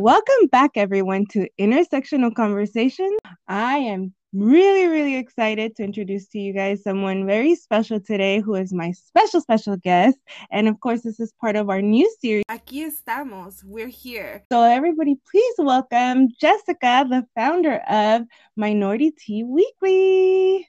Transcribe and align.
Welcome 0.00 0.46
back, 0.50 0.70
everyone, 0.76 1.26
to 1.32 1.46
Intersectional 1.60 2.34
Conversation. 2.34 3.18
I 3.48 3.76
am 3.76 4.14
really, 4.32 4.86
really 4.86 5.16
excited 5.16 5.76
to 5.76 5.82
introduce 5.82 6.26
to 6.28 6.38
you 6.38 6.54
guys 6.54 6.82
someone 6.82 7.26
very 7.26 7.54
special 7.54 8.00
today 8.00 8.40
who 8.40 8.54
is 8.54 8.72
my 8.72 8.92
special, 8.92 9.42
special 9.42 9.76
guest. 9.76 10.16
And 10.50 10.68
of 10.68 10.80
course, 10.80 11.02
this 11.02 11.20
is 11.20 11.34
part 11.38 11.54
of 11.54 11.68
our 11.68 11.82
new 11.82 12.10
series. 12.18 12.44
Aquí 12.48 12.86
estamos. 12.86 13.62
We're 13.62 13.88
here. 13.88 14.42
So, 14.50 14.62
everybody, 14.62 15.16
please 15.30 15.54
welcome 15.58 16.28
Jessica, 16.40 17.04
the 17.06 17.26
founder 17.36 17.82
of 17.86 18.22
Minority 18.56 19.10
Tea 19.10 19.44
Weekly. 19.44 20.66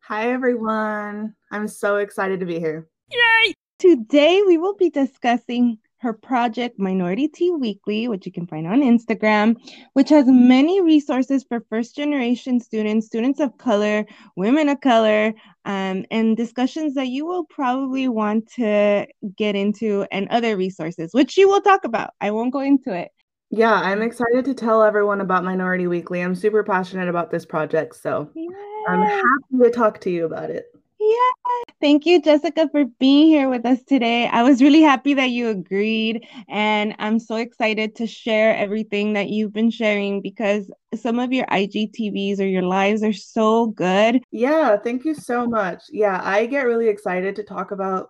Hi, 0.00 0.30
everyone. 0.30 1.34
I'm 1.50 1.68
so 1.68 1.96
excited 1.96 2.38
to 2.40 2.44
be 2.44 2.58
here. 2.58 2.86
Yay! 3.10 3.54
Today, 3.78 4.42
we 4.46 4.58
will 4.58 4.74
be 4.74 4.90
discussing 4.90 5.78
her 6.04 6.12
project 6.12 6.78
Minority 6.78 7.28
Tea 7.28 7.50
Weekly, 7.50 8.08
which 8.08 8.26
you 8.26 8.30
can 8.30 8.46
find 8.46 8.66
on 8.66 8.82
Instagram, 8.82 9.56
which 9.94 10.10
has 10.10 10.26
many 10.28 10.82
resources 10.82 11.44
for 11.48 11.64
first 11.70 11.96
generation 11.96 12.60
students, 12.60 13.06
students 13.06 13.40
of 13.40 13.56
color, 13.56 14.04
women 14.36 14.68
of 14.68 14.80
color, 14.82 15.32
um, 15.64 16.04
and 16.10 16.36
discussions 16.36 16.94
that 16.94 17.08
you 17.08 17.24
will 17.24 17.44
probably 17.46 18.06
want 18.06 18.46
to 18.52 19.06
get 19.36 19.56
into 19.56 20.06
and 20.12 20.28
other 20.28 20.56
resources, 20.56 21.14
which 21.14 21.30
she 21.30 21.46
will 21.46 21.62
talk 21.62 21.84
about. 21.84 22.10
I 22.20 22.30
won't 22.30 22.52
go 22.52 22.60
into 22.60 22.92
it. 22.92 23.10
Yeah, 23.50 23.72
I'm 23.72 24.02
excited 24.02 24.44
to 24.44 24.54
tell 24.54 24.82
everyone 24.82 25.22
about 25.22 25.42
MinoriTEA 25.42 25.88
Weekly. 25.88 26.20
I'm 26.20 26.34
super 26.34 26.62
passionate 26.62 27.08
about 27.08 27.30
this 27.30 27.46
project, 27.46 27.96
so 27.96 28.30
yeah. 28.34 28.48
I'm 28.88 29.02
happy 29.02 29.64
to 29.64 29.70
talk 29.70 30.00
to 30.02 30.10
you 30.10 30.26
about 30.26 30.50
it. 30.50 30.66
Yeah. 31.04 31.74
Thank 31.80 32.06
you, 32.06 32.22
Jessica, 32.22 32.68
for 32.70 32.86
being 32.98 33.26
here 33.26 33.50
with 33.50 33.66
us 33.66 33.82
today. 33.82 34.26
I 34.26 34.42
was 34.42 34.62
really 34.62 34.80
happy 34.80 35.12
that 35.14 35.30
you 35.30 35.50
agreed. 35.50 36.26
And 36.48 36.94
I'm 36.98 37.18
so 37.18 37.36
excited 37.36 37.94
to 37.96 38.06
share 38.06 38.56
everything 38.56 39.12
that 39.12 39.28
you've 39.28 39.52
been 39.52 39.70
sharing 39.70 40.22
because 40.22 40.70
some 40.94 41.18
of 41.18 41.30
your 41.30 41.44
IGTVs 41.46 42.40
or 42.40 42.46
your 42.46 42.62
lives 42.62 43.02
are 43.02 43.12
so 43.12 43.66
good. 43.66 44.22
Yeah. 44.30 44.78
Thank 44.78 45.04
you 45.04 45.14
so 45.14 45.46
much. 45.46 45.82
Yeah. 45.90 46.20
I 46.24 46.46
get 46.46 46.62
really 46.62 46.88
excited 46.88 47.36
to 47.36 47.42
talk 47.42 47.70
about, 47.70 48.08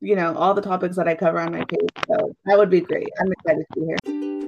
you 0.00 0.16
know, 0.16 0.34
all 0.34 0.54
the 0.54 0.62
topics 0.62 0.96
that 0.96 1.08
I 1.08 1.14
cover 1.14 1.40
on 1.40 1.52
my 1.52 1.64
page. 1.64 1.90
So 2.08 2.34
that 2.46 2.56
would 2.56 2.70
be 2.70 2.80
great. 2.80 3.08
I'm 3.20 3.30
excited 3.32 3.66
to 3.74 3.80
be 3.80 3.86
here. 3.86 4.39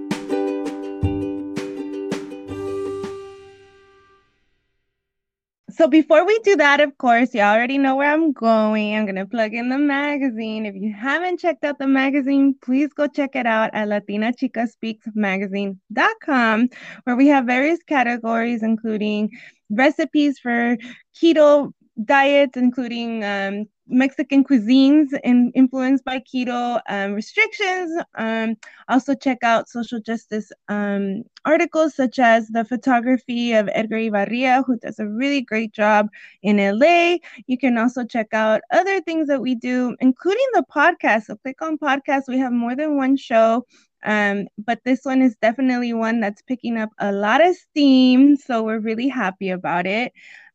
So 5.72 5.88
before 5.88 6.24
we 6.26 6.38
do 6.40 6.56
that, 6.56 6.80
of 6.80 6.98
course, 6.98 7.32
you 7.32 7.40
already 7.40 7.78
know 7.78 7.96
where 7.96 8.12
I'm 8.12 8.32
going. 8.32 8.94
I'm 8.94 9.06
going 9.06 9.16
to 9.16 9.24
plug 9.24 9.54
in 9.54 9.70
the 9.70 9.78
magazine. 9.78 10.66
If 10.66 10.74
you 10.74 10.92
haven't 10.92 11.40
checked 11.40 11.64
out 11.64 11.78
the 11.78 11.86
magazine, 11.86 12.54
please 12.62 12.92
go 12.92 13.06
check 13.06 13.34
it 13.36 13.46
out 13.46 13.70
at 13.72 13.88
latinachikaspeaksmagazine.com, 13.88 16.68
where 17.04 17.16
we 17.16 17.28
have 17.28 17.46
various 17.46 17.82
categories, 17.84 18.62
including 18.62 19.30
recipes 19.70 20.38
for 20.38 20.76
keto 21.16 21.72
diets, 22.04 22.58
including 22.58 23.24
um, 23.24 23.64
Mexican 23.92 24.44
cuisines 24.44 25.08
in, 25.22 25.52
influenced 25.54 26.04
by 26.04 26.18
keto 26.20 26.80
um, 26.88 27.12
restrictions. 27.12 28.02
Um, 28.16 28.56
also, 28.88 29.14
check 29.14 29.38
out 29.42 29.68
social 29.68 30.00
justice 30.00 30.50
um, 30.68 31.22
articles 31.44 31.94
such 31.94 32.18
as 32.18 32.48
the 32.48 32.64
photography 32.64 33.52
of 33.52 33.68
Edgar 33.72 33.96
Ibarria, 33.98 34.64
who 34.66 34.76
does 34.78 34.98
a 34.98 35.06
really 35.06 35.42
great 35.42 35.72
job 35.72 36.08
in 36.42 36.58
LA. 36.58 37.18
You 37.46 37.58
can 37.58 37.78
also 37.78 38.04
check 38.04 38.28
out 38.32 38.62
other 38.72 39.00
things 39.00 39.28
that 39.28 39.40
we 39.40 39.54
do, 39.54 39.96
including 40.00 40.46
the 40.54 40.64
podcast. 40.74 41.24
So, 41.24 41.36
click 41.36 41.62
on 41.62 41.78
podcast. 41.78 42.22
We 42.28 42.38
have 42.38 42.52
more 42.52 42.74
than 42.74 42.96
one 42.96 43.16
show. 43.16 43.66
Um, 44.04 44.48
but 44.58 44.80
this 44.84 45.04
one 45.04 45.22
is 45.22 45.36
definitely 45.40 45.92
one 45.92 46.20
that's 46.20 46.42
picking 46.42 46.76
up 46.76 46.90
a 46.98 47.12
lot 47.12 47.44
of 47.44 47.54
steam. 47.54 48.36
So, 48.36 48.62
we're 48.62 48.80
really 48.80 49.08
happy 49.08 49.50
about 49.50 49.86
it. 49.86 50.12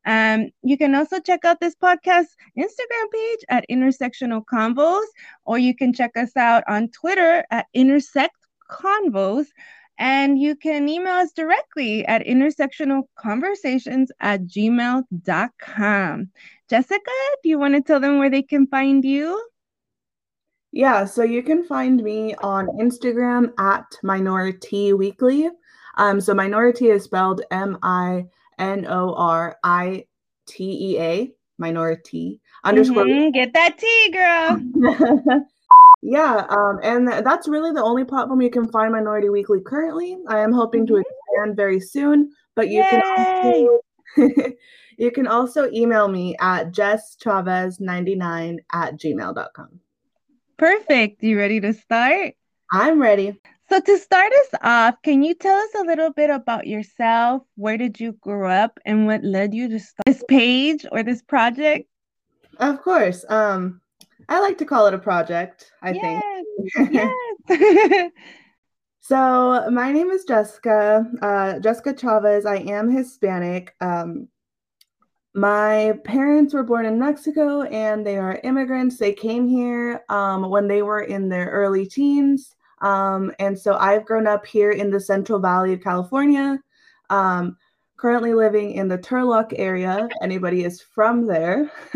Um, 0.07 0.49
you 0.63 0.77
can 0.77 0.95
also 0.95 1.19
check 1.19 1.43
out 1.43 1.59
this 1.59 1.75
podcast 1.75 2.27
Instagram 2.57 3.11
page 3.11 3.39
at 3.49 3.65
Intersectional 3.69 4.41
Convos, 4.51 5.05
or 5.45 5.59
you 5.59 5.75
can 5.75 5.91
check 5.93 6.15
us 6.15 6.35
out 6.37 6.63
on 6.67 6.87
Twitter 6.89 7.45
at 7.51 7.67
Intersect 7.73 8.35
Convos. 8.71 9.47
And 9.99 10.39
you 10.39 10.55
can 10.55 10.87
email 10.87 11.15
us 11.15 11.33
directly 11.33 12.05
at 12.05 12.25
intersectionalconversations 12.25 14.07
at 14.19 14.43
gmail.com. 14.43 16.29
Jessica, 16.69 17.11
do 17.43 17.49
you 17.49 17.59
want 17.59 17.73
to 17.73 17.81
tell 17.81 17.99
them 17.99 18.19
where 18.19 18.29
they 18.29 18.43
can 18.43 18.67
find 18.67 19.03
you? 19.03 19.43
Yeah, 20.71 21.05
so 21.05 21.23
you 21.23 21.41
can 21.41 21.63
find 21.65 22.01
me 22.01 22.35
on 22.35 22.67
Instagram 22.79 23.51
at 23.59 23.85
MinoriTEA 24.03 24.97
Weekly. 24.97 25.49
Um, 25.97 26.21
so 26.21 26.33
minority 26.33 26.89
is 26.89 27.03
spelled 27.03 27.41
M 27.49 27.77
I 27.81 28.25
N 28.57 28.85
O 28.87 29.13
R 29.13 29.57
I 29.63 30.05
T 30.47 30.93
E 30.93 30.99
A, 30.99 31.31
minority 31.57 32.39
underscore. 32.63 33.05
Mm-hmm. 33.05 33.31
Get 33.31 33.53
that 33.53 33.77
T, 33.77 34.11
girl. 34.11 35.45
yeah, 36.01 36.45
um, 36.49 36.79
and 36.83 37.07
that's 37.07 37.47
really 37.47 37.71
the 37.71 37.83
only 37.83 38.03
platform 38.03 38.41
you 38.41 38.49
can 38.49 38.69
find 38.71 38.93
MinoriTEA 38.93 39.31
Weekly 39.31 39.61
currently. 39.61 40.17
I 40.27 40.39
am 40.39 40.51
hoping 40.51 40.85
mm-hmm. 40.85 40.95
to 40.95 41.01
expand 41.01 41.55
very 41.55 41.79
soon, 41.79 42.31
but 42.55 42.69
you 42.69 42.83
Yay! 42.83 42.89
can 42.89 43.01
also 44.23 44.53
you 44.97 45.11
can 45.11 45.27
also 45.27 45.69
email 45.71 46.07
me 46.07 46.35
at 46.39 46.71
jesschavez99 46.71 48.57
at 48.73 48.95
gmail.com. 48.95 49.79
Perfect. 50.57 51.23
You 51.23 51.37
ready 51.37 51.59
to 51.61 51.73
start? 51.73 52.33
I'm 52.71 52.99
ready. 52.99 53.39
So, 53.69 53.81
to 53.81 53.97
start 53.97 54.31
us 54.31 54.59
off, 54.61 54.95
can 55.03 55.23
you 55.23 55.33
tell 55.33 55.57
us 55.57 55.69
a 55.77 55.83
little 55.83 56.11
bit 56.11 56.29
about 56.29 56.67
yourself? 56.67 57.43
Where 57.55 57.77
did 57.77 57.99
you 57.99 58.13
grow 58.21 58.49
up 58.49 58.79
and 58.85 59.05
what 59.05 59.25
led 59.25 59.53
you 59.53 59.67
to 59.67 59.79
start 59.79 60.05
this 60.05 60.23
page 60.29 60.85
or 60.89 61.03
this 61.03 61.21
project? 61.21 61.89
Of 62.59 62.81
course. 62.81 63.25
Um, 63.27 63.81
I 64.29 64.39
like 64.39 64.57
to 64.59 64.65
call 64.65 64.87
it 64.87 64.93
a 64.93 64.97
project, 64.97 65.71
I 65.81 65.91
yes. 65.91 66.23
think. 66.73 67.11
yes. 67.49 68.11
so, 69.01 69.69
my 69.69 69.91
name 69.91 70.11
is 70.11 70.23
Jessica, 70.23 71.05
uh, 71.21 71.59
Jessica 71.59 71.93
Chavez. 71.93 72.45
I 72.45 72.57
am 72.57 72.89
Hispanic. 72.89 73.75
Um, 73.81 74.29
my 75.33 75.93
parents 76.05 76.53
were 76.53 76.63
born 76.63 76.85
in 76.85 76.97
Mexico 76.97 77.63
and 77.63 78.07
they 78.07 78.17
are 78.17 78.39
immigrants. 78.43 78.97
They 78.97 79.13
came 79.13 79.45
here 79.45 80.05
um, 80.07 80.49
when 80.49 80.69
they 80.69 80.81
were 80.83 81.01
in 81.01 81.27
their 81.27 81.47
early 81.47 81.85
teens. 81.85 82.55
Um, 82.81 83.31
and 83.39 83.57
so 83.57 83.75
I've 83.75 84.05
grown 84.05 84.27
up 84.27 84.45
here 84.45 84.71
in 84.71 84.91
the 84.91 84.99
Central 84.99 85.39
Valley 85.39 85.73
of 85.73 85.81
California, 85.81 86.59
um, 87.09 87.57
currently 87.97 88.33
living 88.33 88.73
in 88.73 88.87
the 88.87 88.97
Turlock 88.97 89.53
area. 89.55 90.07
Anybody 90.21 90.63
is 90.63 90.81
from 90.81 91.25
there. 91.25 91.71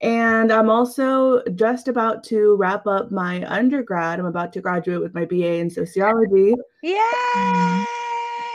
and 0.00 0.52
I'm 0.52 0.68
also 0.68 1.42
just 1.54 1.86
about 1.86 2.24
to 2.24 2.56
wrap 2.56 2.86
up 2.86 3.12
my 3.12 3.44
undergrad. 3.48 4.18
I'm 4.18 4.26
about 4.26 4.52
to 4.54 4.60
graduate 4.60 5.00
with 5.00 5.14
my 5.14 5.24
BA 5.24 5.54
in 5.58 5.70
sociology. 5.70 6.54
Yay! 6.82 7.84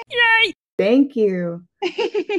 Yay! 0.10 0.54
Thank 0.78 1.16
you. 1.16 1.64
yeah, 1.82 1.90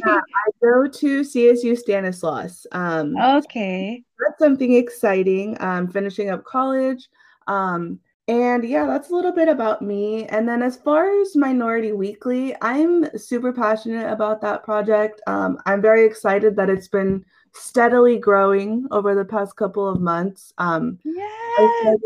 I 0.06 0.50
go 0.62 0.86
to 0.86 1.20
CSU 1.22 1.76
Stanislaus. 1.76 2.66
Um, 2.72 3.16
okay. 3.16 4.04
That's 4.18 4.38
something 4.38 4.74
exciting. 4.74 5.56
I'm 5.60 5.88
finishing 5.88 6.30
up 6.30 6.44
college. 6.44 7.08
Um, 7.48 7.98
and 8.28 8.62
yeah, 8.62 8.84
that's 8.84 9.10
a 9.10 9.14
little 9.14 9.32
bit 9.32 9.48
about 9.48 9.80
me. 9.80 10.26
And 10.26 10.46
then 10.46 10.62
as 10.62 10.76
far 10.76 11.18
as 11.20 11.34
MinoriTEA 11.34 11.96
Weekly, 11.96 12.54
I'm 12.60 13.06
super 13.16 13.54
passionate 13.54 14.12
about 14.12 14.42
that 14.42 14.62
project. 14.62 15.22
Um, 15.26 15.58
I'm 15.64 15.80
very 15.80 16.04
excited 16.04 16.54
that 16.56 16.69
it's 16.69 16.88
been 16.88 17.25
steadily 17.54 18.19
growing 18.19 18.86
over 18.90 19.14
the 19.14 19.25
past 19.25 19.56
couple 19.56 19.88
of 19.88 20.00
months. 20.00 20.52
Um, 20.58 20.98
yes. 21.04 21.98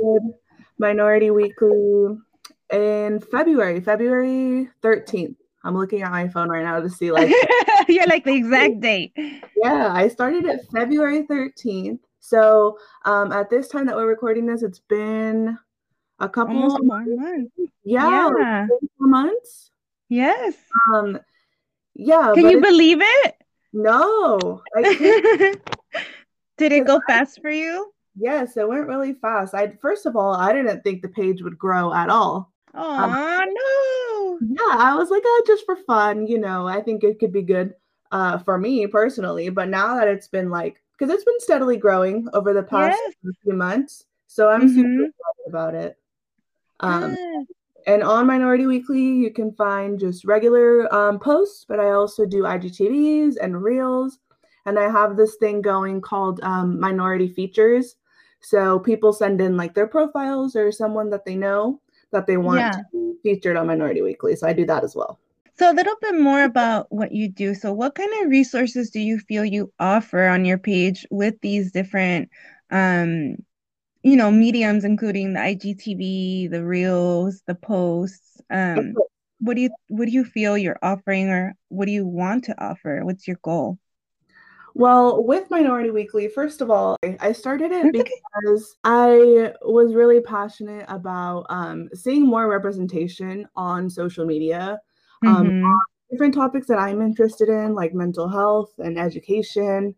MinoriTEA 0.80 1.34
Weekly 1.34 2.18
in 2.72 3.20
February, 3.20 3.80
February 3.80 4.68
13th. 4.80 5.36
I'm 5.64 5.76
looking 5.76 6.02
at 6.02 6.12
my 6.12 6.28
phone 6.28 6.48
right 6.48 6.64
now 6.64 6.80
to 6.80 6.90
see 6.90 7.10
like 7.10 7.32
you're 7.88 8.06
like 8.06 8.24
the 8.24 8.34
exact 8.34 8.80
date. 8.80 9.12
Yeah, 9.56 9.92
I 9.92 10.06
started 10.06 10.44
it 10.44 10.60
February 10.72 11.26
13th. 11.26 11.98
So 12.20 12.78
um, 13.04 13.32
at 13.32 13.50
this 13.50 13.66
time 13.66 13.86
that 13.86 13.96
we're 13.96 14.06
recording 14.06 14.46
this, 14.46 14.62
it's 14.62 14.78
been 14.78 15.58
a 16.22 16.28
couple 16.28 16.56
Almost 16.56 16.84
months. 16.84 17.10
Yeah, 17.84 18.30
yeah. 18.38 18.66
Like 18.70 18.90
months. 18.98 19.70
Yes. 20.08 20.54
Um, 20.94 21.18
yeah. 21.94 22.32
Can 22.34 22.48
you 22.48 22.60
believe 22.60 22.98
it? 23.00 23.34
No. 23.72 24.62
Did 26.58 26.72
it 26.72 26.86
go 26.86 27.00
fast 27.06 27.40
for 27.42 27.50
you? 27.50 27.92
Yes, 28.14 28.56
it 28.56 28.68
went 28.68 28.86
really 28.86 29.14
fast. 29.14 29.54
I 29.54 29.68
first 29.80 30.06
of 30.06 30.16
all, 30.16 30.34
I 30.34 30.52
didn't 30.52 30.82
think 30.82 31.02
the 31.02 31.08
page 31.08 31.42
would 31.42 31.58
grow 31.58 31.92
at 31.92 32.08
all. 32.08 32.52
Oh 32.74 32.98
um, 32.98 33.10
no. 33.10 34.38
Yeah, 34.54 34.76
I 34.78 34.94
was 34.96 35.10
like, 35.10 35.22
oh, 35.24 35.44
just 35.46 35.64
for 35.64 35.76
fun, 35.76 36.26
you 36.26 36.38
know. 36.38 36.68
I 36.68 36.82
think 36.82 37.02
it 37.02 37.18
could 37.18 37.32
be 37.32 37.42
good 37.42 37.74
uh, 38.12 38.38
for 38.38 38.58
me 38.58 38.86
personally. 38.86 39.48
But 39.48 39.70
now 39.70 39.96
that 39.96 40.08
it's 40.08 40.28
been 40.28 40.50
like, 40.50 40.76
because 40.96 41.12
it's 41.12 41.24
been 41.24 41.40
steadily 41.40 41.78
growing 41.78 42.28
over 42.32 42.52
the 42.52 42.62
past 42.62 42.98
yes. 43.24 43.34
few 43.42 43.54
months, 43.54 44.04
so 44.26 44.48
I'm 44.48 44.62
mm-hmm. 44.62 44.74
super 44.74 45.04
excited 45.04 45.48
about 45.48 45.74
it. 45.74 45.96
Um, 46.82 47.16
and 47.86 48.02
on 48.02 48.26
MinoriTEA 48.26 48.68
Weekly, 48.68 49.02
you 49.02 49.32
can 49.32 49.52
find 49.54 49.98
just 49.98 50.24
regular 50.24 50.92
um, 50.94 51.18
posts, 51.18 51.64
but 51.68 51.80
I 51.80 51.90
also 51.90 52.26
do 52.26 52.42
IGTVs 52.42 53.36
and 53.40 53.62
Reels. 53.62 54.18
And 54.66 54.78
I 54.78 54.88
have 54.90 55.16
this 55.16 55.36
thing 55.36 55.60
going 55.62 56.00
called 56.00 56.40
um, 56.42 56.78
Minority 56.78 57.28
Features. 57.28 57.96
So 58.40 58.78
people 58.78 59.12
send 59.12 59.40
in 59.40 59.56
like 59.56 59.74
their 59.74 59.86
profiles 59.88 60.54
or 60.56 60.70
someone 60.70 61.10
that 61.10 61.24
they 61.24 61.34
know 61.36 61.80
that 62.12 62.26
they 62.26 62.36
want 62.36 62.58
Yeah. 62.58 62.70
to 62.72 62.82
be 62.92 63.14
featured 63.22 63.56
on 63.56 63.66
MinoriTEA 63.66 64.04
Weekly. 64.04 64.36
So 64.36 64.46
I 64.46 64.52
do 64.52 64.66
that 64.66 64.84
as 64.84 64.94
well. 64.94 65.18
So 65.58 65.70
a 65.70 65.74
little 65.74 65.96
bit 66.00 66.18
more 66.18 66.44
about 66.44 66.86
what 66.90 67.12
you 67.12 67.28
do. 67.28 67.54
So 67.54 67.72
what 67.72 67.94
kind 67.94 68.10
of 68.22 68.30
resources 68.30 68.90
do 68.90 69.00
you 69.00 69.18
feel 69.18 69.44
you 69.44 69.72
offer 69.78 70.26
on 70.26 70.44
your 70.44 70.58
page 70.58 71.06
with 71.10 71.34
these 71.40 71.72
different 71.72 72.30
um 72.70 73.36
you 74.02 74.16
know 74.16 74.30
mediums 74.30 74.84
including 74.84 75.32
the 75.34 75.40
IGTV, 75.40 76.48
the 76.50 76.64
reels, 76.64 77.42
the 77.46 77.54
posts? 77.54 78.40
Um 78.50 78.94
what 79.40 79.54
do 79.54 79.62
you 79.62 79.70
what 79.88 80.06
do 80.06 80.12
you 80.12 80.24
feel 80.24 80.56
you're 80.56 80.78
offering 80.82 81.28
or 81.28 81.54
what 81.68 81.86
do 81.86 81.92
you 81.92 82.06
want 82.06 82.44
to 82.44 82.64
offer? 82.64 83.00
What's 83.04 83.26
your 83.26 83.38
goal? 83.42 83.78
Well, 84.74 85.22
with 85.24 85.50
MinoriTEA 85.50 85.92
Weekly, 85.92 86.28
first 86.28 86.60
of 86.62 86.70
all, 86.70 86.96
I- 87.20 87.32
started 87.32 87.72
it 87.72 87.92
That's 87.92 88.00
okay. 88.00 88.22
because 88.44 88.76
I 88.84 89.52
was 89.62 89.94
really 89.94 90.20
passionate 90.20 90.86
about 90.88 91.44
um, 91.50 91.90
seeing 91.94 92.26
more 92.26 92.48
representation 92.48 93.46
on 93.54 93.90
social 93.90 94.24
media. 94.24 94.80
Um, 95.26 95.50
Mhm. 95.50 95.78
different 96.10 96.34
topics 96.34 96.66
that 96.68 96.78
I'm 96.78 97.02
interested 97.02 97.48
in, 97.48 97.74
like 97.74 97.94
mental 97.94 98.28
health 98.28 98.72
and 98.78 98.98
education. 98.98 99.94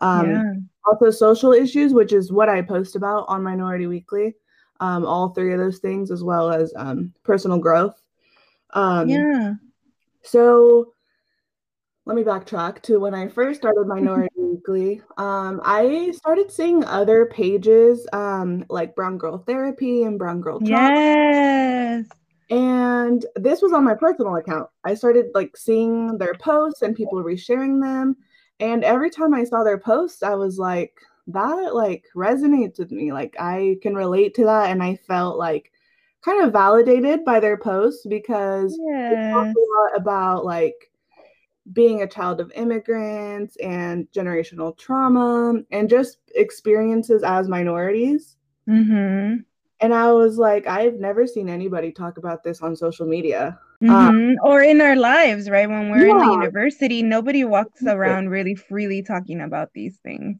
Um, 0.00 0.30
Yeah. 0.30 0.52
Also, 0.88 1.10
social 1.10 1.52
issues, 1.52 1.92
which 1.92 2.12
is 2.12 2.30
what 2.30 2.48
I 2.48 2.62
post 2.62 2.94
about 2.94 3.24
on 3.28 3.42
MinoriTEA 3.42 3.88
Weekly. 3.88 4.34
Um, 4.78 5.04
all 5.04 5.30
three 5.30 5.52
of 5.52 5.58
those 5.58 5.78
things, 5.78 6.10
as 6.10 6.22
well 6.22 6.52
as 6.52 6.72
um, 6.76 7.12
personal 7.24 7.58
growth. 7.58 8.00
Um, 8.70 9.08
Yeah. 9.08 9.54
so 10.22 10.92
let 12.04 12.14
me 12.14 12.22
backtrack 12.22 12.82
to 12.82 13.00
when 13.00 13.14
I 13.14 13.26
first 13.26 13.58
started 13.60 13.88
Minority 13.88 14.30
Weekly. 14.36 15.02
Um, 15.16 15.60
I 15.64 16.12
started 16.12 16.52
seeing 16.52 16.84
other 16.84 17.26
pages 17.26 18.06
um, 18.12 18.64
like 18.68 18.94
Brown 18.94 19.18
Girl 19.18 19.38
Therapy 19.38 20.04
and 20.04 20.16
Brown 20.16 20.40
Girl 20.40 20.60
Trauma. 20.60 20.90
Yes. 20.94 22.06
And 22.48 23.26
this 23.34 23.60
was 23.60 23.72
on 23.72 23.82
my 23.82 23.94
personal 23.94 24.36
account. 24.36 24.68
I 24.84 24.94
started 24.94 25.30
like 25.34 25.56
seeing 25.56 26.16
their 26.16 26.34
posts 26.34 26.82
and 26.82 26.94
people 26.94 27.24
resharing 27.24 27.82
them. 27.82 28.16
And 28.60 28.84
every 28.84 29.10
time 29.10 29.34
I 29.34 29.44
saw 29.44 29.64
their 29.64 29.78
posts, 29.78 30.22
I 30.22 30.34
was 30.34 30.58
like, 30.58 30.98
that 31.28 31.74
like 31.74 32.04
resonates 32.14 32.78
with 32.78 32.90
me. 32.90 33.12
Like 33.12 33.36
I 33.38 33.78
can 33.82 33.94
relate 33.94 34.34
to 34.34 34.44
that. 34.44 34.70
And 34.70 34.82
I 34.82 34.96
felt 34.96 35.38
like 35.38 35.72
kind 36.24 36.44
of 36.44 36.52
validated 36.52 37.24
by 37.24 37.40
their 37.40 37.56
posts 37.56 38.06
because 38.06 38.76
they 38.76 39.30
talk 39.32 39.46
a 39.46 39.48
lot 39.48 39.96
about 39.96 40.44
like 40.44 40.90
being 41.72 42.02
a 42.02 42.08
child 42.08 42.40
of 42.40 42.52
immigrants 42.52 43.56
and 43.56 44.06
generational 44.12 44.76
trauma 44.76 45.54
and 45.70 45.88
just 45.88 46.18
experiences 46.34 47.22
as 47.22 47.48
minorities. 47.48 48.36
Mm-hmm. 48.68 49.40
And 49.80 49.94
I 49.94 50.12
was 50.12 50.38
like, 50.38 50.66
I've 50.66 50.94
never 50.94 51.26
seen 51.26 51.48
anybody 51.48 51.92
talk 51.92 52.18
about 52.18 52.42
this 52.42 52.62
on 52.62 52.76
social 52.76 53.06
media. 53.06 53.58
Mhm. 53.82 54.36
Or 54.42 54.62
in 54.62 54.80
our 54.80 54.96
lives, 54.96 55.50
right? 55.50 55.68
When 55.68 55.90
we're 55.90 56.08
in 56.08 56.18
the 56.18 56.32
university, 56.32 57.02
nobody 57.02 57.44
walks 57.44 57.82
around 57.82 58.30
really 58.30 58.54
freely 58.54 59.02
talking 59.02 59.40
about 59.40 59.72
these 59.74 59.98
things. 59.98 60.38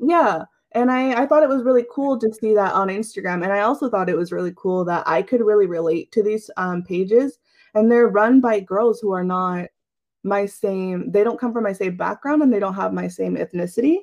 Yeah. 0.00 0.44
And 0.72 0.90
I, 0.90 1.22
I 1.22 1.26
thought 1.26 1.42
it 1.42 1.48
was 1.48 1.64
really 1.64 1.84
cool 1.92 2.18
to 2.18 2.32
see 2.32 2.54
that 2.54 2.72
on 2.74 2.88
Instagram. 2.88 3.42
And 3.42 3.52
I 3.52 3.60
also 3.60 3.90
thought 3.90 4.08
it 4.08 4.16
was 4.16 4.32
really 4.32 4.52
cool 4.56 4.84
that 4.84 5.02
I 5.06 5.20
could 5.20 5.40
really 5.40 5.66
relate 5.66 6.12
to 6.12 6.22
these 6.22 6.48
um, 6.56 6.84
pages. 6.84 7.38
And 7.74 7.90
they're 7.90 8.08
run 8.08 8.40
by 8.40 8.60
girls 8.60 9.00
who 9.00 9.12
are 9.12 9.24
not 9.24 9.68
my 10.22 10.46
same, 10.46 11.10
they 11.10 11.24
don't 11.24 11.40
come 11.40 11.52
from 11.52 11.64
my 11.64 11.72
same 11.72 11.96
background 11.96 12.42
and 12.42 12.52
they 12.52 12.60
don't 12.60 12.74
have 12.74 12.92
my 12.92 13.08
same 13.08 13.36
ethnicity. 13.36 13.98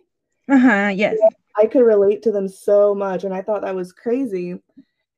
Uh-huh, 0.50 0.92
yes. 0.94 1.16
I 1.58 1.68
could 1.68 1.84
relate 1.84 2.22
to 2.24 2.32
them 2.32 2.48
so 2.48 2.94
much. 2.94 3.24
And 3.24 3.34
I 3.34 3.42
thought 3.42 3.62
that 3.62 3.76
was 3.76 3.92
crazy. 3.94 4.56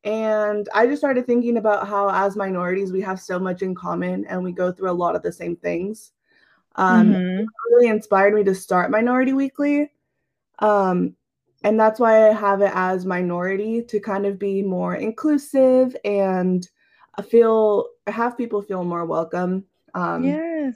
And 0.04 0.68
I 0.74 0.86
just 0.88 1.00
started 1.02 1.26
thinking 1.26 1.58
about 1.58 1.88
how, 1.88 2.10
as 2.10 2.36
minorities, 2.36 2.92
we 2.92 3.02
have 3.02 3.20
so 3.20 3.38
much 3.40 3.62
in 3.62 3.76
common 3.76 4.26
and 4.26 4.44
we 4.44 4.52
go 4.52 4.72
through 4.72 4.92
a 4.92 4.94
lot 4.94 5.16
of 5.16 5.24
the 5.24 5.32
same 5.32 5.56
things. 5.58 6.14
Um, 6.76 7.16
Mhm. 7.16 7.46
really 7.72 7.88
inspired 7.90 8.34
me 8.34 8.44
to 8.46 8.56
start 8.56 8.92
MinoriTEA 8.92 9.36
Weekly. 9.36 9.92
Um, 10.60 11.16
and 11.64 11.80
that's 11.80 12.00
why 12.00 12.30
I 12.30 12.34
have 12.34 12.62
it 12.62 12.72
as 12.74 13.06
minority 13.06 13.84
to 13.84 14.00
kind 14.00 14.26
of 14.26 14.40
be 14.40 14.64
more 14.64 14.96
inclusive 14.96 15.96
and 16.06 16.68
feel 17.30 17.90
have 18.08 18.38
people 18.38 18.62
feel 18.62 18.84
more 18.84 19.06
welcome. 19.06 19.66
Um, 19.94 20.24
Yes. 20.26 20.76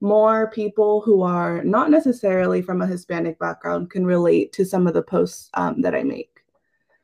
more 0.00 0.50
people 0.50 1.00
who 1.00 1.22
are 1.22 1.62
not 1.64 1.90
necessarily 1.90 2.62
from 2.62 2.82
a 2.82 2.86
Hispanic 2.86 3.38
background 3.38 3.90
can 3.90 4.06
relate 4.06 4.52
to 4.52 4.64
some 4.64 4.86
of 4.86 4.94
the 4.94 5.02
posts 5.02 5.50
um, 5.54 5.80
that 5.82 5.94
I 5.94 6.02
make. 6.02 6.40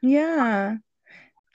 Yeah. 0.01 0.79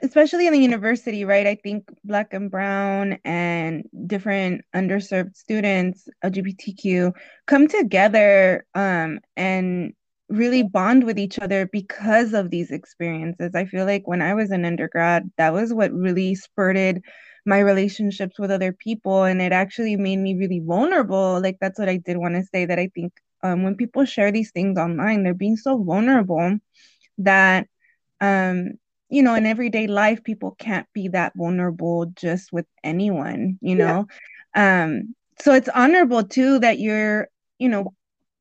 Especially 0.01 0.47
in 0.47 0.53
the 0.53 0.59
university, 0.59 1.25
right? 1.25 1.45
I 1.45 1.55
think 1.55 1.83
Black 2.05 2.33
and 2.33 2.49
Brown 2.49 3.19
and 3.25 3.83
different 4.07 4.61
underserved 4.73 5.35
students, 5.35 6.07
LGBTQ, 6.23 7.11
come 7.47 7.67
together 7.67 8.65
um, 8.75 9.19
and 9.35 9.93
really 10.29 10.63
bond 10.63 11.03
with 11.03 11.19
each 11.19 11.37
other 11.39 11.67
because 11.67 12.33
of 12.33 12.49
these 12.49 12.71
experiences. 12.71 13.55
I 13.55 13.65
feel 13.65 13.85
like 13.85 14.07
when 14.07 14.21
I 14.21 14.35
was 14.35 14.51
an 14.51 14.63
undergrad, 14.63 15.29
that 15.37 15.51
was 15.53 15.73
what 15.73 15.91
really 15.91 16.33
spurred 16.35 17.01
my 17.45 17.59
relationships 17.59 18.39
with 18.39 18.51
other 18.51 18.71
people, 18.71 19.23
and 19.25 19.41
it 19.41 19.51
actually 19.51 19.97
made 19.97 20.17
me 20.17 20.37
really 20.37 20.61
vulnerable. 20.61 21.41
Like 21.41 21.57
that's 21.59 21.77
what 21.79 21.89
I 21.89 21.97
did 21.97 22.15
want 22.17 22.35
to 22.35 22.43
say, 22.45 22.65
that 22.65 22.79
I 22.79 22.89
think 22.95 23.11
um, 23.43 23.63
when 23.63 23.75
people 23.75 24.05
share 24.05 24.31
these 24.31 24.51
things 24.51 24.77
online, 24.79 25.23
they're 25.23 25.33
being 25.33 25.57
so 25.57 25.83
vulnerable 25.83 26.57
that 27.19 27.67
um 28.21 28.78
you 29.09 29.23
know 29.23 29.35
in 29.35 29.45
everyday 29.45 29.87
life 29.87 30.23
people 30.23 30.55
can't 30.59 30.87
be 30.93 31.07
that 31.09 31.33
vulnerable 31.35 32.05
just 32.15 32.51
with 32.53 32.65
anyone 32.83 33.57
you 33.61 33.75
Yeah. 33.75 33.85
know 33.85 34.07
um 34.55 35.15
so 35.39 35.53
it's 35.53 35.69
honorable 35.69 36.23
too 36.23 36.59
that 36.59 36.79
you're 36.79 37.27
you 37.59 37.69
know 37.69 37.93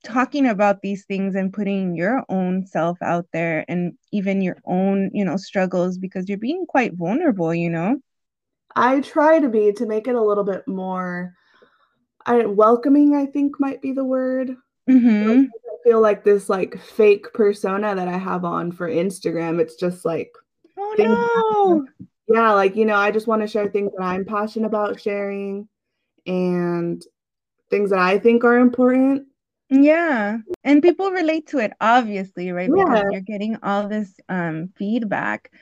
talking 0.04 0.46
about 0.46 0.80
these 0.80 1.04
things 1.06 1.34
and 1.34 1.52
putting 1.52 1.96
your 1.96 2.24
own 2.28 2.66
self 2.66 2.98
out 3.02 3.26
there 3.32 3.64
and 3.68 3.94
even 4.12 4.40
your 4.40 4.56
own 4.64 5.10
you 5.12 5.24
know 5.24 5.36
struggles 5.36 5.98
because 5.98 6.28
you're 6.28 6.38
being 6.38 6.66
quite 6.66 6.94
vulnerable 6.94 7.54
you 7.54 7.68
know 7.70 7.96
I 8.74 9.00
try 9.00 9.40
to 9.40 9.48
be 9.48 9.72
to 9.72 9.86
make 9.86 10.08
it 10.08 10.14
a 10.14 10.22
little 10.22 10.44
bit 10.44 10.66
more 10.68 11.34
I, 12.26 12.46
welcoming, 12.46 13.14
I 13.14 13.26
think 13.26 13.58
might 13.60 13.82
be 13.82 13.92
the 13.92 14.04
word. 14.04 14.56
mm-hmm. 14.88 15.46
I 15.50 15.76
feel 15.84 16.00
like 16.00 16.24
this 16.24 16.48
like 16.48 16.78
fake 16.80 17.32
persona 17.32 17.94
that 17.94 18.08
I 18.08 18.18
have 18.18 18.44
on 18.44 18.72
for 18.72 18.88
Instagram. 18.88 19.60
It's 19.60 19.76
just 19.76 20.04
like, 20.04 20.30
Things 20.98 21.18
no 21.66 21.86
yeah, 22.28 22.52
like, 22.52 22.76
you 22.76 22.84
know, 22.84 22.96
I 22.96 23.10
just 23.10 23.26
want 23.26 23.42
to 23.42 23.48
share 23.48 23.68
things 23.68 23.92
that 23.96 24.04
I'm 24.04 24.24
passionate 24.26 24.66
about 24.66 25.00
sharing 25.00 25.68
and 26.26 27.02
things 27.70 27.90
that 27.90 28.00
I 28.00 28.18
think 28.18 28.44
are 28.44 28.58
important. 28.58 29.28
Yeah, 29.70 30.38
and 30.64 30.82
people 30.82 31.10
relate 31.10 31.48
to 31.48 31.58
it 31.58 31.72
obviously, 31.80 32.52
right? 32.52 32.72
Because 32.72 33.02
Yeah. 33.02 33.10
you're 33.10 33.20
getting 33.22 33.56
all 33.62 33.88
this 33.88 34.18
um 34.28 34.70
feedback. 34.76 35.52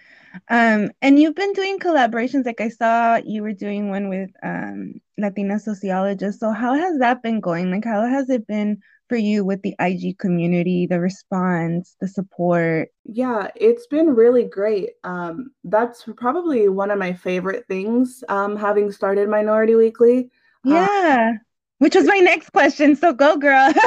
Um, 0.48 0.90
and 1.02 1.18
you've 1.18 1.34
been 1.34 1.52
doing 1.54 1.78
collaborations, 1.78 2.46
like 2.46 2.60
I 2.60 2.68
saw 2.68 3.16
you 3.16 3.42
were 3.42 3.52
doing 3.54 3.90
one 3.90 4.08
with 4.08 4.30
um 4.42 5.00
Latina 5.18 5.58
sociologists. 5.58 6.40
So 6.40 6.52
how 6.52 6.74
has 6.74 6.98
that 7.00 7.22
been 7.22 7.40
going? 7.40 7.70
Like 7.70 7.84
how 7.84 8.06
has 8.06 8.30
it 8.30 8.46
been 8.46 8.80
for 9.08 9.16
you 9.16 9.44
with 9.44 9.62
the 9.62 9.74
IG 9.78 10.18
community, 10.18 10.86
the 10.86 11.00
response, 11.00 11.96
the 12.00 12.08
support? 12.08 12.88
Yeah, 13.04 13.48
it's 13.54 13.86
been 13.86 14.14
really 14.14 14.44
great. 14.44 14.90
Um, 15.04 15.52
that's 15.64 16.04
probably 16.16 16.68
one 16.68 16.90
of 16.90 16.98
my 16.98 17.12
favorite 17.12 17.64
things, 17.68 18.24
um, 18.28 18.56
having 18.56 18.90
started 18.90 19.28
MinoriTEA 19.28 19.78
Weekly. 19.78 20.30
Uh, 20.66 20.74
Yeah, 20.74 21.32
which 21.78 21.94
was 21.94 22.06
my 22.06 22.18
next 22.18 22.50
question. 22.50 22.96
So 22.96 23.12
go, 23.12 23.36
girl. 23.36 23.72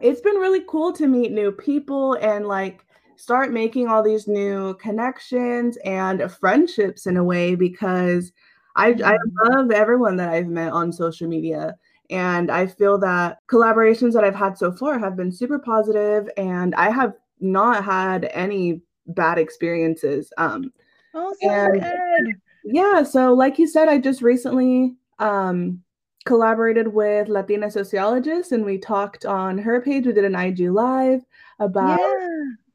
it's 0.00 0.20
been 0.20 0.36
really 0.36 0.62
cool 0.68 0.92
to 0.94 1.06
meet 1.06 1.32
new 1.32 1.52
people 1.52 2.14
and 2.14 2.46
like 2.46 2.84
start 3.16 3.52
making 3.52 3.88
all 3.88 4.02
these 4.02 4.26
new 4.26 4.74
connections 4.74 5.76
and 5.84 6.30
friendships 6.40 7.06
in 7.06 7.16
a 7.16 7.24
way 7.24 7.54
because 7.54 8.32
I, 8.74 8.96
I 9.04 9.18
love 9.44 9.70
everyone 9.70 10.16
that 10.16 10.30
I've 10.30 10.48
met 10.48 10.72
on 10.72 10.92
social 10.92 11.28
media. 11.28 11.76
And 12.12 12.50
I 12.50 12.66
feel 12.66 12.98
that 12.98 13.38
collaborations 13.50 14.12
that 14.12 14.22
I've 14.24 14.34
had 14.34 14.56
so 14.58 14.70
far 14.72 14.98
have 14.98 15.16
been 15.16 15.32
super 15.32 15.58
positive 15.58 16.28
and 16.36 16.74
I 16.74 16.90
have 16.90 17.14
not 17.40 17.84
had 17.84 18.28
any 18.32 18.82
bad 19.06 19.38
experiences. 19.38 20.32
Um, 20.36 20.72
Oh, 21.14 21.34
so 21.42 21.50
And- 21.50 21.80
good. 21.80 22.34
yeah, 22.64 23.02
so 23.02 23.34
like 23.34 23.58
you 23.58 23.66
said, 23.66 23.88
I 23.88 23.98
just 23.98 24.22
recently 24.22 24.94
um, 25.18 25.82
collaborated 26.24 26.88
with 26.88 27.28
Latina 27.28 27.70
sociologist 27.70 28.52
and 28.52 28.64
we 28.64 28.78
talked 28.78 29.24
on 29.26 29.58
her 29.58 29.80
page. 29.80 30.06
We 30.06 30.12
did 30.12 30.24
an 30.24 30.34
IG 30.34 30.70
live 30.70 31.22
about 31.58 31.98
Yeah. 32.00 32.28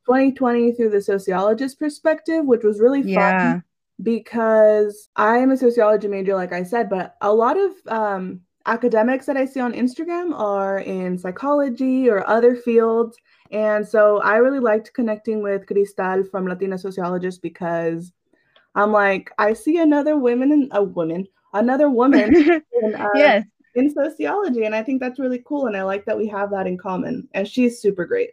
2020 0.05 0.73
through 0.73 0.89
the 0.91 1.01
sociologist 1.01 1.79
perspective, 1.79 2.45
which 2.45 2.63
was 2.63 2.79
really 2.79 3.01
fun. 3.01 3.11
Yeah. 3.11 3.59
because 4.03 5.09
I 5.15 5.37
am 5.39 5.49
a 5.51 5.57
sociology 5.57 6.07
major, 6.07 6.35
like 6.35 6.53
I 6.53 6.61
said, 6.63 6.87
but 6.89 7.15
a 7.21 7.33
lot 7.33 7.57
of 7.57 7.71
um, 7.87 8.41
academics 8.67 9.25
that 9.25 9.37
I 9.37 9.45
see 9.45 9.59
on 9.59 9.73
Instagram 9.73 10.37
are 10.37 10.79
in 10.79 11.17
psychology 11.17 12.09
or 12.09 12.27
other 12.27 12.55
fields. 12.55 13.17
And 13.51 13.87
so 13.87 14.21
I 14.21 14.37
really 14.37 14.59
liked 14.59 14.93
connecting 14.93 15.41
with 15.41 15.65
Cristal 15.65 16.23
from 16.25 16.45
Latina 16.47 16.77
Sociologist 16.77 17.41
because 17.41 18.11
I'm 18.75 18.91
like, 18.91 19.31
I 19.37 19.53
see 19.53 19.77
another 19.77 20.17
woman 20.17 20.51
in 20.51 20.69
a 20.71 20.83
woman, 20.83 21.27
another 21.53 21.89
woman 21.89 22.35
in, 22.81 22.95
uh, 22.95 23.09
yes. 23.15 23.45
in 23.75 23.89
sociology. 23.89 24.65
And 24.65 24.75
I 24.75 24.83
think 24.83 25.01
that's 25.01 25.19
really 25.19 25.41
cool. 25.45 25.65
And 25.67 25.75
I 25.75 25.83
like 25.83 26.05
that 26.05 26.17
we 26.17 26.27
have 26.27 26.51
that 26.51 26.67
in 26.67 26.77
common. 26.77 27.27
And 27.33 27.47
she's 27.47 27.81
super 27.81 28.05
great. 28.05 28.31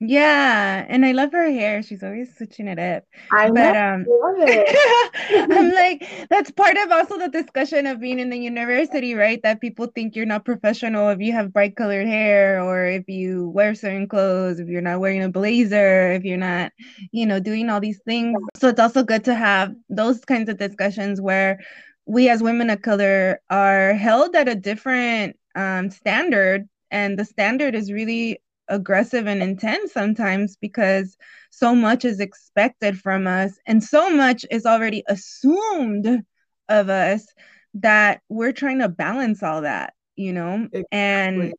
Yeah, 0.00 0.86
and 0.88 1.04
I 1.04 1.12
love 1.12 1.32
her 1.32 1.50
hair. 1.50 1.82
She's 1.82 2.02
always 2.02 2.34
switching 2.34 2.68
it 2.68 2.78
up. 2.78 3.04
I 3.32 3.48
but 3.52 3.74
know, 3.74 3.76
um 3.76 4.06
love 4.06 4.36
it. 4.38 4.76
I'm 5.50 5.70
like 5.74 6.28
that's 6.30 6.50
part 6.50 6.76
of 6.78 6.90
also 6.90 7.18
the 7.18 7.28
discussion 7.28 7.86
of 7.86 8.00
being 8.00 8.18
in 8.18 8.30
the 8.30 8.38
university, 8.38 9.14
right? 9.14 9.42
That 9.42 9.60
people 9.60 9.88
think 9.94 10.16
you're 10.16 10.24
not 10.24 10.46
professional 10.46 11.10
if 11.10 11.20
you 11.20 11.32
have 11.32 11.52
bright 11.52 11.76
colored 11.76 12.06
hair 12.06 12.62
or 12.62 12.86
if 12.86 13.08
you 13.08 13.50
wear 13.50 13.74
certain 13.74 14.08
clothes, 14.08 14.58
if 14.58 14.68
you're 14.68 14.80
not 14.80 15.00
wearing 15.00 15.22
a 15.22 15.28
blazer, 15.28 16.12
if 16.12 16.24
you're 16.24 16.38
not, 16.38 16.72
you 17.12 17.26
know, 17.26 17.38
doing 17.38 17.68
all 17.68 17.80
these 17.80 18.00
things. 18.06 18.38
So 18.56 18.68
it's 18.68 18.80
also 18.80 19.02
good 19.02 19.24
to 19.24 19.34
have 19.34 19.74
those 19.90 20.24
kinds 20.24 20.48
of 20.48 20.56
discussions 20.56 21.20
where 21.20 21.60
we 22.06 22.30
as 22.30 22.42
women 22.42 22.70
of 22.70 22.80
color 22.82 23.40
are 23.50 23.92
held 23.94 24.34
at 24.34 24.48
a 24.48 24.54
different 24.54 25.36
um, 25.54 25.90
standard 25.90 26.68
and 26.90 27.18
the 27.18 27.24
standard 27.24 27.74
is 27.74 27.92
really 27.92 28.40
aggressive 28.70 29.26
and 29.26 29.42
intense 29.42 29.92
sometimes 29.92 30.56
because 30.56 31.16
so 31.50 31.74
much 31.74 32.04
is 32.04 32.20
expected 32.20 32.98
from 32.98 33.26
us 33.26 33.58
and 33.66 33.82
so 33.82 34.08
much 34.08 34.46
is 34.50 34.64
already 34.64 35.02
assumed 35.08 36.22
of 36.68 36.88
us 36.88 37.26
that 37.74 38.20
we're 38.28 38.52
trying 38.52 38.78
to 38.78 38.88
balance 38.88 39.42
all 39.42 39.62
that, 39.62 39.92
you 40.16 40.32
know? 40.32 40.68
Exactly. 40.72 40.88
And 40.92 41.54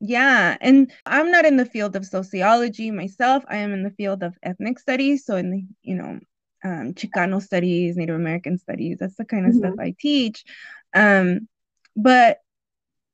yeah, 0.00 0.56
and 0.60 0.92
I'm 1.04 1.30
not 1.30 1.44
in 1.44 1.56
the 1.56 1.64
field 1.64 1.96
of 1.96 2.06
sociology 2.06 2.90
myself. 2.90 3.44
I 3.48 3.56
am 3.56 3.72
in 3.72 3.82
the 3.82 3.90
field 3.90 4.22
of 4.22 4.36
ethnic 4.42 4.78
studies. 4.78 5.24
So 5.24 5.36
in 5.36 5.50
the, 5.50 5.64
you 5.82 5.96
know, 5.96 6.20
um, 6.64 6.94
Chicano 6.94 7.42
studies, 7.42 7.96
Native 7.96 8.16
American 8.16 8.58
studies, 8.58 8.98
that's 8.98 9.16
the 9.16 9.24
kind 9.24 9.46
of 9.46 9.52
mm-hmm. 9.52 9.58
stuff 9.60 9.74
I 9.80 9.94
teach. 9.98 10.44
Um, 10.94 11.48
but 11.96 12.38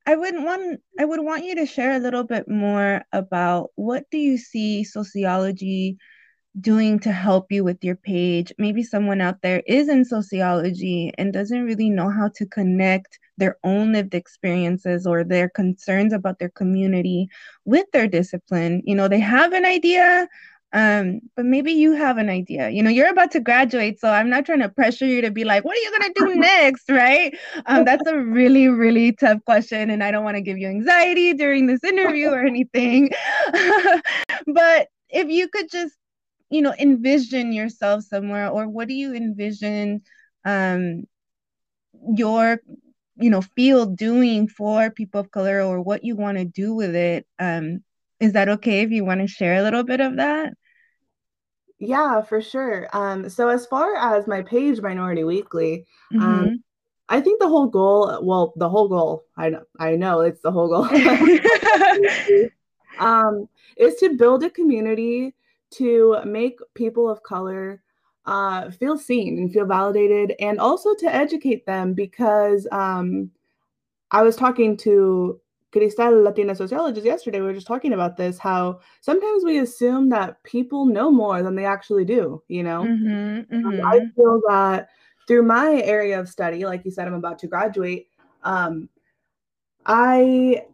I 0.07 0.17
wouldn't 0.17 0.45
want 0.45 0.81
I 0.99 1.05
would 1.05 1.21
want 1.21 1.45
you 1.45 1.55
to 1.57 1.67
share 1.67 1.93
a 1.93 1.99
little 2.01 2.25
bit 2.25 2.49
more 2.49 3.03
about 3.13 3.71
what 3.77 4.05
do 4.11 4.19
you 4.19 4.37
see 4.37 4.85
sociology 4.85 5.97
doing 6.61 6.99
to 7.01 7.13
help 7.13 7.53
you 7.53 7.65
with 7.65 7.83
your 7.85 7.97
page? 7.97 8.53
Maybe 8.59 8.83
someone 8.83 9.21
out 9.21 9.43
there 9.43 9.63
is 9.67 9.89
in 9.89 10.05
sociology 10.05 11.13
and 11.19 11.33
doesn't 11.33 11.65
really 11.65 11.91
know 11.91 12.11
how 12.11 12.29
to 12.37 12.47
connect 12.47 13.19
their 13.39 13.57
own 13.65 13.93
lived 13.93 14.15
experiences 14.15 15.07
or 15.07 15.25
their 15.25 15.49
concerns 15.49 16.13
about 16.13 16.39
their 16.39 16.51
community 16.51 17.29
with 17.65 17.87
their 17.93 18.09
discipline. 18.09 18.83
You 18.85 18.95
know, 18.95 19.09
they 19.09 19.21
have 19.21 19.53
an 19.53 19.65
idea, 19.65 20.29
um, 20.73 21.21
but 21.37 21.45
maybe 21.45 21.73
you 21.73 21.93
have 21.93 22.17
an 22.17 22.31
idea. 22.31 22.71
You 22.71 22.83
know, 22.83 22.91
you're 22.91 23.11
about 23.11 23.31
to 23.33 23.41
graduate, 23.41 24.01
so 24.01 24.09
I'm 24.09 24.31
not 24.31 24.47
trying 24.47 24.61
to 24.61 24.69
pressure 24.69 25.07
you 25.07 25.21
to 25.23 25.31
be 25.31 25.45
like, 25.45 25.65
what 25.65 25.77
are 25.77 25.81
you 25.81 25.93
gonna 25.93 26.15
do 26.15 26.35
next, 26.41 26.91
right? 26.91 27.37
Um, 27.67 27.85
that's 27.85 28.07
a 28.07 28.19
really, 28.19 28.69
really 28.69 29.13
tough 29.13 29.45
question, 29.45 29.91
and 29.91 30.03
I 30.03 30.11
don't 30.11 30.25
want 30.25 30.37
to 30.37 30.43
give 30.43 30.59
you 30.59 30.69
anxiety 30.69 31.35
during 31.35 31.67
this 31.67 31.85
interview 31.85 32.29
or 32.31 32.45
anything. 32.45 33.11
but 34.47 34.89
if 35.11 35.29
you 35.29 35.49
could 35.49 35.71
just, 35.71 35.95
you 36.51 36.63
know, 36.63 36.75
envision 36.79 37.53
yourself 37.53 38.05
somewhere, 38.05 38.49
or 38.49 38.69
what 38.69 38.89
do 38.89 38.95
you 38.95 39.15
envision 39.15 40.03
um 40.45 41.05
your 42.17 42.61
you 43.17 43.31
know 43.31 43.43
field 43.43 43.97
doing 43.97 44.49
for 44.49 44.91
people 44.91 45.21
of 45.21 45.31
color 45.31 45.61
or 45.61 45.81
what 45.81 46.05
you 46.05 46.17
want 46.17 46.39
to 46.39 46.45
do 46.45 46.75
with 46.75 46.95
it 46.95 47.27
um 47.39 47.83
is 48.21 48.33
that 48.33 48.49
okay 48.49 48.83
if 48.83 48.91
you 48.91 49.05
want 49.05 49.21
to 49.21 49.27
share 49.27 49.57
a 49.57 49.63
little 49.63 49.85
bit 49.85 50.01
of 50.01 50.17
that 50.17 50.53
yeah, 51.83 52.23
for 52.23 52.41
sure. 52.41 52.89
Um, 52.93 53.29
so 53.29 53.49
as 53.49 53.67
far 53.67 53.97
as 53.97 54.29
my 54.29 54.41
page, 54.43 54.79
MinoriTEA 54.79 55.27
Weekly, 55.27 55.85
um, 56.15 56.21
mm-hmm. 56.21 56.43
um, 56.45 56.65
I 57.09 57.21
think 57.21 57.41
the 57.41 57.49
whole 57.49 57.67
goal, 57.67 58.21
well, 58.23 58.53
the 58.55 58.69
whole 58.69 58.87
goal, 58.89 59.25
I 59.37 59.49
know, 59.49 59.65
I 59.81 59.97
know 59.97 60.21
it's 60.21 60.41
the 60.41 60.53
whole 60.53 60.69
goal, 60.69 60.85
um, 63.01 63.49
is 63.77 63.97
to 63.97 64.17
build 64.17 64.45
a 64.45 64.51
community 64.51 65.35
to 65.73 66.19
make 66.25 66.61
people 66.75 67.11
of 67.11 67.25
color 67.25 67.83
uh, 68.27 68.71
feel 68.71 68.97
seen 68.97 69.39
and 69.39 69.53
feel 69.53 69.67
validated, 69.67 70.37
and 70.39 70.61
also 70.61 70.95
to 70.95 71.13
educate 71.13 71.67
them 71.67 71.95
because 71.95 72.69
um, 72.71 73.29
I 74.13 74.23
was 74.23 74.37
talking 74.37 74.77
to 74.79 75.41
Cristal 75.73 76.23
Latina 76.23 76.55
sociologist 76.55 77.07
yesterday, 77.07 77.41
we 77.41 77.47
were 77.47 77.55
just 77.55 77.67
talking 77.67 77.95
about 77.95 78.17
this 78.17 78.39
how 78.39 78.81
sometimes 79.01 79.43
we 79.45 79.59
assume 79.59 80.11
that 80.11 80.43
people 80.45 80.85
know 80.85 81.11
more 81.11 81.43
than 81.43 81.55
they 81.55 81.65
actually 81.65 82.05
do, 82.05 82.43
you 82.49 82.63
know? 82.63 82.83
Mm-hmm, 82.83 83.55
mm-hmm. 83.55 83.67
Um, 83.67 83.87
I 83.87 83.99
mm-hmm. 83.99 84.09
feel 84.15 84.41
that 84.49 84.89
through 85.27 85.45
my 85.45 85.81
area 85.83 86.21
of 86.21 86.29
study, 86.29 86.67
like 86.67 86.85
you 86.85 86.91
said, 86.91 87.09
I'm 87.09 87.15
about 87.15 87.39
to 87.41 87.47
graduate, 87.47 88.09
um, 88.43 88.89
I 89.87 90.67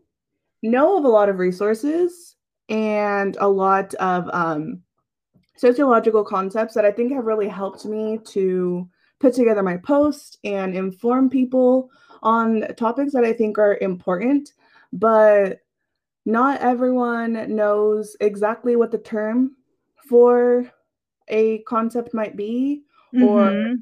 know 0.62 0.98
of 0.98 1.04
a 1.04 1.08
lot 1.08 1.28
of 1.28 1.38
resources 1.38 2.34
and 2.68 3.36
a 3.40 3.48
lot 3.48 3.94
of 3.94 4.28
um, 4.32 4.82
sociological 5.56 6.24
concepts 6.24 6.74
that 6.74 6.84
I 6.84 6.90
think 6.90 7.12
have 7.12 7.24
really 7.24 7.48
helped 7.48 7.84
me 7.84 8.18
to 8.32 8.88
put 9.20 9.32
together 9.32 9.62
my 9.62 9.76
post 9.76 10.38
and 10.44 10.74
inform 10.74 11.30
people 11.30 11.90
on 12.22 12.62
topics 12.76 13.12
that 13.12 13.24
I 13.24 13.32
think 13.32 13.58
are 13.58 13.78
important 13.80 14.52
but 14.92 15.60
not 16.24 16.60
everyone 16.60 17.54
knows 17.54 18.16
exactly 18.20 18.76
what 18.76 18.90
the 18.90 18.98
term 18.98 19.56
for 20.08 20.70
a 21.28 21.58
concept 21.60 22.14
might 22.14 22.36
be 22.36 22.82
mm-hmm. 23.14 23.24
or 23.24 23.74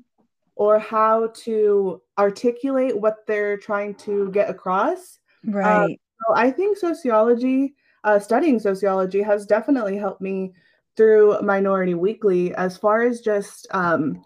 or 0.54 0.78
how 0.78 1.28
to 1.34 2.00
articulate 2.18 2.98
what 2.98 3.26
they're 3.26 3.56
trying 3.56 3.94
to 3.94 4.30
get 4.30 4.50
across 4.50 5.18
right 5.44 5.98
so 6.26 6.34
i 6.34 6.50
think 6.50 6.76
sociology 6.76 7.75
uh, 8.04 8.18
studying 8.18 8.60
sociology 8.60 9.20
has 9.20 9.46
definitely 9.46 9.96
helped 9.96 10.20
me 10.20 10.52
through 10.96 11.36
minority 11.42 11.94
weekly 11.94 12.54
as 12.54 12.76
far 12.76 13.02
as 13.02 13.20
just 13.20 13.66
um, 13.72 14.22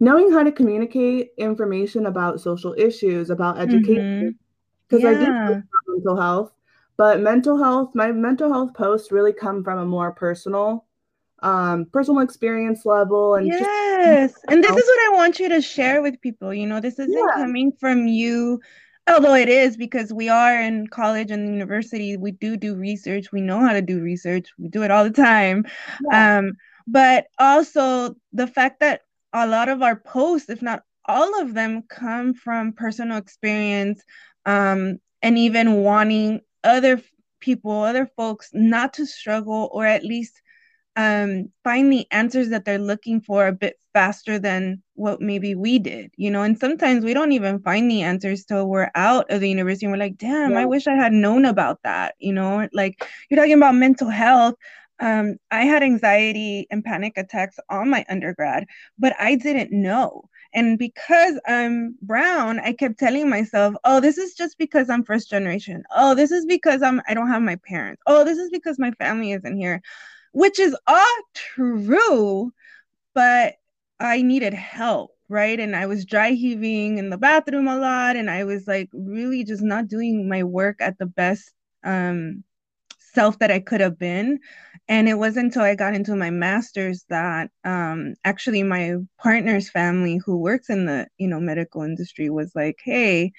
knowing 0.00 0.32
how 0.32 0.42
to 0.42 0.50
communicate 0.50 1.30
information 1.38 2.06
about 2.06 2.40
social 2.40 2.74
issues 2.76 3.30
about 3.30 3.58
education 3.58 4.20
mm-hmm 4.20 4.28
because 4.88 5.02
yeah. 5.02 5.10
I 5.10 5.54
do 5.54 5.62
mental 6.04 6.20
health, 6.20 6.52
but 6.96 7.20
mental 7.20 7.58
health, 7.58 7.94
my 7.94 8.12
mental 8.12 8.52
health 8.52 8.74
posts 8.74 9.10
really 9.10 9.32
come 9.32 9.64
from 9.64 9.78
a 9.78 9.84
more 9.84 10.12
personal, 10.12 10.86
um, 11.42 11.86
personal 11.86 12.20
experience 12.20 12.84
level. 12.84 13.34
And 13.34 13.46
yes, 13.46 14.32
just, 14.32 14.44
and 14.48 14.62
this 14.62 14.76
is 14.76 14.84
what 14.84 15.12
I 15.12 15.16
want 15.16 15.38
you 15.38 15.48
to 15.50 15.60
share 15.60 16.02
with 16.02 16.20
people. 16.20 16.52
You 16.52 16.66
know, 16.66 16.80
this 16.80 16.98
isn't 16.98 17.12
yeah. 17.12 17.34
coming 17.34 17.72
from 17.80 18.06
you 18.06 18.60
although 19.06 19.34
it 19.34 19.50
is 19.50 19.76
because 19.76 20.14
we 20.14 20.30
are 20.30 20.62
in 20.62 20.86
college 20.86 21.30
and 21.30 21.46
university 21.46 22.16
we 22.16 22.30
do 22.30 22.56
do 22.56 22.74
research 22.74 23.30
we 23.32 23.42
know 23.42 23.60
how 23.60 23.74
to 23.74 23.82
do 23.82 24.00
research 24.00 24.48
we 24.58 24.66
do 24.66 24.82
it 24.82 24.90
all 24.90 25.04
the 25.04 25.10
time 25.10 25.62
yeah. 26.10 26.38
um, 26.38 26.52
but 26.86 27.26
also 27.38 28.16
the 28.32 28.46
fact 28.46 28.80
that 28.80 29.02
a 29.34 29.46
lot 29.46 29.68
of 29.68 29.82
our 29.82 29.94
posts 29.94 30.48
if 30.48 30.62
not 30.62 30.82
all 31.04 31.38
of 31.38 31.52
them 31.52 31.82
come 31.82 32.32
from 32.32 32.72
personal 32.72 33.18
experience 33.18 34.02
um, 34.46 34.98
and 35.24 35.38
even 35.38 35.76
wanting 35.82 36.42
other 36.62 37.00
people, 37.40 37.72
other 37.72 38.06
folks 38.16 38.50
not 38.52 38.92
to 38.94 39.06
struggle 39.06 39.70
or 39.72 39.86
at 39.86 40.04
least 40.04 40.40
um, 40.96 41.50
find 41.64 41.90
the 41.90 42.06
answers 42.12 42.50
that 42.50 42.64
they're 42.66 42.78
looking 42.78 43.22
for 43.22 43.48
a 43.48 43.52
bit 43.52 43.76
faster 43.94 44.38
than 44.38 44.82
what 44.94 45.22
maybe 45.22 45.54
we 45.54 45.78
did, 45.78 46.12
you 46.16 46.30
know. 46.30 46.42
And 46.42 46.58
sometimes 46.58 47.04
we 47.04 47.14
don't 47.14 47.32
even 47.32 47.58
find 47.60 47.90
the 47.90 48.02
answers 48.02 48.44
till 48.44 48.68
we're 48.68 48.90
out 48.94 49.30
of 49.30 49.40
the 49.40 49.48
university 49.48 49.86
and 49.86 49.92
we're 49.92 49.98
like, 49.98 50.18
damn, 50.18 50.52
yeah. 50.52 50.60
I 50.60 50.66
wish 50.66 50.86
I 50.86 50.94
had 50.94 51.12
known 51.12 51.46
about 51.46 51.80
that, 51.84 52.14
you 52.18 52.32
know. 52.34 52.68
Like 52.74 53.02
you're 53.30 53.38
talking 53.40 53.54
about 53.54 53.74
mental 53.74 54.10
health. 54.10 54.54
Um, 55.00 55.38
I 55.50 55.62
had 55.64 55.82
anxiety 55.82 56.66
and 56.70 56.84
panic 56.84 57.14
attacks 57.16 57.58
on 57.70 57.90
my 57.90 58.04
undergrad, 58.08 58.66
but 58.98 59.16
I 59.18 59.36
didn't 59.36 59.72
know. 59.72 60.28
And 60.54 60.78
because 60.78 61.40
I'm 61.46 61.96
brown, 62.02 62.60
I 62.60 62.72
kept 62.72 62.98
telling 62.98 63.28
myself, 63.28 63.74
oh, 63.84 64.00
this 64.00 64.18
is 64.18 64.34
just 64.34 64.56
because 64.58 64.88
I'm 64.88 65.04
first 65.04 65.28
generation. 65.30 65.82
Oh, 65.96 66.14
this 66.14 66.30
is 66.30 66.46
because 66.46 66.82
I'm 66.82 67.00
I 67.08 67.14
don't 67.14 67.28
have 67.28 67.42
my 67.42 67.56
parents. 67.66 68.02
Oh, 68.06 68.24
this 68.24 68.38
is 68.38 68.50
because 68.50 68.78
my 68.78 68.92
family 68.92 69.32
isn't 69.32 69.56
here, 69.56 69.82
which 70.32 70.58
is 70.60 70.76
all 70.86 71.16
true, 71.34 72.52
but 73.14 73.54
I 74.00 74.22
needed 74.22 74.54
help, 74.54 75.12
right? 75.28 75.58
And 75.60 75.76
I 75.76 75.86
was 75.86 76.04
dry 76.04 76.30
heaving 76.32 76.98
in 76.98 77.10
the 77.10 77.18
bathroom 77.18 77.68
a 77.68 77.78
lot, 77.78 78.16
and 78.16 78.30
I 78.30 78.44
was 78.44 78.66
like 78.66 78.90
really 78.94 79.44
just 79.44 79.62
not 79.62 79.88
doing 79.88 80.28
my 80.28 80.44
work 80.44 80.76
at 80.80 80.98
the 80.98 81.06
best 81.06 81.52
um 81.84 82.44
self 83.14 83.38
that 83.38 83.50
I 83.50 83.60
could 83.60 83.80
have 83.80 83.98
been. 83.98 84.38
And 84.88 85.08
it 85.08 85.14
wasn't 85.14 85.46
until 85.46 85.62
I 85.62 85.74
got 85.74 85.94
into 85.94 86.14
my 86.16 86.30
master's 86.30 87.04
that 87.08 87.50
um, 87.64 88.14
actually 88.24 88.62
my 88.62 88.96
partner's 89.18 89.70
family, 89.70 90.18
who 90.24 90.36
works 90.36 90.68
in 90.68 90.86
the 90.86 91.06
you 91.18 91.28
know 91.28 91.40
medical 91.40 91.82
industry, 91.82 92.28
was 92.30 92.52
like, 92.54 92.78
"Hey, 92.84 93.32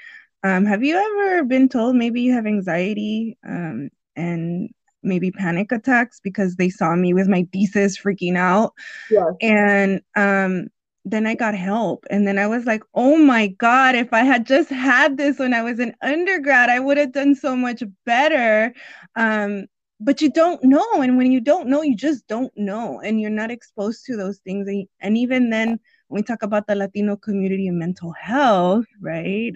um, 0.44 0.66
have 0.66 0.84
you 0.84 0.96
ever 0.98 1.44
been 1.44 1.70
told 1.70 1.96
maybe 1.96 2.22
you 2.22 2.34
have 2.34 2.48
anxiety 2.48 3.38
um, 3.48 3.90
and 4.16 4.70
maybe 5.04 5.30
panic 5.32 5.72
attacks 5.72 6.20
because 6.24 6.56
they 6.56 6.70
saw 6.70 6.96
me 6.96 7.14
with 7.14 7.28
my 7.28 7.48
thesis 7.54 7.98
freaking 7.98 8.38
out?" 8.38 8.74
Yeah. 9.12 9.30
And 9.42 10.02
um, 10.16 10.68
then 11.06 11.28
I 11.28 11.36
got 11.36 11.56
help. 11.56 12.06
And 12.10 12.28
then 12.28 12.40
I 12.40 12.48
was 12.48 12.66
like, 12.66 12.84
oh 12.96 13.16
my 13.16 13.48
God, 13.48 13.96
if 13.96 14.12
I 14.12 14.24
had 14.24 14.46
just 14.46 14.70
had 14.70 15.18
this 15.18 15.38
when 15.38 15.54
I 15.54 15.62
was 15.62 15.80
an 15.80 15.96
undergrad, 16.02 16.70
I 16.70 16.80
would 16.80 16.98
have 16.98 17.14
done 17.14 17.36
so 17.36 17.56
much 17.56 17.84
better. 18.06 18.74
Um, 19.16 19.68
but 20.00 20.20
you 20.22 20.32
don't 20.32 20.64
know. 20.64 21.02
And 21.02 21.16
when 21.18 21.32
you 21.32 21.40
don't 21.40 21.68
know, 21.68 21.84
you 21.84 21.96
just 21.96 22.28
don't 22.28 22.52
know. 22.58 23.00
And 23.00 23.22
you're 23.22 23.30
not 23.30 23.52
exposed 23.52 24.06
to 24.06 24.18
those 24.18 24.40
things. 24.40 24.68
And, 24.68 24.88
and 25.00 25.16
even 25.16 25.52
then, 25.52 25.80
when 26.08 26.22
we 26.22 26.24
talk 26.24 26.42
about 26.42 26.68
the 26.68 26.76
Latino 26.76 27.16
community 27.16 27.68
and 27.68 27.80
mental 27.80 28.12
health, 28.12 28.86
right? 29.00 29.54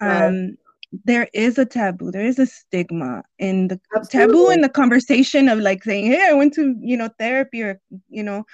Right. 0.00 0.28
Um, 0.28 0.56
there 1.04 1.28
is 1.34 1.58
a 1.58 1.66
taboo, 1.66 2.12
there 2.12 2.24
is 2.24 2.38
a 2.38 2.46
stigma 2.46 3.24
in 3.38 3.68
the 3.68 3.80
Absolutely. 3.94 4.32
taboo 4.34 4.50
in 4.50 4.60
the 4.60 4.68
conversation 4.68 5.48
of 5.48 5.58
like 5.58 5.82
saying, 5.82 6.06
Hey, 6.06 6.28
I 6.30 6.32
went 6.32 6.54
to, 6.54 6.76
you 6.80 6.96
know, 6.96 7.10
therapy 7.18 7.62
or, 7.62 7.80
you 8.08 8.22
know, 8.22 8.44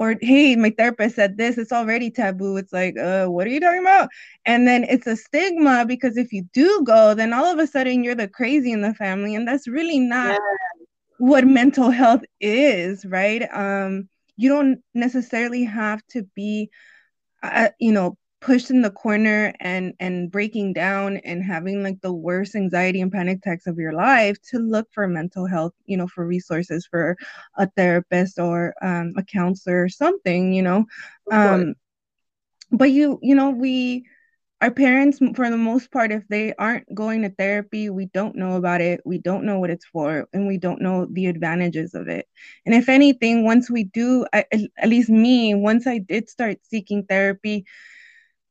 or 0.00 0.16
hey 0.22 0.56
my 0.56 0.70
therapist 0.72 1.16
said 1.16 1.38
this 1.38 1.58
it's 1.58 1.72
already 1.72 2.10
taboo. 2.10 2.56
It's 2.58 2.72
like 2.74 2.98
uh 2.98 3.26
what 3.28 3.46
are 3.46 3.50
you 3.50 3.60
talking 3.60 3.82
about? 3.82 4.10
And 4.46 4.68
then 4.68 4.84
it's 4.84 5.06
a 5.06 5.16
stigma 5.16 5.86
because 5.88 6.18
if 6.18 6.32
you 6.32 6.44
do 6.54 6.82
go 6.84 7.14
then 7.14 7.34
all 7.34 7.46
of 7.46 7.60
a 7.60 7.68
sudden 7.68 8.04
you're 8.04 8.16
the 8.16 8.28
crazy 8.28 8.72
in 8.72 8.82
the 8.82 8.94
family 8.94 9.36
and 9.36 9.48
that's 9.48 9.68
really 9.68 10.00
not 10.00 10.38
Yeah. 10.38 10.38
what 11.18 11.46
mental 11.46 11.90
health 11.90 12.24
is 12.40 13.04
right? 13.06 13.42
Um 13.52 14.08
you 14.36 14.48
don't 14.50 14.80
necessarily 14.94 15.64
have 15.64 16.02
to 16.10 16.24
be 16.36 16.70
uh, 17.42 17.70
you 17.80 17.92
know 17.92 18.16
pushed 18.40 18.70
in 18.70 18.82
the 18.82 18.90
corner 18.90 19.52
and 19.60 19.94
and 20.00 20.30
breaking 20.30 20.72
down 20.72 21.18
and 21.18 21.42
having 21.42 21.82
like 21.82 22.00
the 22.00 22.12
worst 22.12 22.54
anxiety 22.54 23.00
and 23.00 23.12
panic 23.12 23.38
attacks 23.38 23.66
of 23.66 23.78
your 23.78 23.92
life 23.92 24.40
to 24.42 24.58
look 24.58 24.88
for 24.92 25.06
mental 25.06 25.46
health 25.46 25.72
you 25.86 25.96
know 25.96 26.06
for 26.08 26.26
resources 26.26 26.86
for 26.86 27.16
a 27.56 27.68
therapist 27.76 28.38
or 28.38 28.74
um, 28.82 29.12
a 29.16 29.22
counselor 29.22 29.84
or 29.84 29.88
something 29.88 30.52
you 30.52 30.62
know? 30.62 30.84
Um 31.30 31.74
but 32.72 32.90
you 32.90 33.18
you 33.22 33.34
know 33.34 33.50
we 33.50 34.04
our 34.60 34.70
parents 34.70 35.18
for 35.34 35.50
the 35.50 35.56
most 35.56 35.90
part 35.90 36.12
if 36.12 36.26
they 36.28 36.52
aren't 36.54 36.92
going 36.94 37.22
to 37.22 37.30
therapy 37.30 37.88
we 37.90 38.06
don't 38.06 38.36
know 38.36 38.56
about 38.56 38.80
it. 38.80 39.00
We 39.06 39.18
don't 39.18 39.44
know 39.44 39.58
what 39.58 39.70
it's 39.70 39.86
for 39.86 40.28
and 40.32 40.46
we 40.46 40.58
don't 40.58 40.82
know 40.82 41.06
the 41.10 41.26
advantages 41.26 41.94
of 41.94 42.08
it. 42.08 42.26
And 42.66 42.74
if 42.74 42.88
anything 42.88 43.44
once 43.44 43.70
we 43.70 43.84
do 43.84 44.26
I, 44.32 44.44
at 44.78 44.88
least 44.88 45.08
me 45.10 45.54
once 45.54 45.86
i 45.86 45.98
did 45.98 46.28
start 46.28 46.58
seeking 46.64 47.04
therapy 47.04 47.64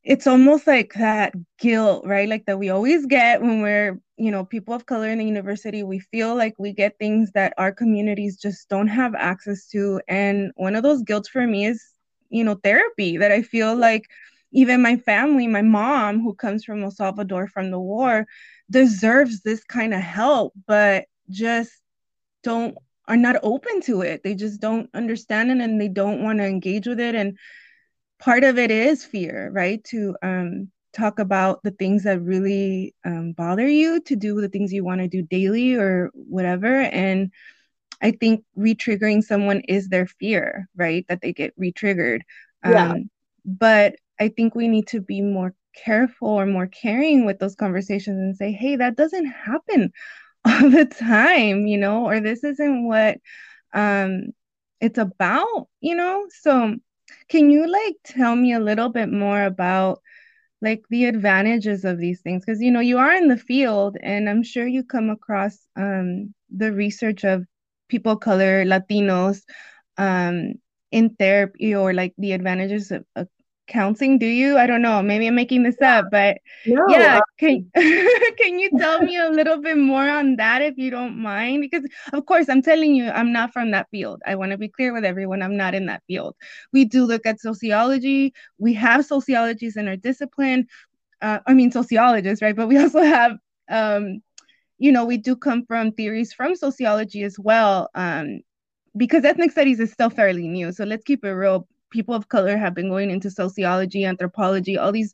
it's 0.10 0.26
almost 0.26 0.66
like 0.66 0.94
that 0.96 1.34
guilt 1.60 2.06
right 2.06 2.28
like 2.30 2.46
that 2.48 2.58
we 2.58 2.70
always 2.70 3.06
get 3.06 3.42
when 3.42 3.62
we're 3.62 4.02
you 4.18 4.32
know 4.32 4.44
people 4.44 4.74
of 4.74 4.86
color 4.86 5.08
in 5.08 5.20
the 5.20 5.26
university 5.26 5.84
we 5.84 6.00
feel 6.00 6.36
like 6.36 6.56
we 6.58 6.74
get 6.74 6.98
things 6.98 7.32
that 7.34 7.54
our 7.58 7.72
communities 7.72 8.38
just 8.38 8.68
don't 8.70 8.88
have 8.88 9.14
access 9.16 9.68
to 9.68 10.02
and 10.08 10.52
one 10.56 10.76
of 10.76 10.84
those 10.84 11.04
guilt 11.04 11.30
for 11.32 11.46
me 11.46 11.66
is 11.66 11.84
you 12.30 12.44
know 12.44 12.56
therapy 12.64 13.18
that 13.18 13.32
i 13.32 13.42
feel 13.42 13.76
like 13.76 14.06
even 14.52 14.82
my 14.82 14.98
family, 14.98 15.48
my 15.48 15.62
mom, 15.62 16.22
who 16.22 16.34
comes 16.34 16.64
from 16.64 16.84
El 16.84 16.92
Salvador 16.92 17.48
from 17.48 17.72
the 17.72 17.80
war, 17.80 18.26
deserves 18.70 19.42
this 19.42 19.64
kind 19.64 19.94
of 19.94 20.02
help, 20.02 20.54
but 20.68 21.06
just 21.30 21.72
don't 22.44 22.76
are 23.08 23.18
not 23.18 23.38
open 23.44 23.82
to 23.82 24.02
it. 24.02 24.22
They 24.24 24.36
just 24.36 24.62
don't 24.62 24.90
understand 24.94 25.52
it 25.52 25.60
and 25.60 25.82
they 25.82 25.88
don't 25.88 26.24
want 26.24 26.40
to 26.40 26.46
engage 26.46 26.88
with 26.88 27.00
it. 27.00 27.16
And 27.16 27.38
part 28.20 28.44
of 28.44 28.58
it 28.58 28.72
is 28.72 29.04
fear, 29.06 29.50
right? 29.54 29.84
To 29.86 30.16
um, 30.22 30.70
talk 30.94 31.20
about 31.20 31.62
the 31.64 31.72
things 31.72 32.04
that 32.04 32.22
really 32.22 32.96
um, 33.06 33.34
bother 33.34 33.68
you, 33.68 34.02
to 34.02 34.16
do 34.16 34.40
the 34.42 34.50
things 34.50 34.74
you 34.74 34.84
want 34.84 35.02
to 35.02 35.08
do 35.08 35.22
daily 35.24 35.76
or 35.76 36.12
whatever. 36.14 36.82
And 36.82 37.32
I 38.02 38.12
think 38.12 38.44
re-triggering 38.56 39.24
someone 39.24 39.62
is 39.68 39.90
their 39.90 40.08
fear, 40.08 40.70
right? 40.76 41.06
That 41.10 41.22
they 41.22 41.34
get 41.34 41.54
re-triggered. 41.58 42.24
Yeah. 42.64 42.94
Um, 42.94 43.10
but 43.46 43.96
I 44.20 44.30
think 44.30 44.56
we 44.56 44.68
need 44.68 44.88
to 44.88 45.02
be 45.02 45.22
more 45.22 45.54
careful 45.76 46.30
or 46.30 46.46
more 46.46 46.68
caring 46.68 47.26
with 47.26 47.40
those 47.40 47.56
conversations 47.56 48.18
and 48.18 48.36
say, 48.36 48.52
hey, 48.52 48.76
that 48.78 48.96
doesn't 48.96 49.26
happen 49.28 49.92
all 50.46 50.70
the 50.70 50.86
time, 50.86 51.68
you 51.68 51.78
know, 51.78 52.06
or 52.08 52.20
this 52.20 52.44
isn't 52.44 52.88
what 52.88 53.18
um 53.74 54.28
it's 54.82 54.98
about, 54.98 55.68
you 55.82 55.96
know? 55.96 56.28
So 56.42 56.76
can 57.30 57.50
you 57.50 57.68
like 57.72 57.96
tell 58.04 58.36
me 58.36 58.54
a 58.54 58.60
little 58.60 58.90
bit 58.90 59.10
more 59.10 59.44
about 59.44 60.02
like 60.62 60.84
the 60.90 61.06
advantages 61.06 61.86
of 61.86 61.98
these 62.00 62.22
things? 62.22 62.44
Because 62.46 62.62
you 62.62 62.72
know, 62.72 62.80
you 62.80 62.98
are 62.98 63.14
in 63.14 63.28
the 63.28 63.38
field 63.38 63.98
and 64.02 64.30
I'm 64.30 64.44
sure 64.44 64.68
you 64.68 64.84
come 64.84 65.10
across 65.10 65.68
um 65.76 66.34
the 66.56 66.72
research 66.72 67.24
of 67.24 67.46
people 67.90 68.14
of 68.14 68.20
color, 68.20 68.66
Latinos, 68.66 69.44
um, 69.98 70.54
in 70.92 71.10
therapy 71.16 71.76
or 71.76 71.94
like 71.94 72.14
the 72.18 72.32
advantages 72.34 72.92
of, 72.92 73.06
of 73.16 73.28
counseling 73.70 74.20
do 74.20 74.28
you? 74.28 74.58
I 74.58 74.68
don't 74.68 74.82
know 74.82 75.02
maybe 75.04 75.28
i'm 75.28 75.36
making 75.36 75.64
this 75.64 75.82
up 75.82 76.08
but 76.12 76.38
No, 76.66 76.84
yeah 76.86 77.22
can 77.40 77.72
can 77.76 78.60
you 78.60 78.72
tell 78.78 79.02
me 79.02 79.18
a 79.18 79.30
little 79.30 79.62
bit 79.62 79.78
more 79.78 80.10
on 80.10 80.38
that 80.38 80.62
if 80.62 80.78
you 80.78 80.92
don't 80.92 81.18
mind? 81.18 81.62
Because 81.62 81.86
of 82.14 82.26
course 82.26 82.50
i'm 82.50 82.62
telling 82.64 82.96
you 82.96 83.10
i'm 83.10 83.32
not 83.34 83.54
from 83.54 83.72
that 83.72 83.88
field. 83.92 84.22
I 84.26 84.36
want 84.36 84.52
to 84.52 84.58
be 84.58 84.70
clear 84.70 84.94
with 84.94 85.06
everyone 85.06 85.42
i'm 85.44 85.58
not 85.58 85.76
in 85.76 85.88
that 85.88 86.04
field. 86.08 86.36
We 86.74 86.86
do 86.86 87.06
look 87.06 87.26
at 87.26 87.42
sociology 87.42 88.34
we 88.60 88.74
have 88.76 89.06
sociologists 89.06 89.78
in 89.78 89.88
our 89.88 89.98
discipline 89.98 90.68
uh, 91.22 91.40
i 91.48 91.54
mean 91.54 91.72
sociologists 91.72 92.42
right? 92.42 92.56
But 92.56 92.68
we 92.68 92.78
also 92.84 93.02
have 93.02 93.34
um 93.70 94.22
you 94.78 94.92
know 94.92 95.06
we 95.06 95.18
do 95.18 95.36
come 95.36 95.66
from 95.66 95.92
theories 95.92 96.34
from 96.34 96.56
sociology 96.56 97.24
as 97.24 97.38
well 97.40 97.90
um 97.96 98.42
because 98.98 99.26
ethnic 99.26 99.52
studies 99.52 99.80
is 99.80 99.92
still 99.92 100.10
fairly 100.10 100.48
new 100.48 100.72
so 100.72 100.84
let's 100.84 101.04
keep 101.04 101.24
it 101.24 101.32
real 101.32 101.68
people 101.90 102.14
of 102.16 102.30
color 102.30 102.58
have 102.58 102.74
been 102.74 102.90
going 102.90 103.12
into 103.12 103.30
sociology, 103.32 104.06
anthropology, 104.06 104.78
all 104.78 104.92
these 104.92 105.14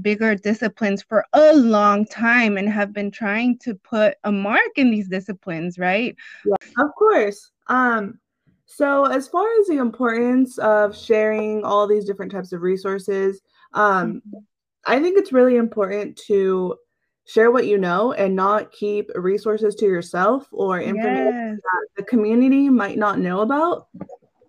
bigger 0.00 0.34
disciplines 0.34 1.02
for 1.02 1.24
a 1.32 1.54
long 1.54 2.06
time 2.06 2.56
and 2.56 2.68
have 2.68 2.92
been 2.92 3.10
trying 3.10 3.58
to 3.58 3.74
put 3.74 4.14
a 4.24 4.30
mark 4.30 4.70
in 4.76 4.90
these 4.90 5.08
disciplines, 5.08 5.78
right? 5.78 6.14
Yeah, 6.44 6.54
Of 6.78 6.94
course. 6.96 7.50
Um, 7.66 8.18
so 8.66 9.06
as 9.06 9.26
far 9.26 9.48
as 9.60 9.66
the 9.66 9.78
importance 9.78 10.58
of 10.58 10.96
sharing 10.96 11.64
all 11.64 11.88
these 11.88 12.04
different 12.04 12.30
types 12.30 12.52
of 12.52 12.62
resources, 12.62 13.40
um, 13.72 14.22
I 14.86 15.00
think 15.00 15.18
it's 15.18 15.32
really 15.32 15.56
important 15.56 16.16
to 16.28 16.76
share 17.26 17.50
what 17.50 17.66
you 17.66 17.78
know 17.78 18.12
and 18.12 18.34
not 18.34 18.72
keep 18.72 19.10
resources 19.14 19.74
to 19.76 19.86
yourself 19.86 20.48
or 20.52 20.80
information 20.80 21.26
Yes. 21.26 21.58
that 21.62 21.86
the 21.96 22.02
community 22.04 22.68
might 22.68 22.96
not 22.96 23.18
know 23.18 23.40
about. 23.40 23.88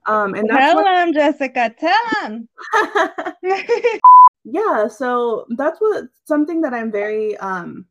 Um, 0.07 0.33
and 0.33 0.49
that's 0.49 0.73
Tell 0.73 0.75
what 0.75 0.85
them, 0.85 1.13
Jessica, 1.13 1.73
tell 1.79 1.99
them. 2.21 2.47
yeah 4.43 4.87
so 4.87 5.45
that's 5.57 5.79
what 5.79 6.05
something 6.25 6.61
that 6.61 6.73
i'm 6.73 6.91
very 6.91 7.37
um 7.37 7.85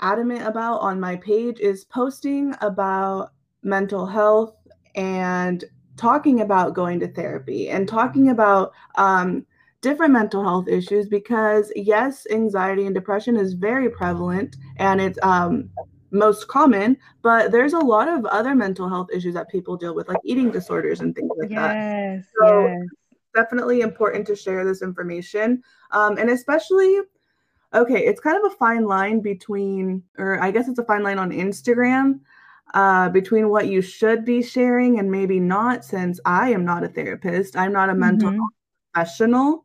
adamant 0.00 0.44
about 0.44 0.80
on 0.80 0.98
my 0.98 1.16
page 1.16 1.60
is 1.60 1.84
posting 1.84 2.54
about 2.60 3.30
mental 3.62 4.04
health 4.06 4.56
and 4.96 5.64
talking 5.96 6.40
about 6.40 6.74
going 6.74 6.98
to 6.98 7.06
therapy 7.08 7.68
and 7.68 7.88
talking 7.88 8.30
about 8.30 8.72
um 8.96 9.46
different 9.82 10.12
mental 10.12 10.42
health 10.42 10.66
issues 10.66 11.08
because 11.08 11.70
yes 11.76 12.26
anxiety 12.30 12.86
and 12.86 12.94
depression 12.94 13.36
is 13.36 13.52
very 13.52 13.88
prevalent 13.88 14.56
and 14.78 15.00
it's 15.00 15.18
um 15.22 15.68
most 16.14 16.46
common 16.48 16.96
but 17.22 17.50
there's 17.52 17.72
a 17.74 17.78
lot 17.78 18.08
of 18.08 18.24
other 18.26 18.54
mental 18.54 18.88
health 18.88 19.08
issues 19.12 19.34
that 19.34 19.50
people 19.50 19.76
deal 19.76 19.94
with 19.94 20.08
like 20.08 20.16
eating 20.24 20.50
disorders 20.50 21.00
and 21.00 21.14
things 21.14 21.30
like 21.36 21.50
that 21.50 21.74
yes, 21.76 22.24
So- 22.40 22.66
yes. 22.68 22.88
definitely 23.34 23.80
important 23.80 24.24
to 24.28 24.36
share 24.36 24.64
this 24.64 24.80
information. 24.80 25.60
Um, 25.90 26.18
and 26.18 26.30
especially, 26.30 27.00
okay, 27.74 28.06
it's 28.06 28.20
kind 28.20 28.36
of 28.38 28.44
a 28.52 28.54
fine 28.54 28.84
line 28.84 29.18
between, 29.20 30.04
or 30.18 30.40
I 30.40 30.52
guess 30.52 30.68
it's 30.68 30.78
a 30.78 30.84
fine 30.84 31.02
line 31.02 31.18
on 31.18 31.32
Instagram 31.32 32.20
uh, 32.74 33.08
between 33.08 33.48
what 33.48 33.66
you 33.66 33.82
should 33.82 34.24
be 34.24 34.40
sharing 34.40 35.00
and 35.00 35.10
maybe 35.10 35.40
not, 35.40 35.84
since 35.84 36.20
I 36.24 36.50
am 36.50 36.64
not 36.64 36.84
a 36.84 36.88
therapist, 36.88 37.56
I'm 37.56 37.72
not 37.72 37.90
a 37.90 37.94
mental 37.94 38.30
Mhm. 38.30 38.36
health 38.36 38.52
professional. 38.92 39.64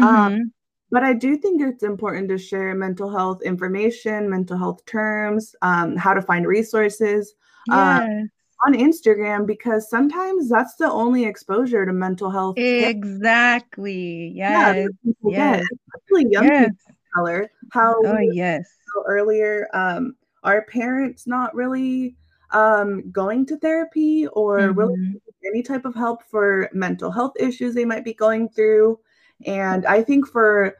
Um, 0.00 0.32
Mhm. 0.32 0.50
But 0.94 1.02
I 1.02 1.12
do 1.12 1.36
think 1.36 1.60
it's 1.60 1.82
important 1.82 2.28
to 2.28 2.38
share 2.38 2.72
mental 2.72 3.10
health 3.10 3.42
information, 3.42 4.30
mental 4.30 4.56
health 4.56 4.86
terms, 4.86 5.56
um, 5.60 5.96
how 5.96 6.14
to 6.14 6.22
find 6.22 6.46
resources 6.46 7.34
uh, 7.72 7.98
yes. 8.00 8.28
on 8.64 8.74
Instagram 8.74 9.44
because 9.44 9.90
sometimes 9.90 10.48
that's 10.48 10.76
the 10.76 10.88
only 10.88 11.24
exposure 11.24 11.84
to 11.84 11.92
mental 11.92 12.30
health 12.30 12.56
Exactly. 12.58 14.30
yeah, 14.36 14.72
Yes. 14.72 14.88
people 15.04 15.32
yes, 15.32 15.64
especially 15.96 16.30
young 16.30 16.44
Yes. 16.44 16.70
people 16.70 16.96
color. 17.12 17.50
How 17.72 17.94
Oh, 18.06 18.18
yes. 18.32 18.70
earlier, 19.04 19.66
um, 19.74 20.14
our 20.44 20.62
parents 20.66 21.26
not 21.26 21.52
really 21.56 22.14
um, 22.52 23.10
going 23.10 23.46
to 23.46 23.56
therapy 23.56 24.28
or 24.28 24.60
Mhm. 24.60 24.76
really 24.76 25.20
any 25.44 25.60
type 25.60 25.84
of 25.84 25.96
help 25.96 26.22
for 26.22 26.70
mental 26.72 27.10
health 27.10 27.32
issues 27.40 27.74
they 27.74 27.84
might 27.84 28.04
be 28.04 28.14
going 28.14 28.48
through. 28.48 29.00
And 29.44 29.84
I 29.86 30.04
think 30.04 30.28
for 30.28 30.76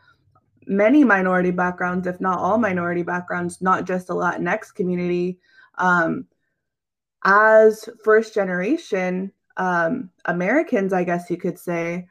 many 0.67 1.05
minority 1.05 1.51
backgrounds, 1.51 2.07
if 2.07 2.21
not 2.21 2.39
all 2.39 2.59
minority 2.59 3.03
backgrounds, 3.03 3.61
not 3.61 3.85
just 3.85 4.07
the 4.07 4.15
Latinx 4.15 4.75
community, 4.75 5.39
um, 5.79 6.27
as 7.25 7.89
first 8.03 8.35
generation 8.35 9.33
um, 9.57 10.11
Americans, 10.27 10.93
I 10.93 11.05
guess 11.05 11.31
you 11.31 11.37
could 11.37 11.59
say, 11.59 12.07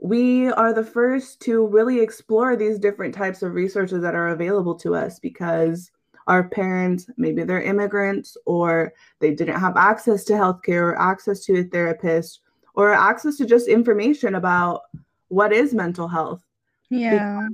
we 0.00 0.50
are 0.52 0.72
the 0.72 0.84
first 0.84 1.40
to 1.40 1.66
really 1.66 2.00
explore 2.00 2.56
these 2.56 2.78
different 2.78 3.14
types 3.14 3.42
of 3.42 3.54
resources 3.54 4.02
that 4.02 4.14
are 4.14 4.28
available 4.28 4.74
to 4.76 4.94
us 4.94 5.18
because 5.18 5.90
our 6.26 6.48
parents, 6.48 7.08
maybe 7.16 7.44
they're 7.44 7.62
immigrants 7.62 8.36
or 8.44 8.92
they 9.20 9.34
didn't 9.34 9.60
have 9.60 9.76
access 9.76 10.24
to 10.24 10.32
healthcare 10.32 10.92
or 10.92 11.00
access 11.00 11.44
to 11.44 11.60
a 11.60 11.64
therapist 11.64 12.40
or 12.74 12.92
access 12.92 13.36
to 13.36 13.46
just 13.46 13.68
information 13.68 14.34
about 14.34 14.82
what 15.28 15.52
is 15.52 15.74
mental 15.74 16.08
health. 16.08 16.42
Yeah. 16.90 17.48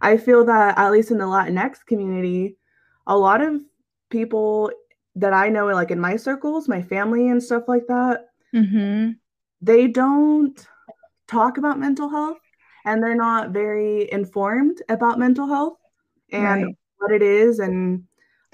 I 0.00 0.16
feel 0.16 0.44
that 0.44 0.78
at 0.78 0.90
least 0.92 1.10
in 1.10 1.18
the 1.18 1.24
Latinx 1.24 1.84
community, 1.86 2.56
a 3.06 3.16
lot 3.16 3.40
of 3.40 3.60
people 4.10 4.70
that 5.14 5.32
I 5.32 5.48
know, 5.48 5.66
like 5.66 5.90
in 5.90 6.00
my 6.00 6.16
circles, 6.16 6.68
my 6.68 6.82
family 6.82 7.28
and 7.28 7.42
stuff 7.42 7.64
like 7.68 7.86
that, 7.88 8.26
Mm-hmm. 8.54 9.12
they 9.60 9.88
don't 9.88 10.66
talk 11.26 11.58
about 11.58 11.78
mental 11.78 12.08
health 12.08 12.38
and 12.84 13.02
they're 13.02 13.14
not 13.16 13.50
very 13.50 14.10
informed 14.12 14.80
about 14.88 15.18
mental 15.18 15.46
health 15.46 15.78
and 16.30 16.64
Right. 16.64 16.76
what 16.98 17.12
it 17.12 17.22
is 17.22 17.58
and 17.58 18.04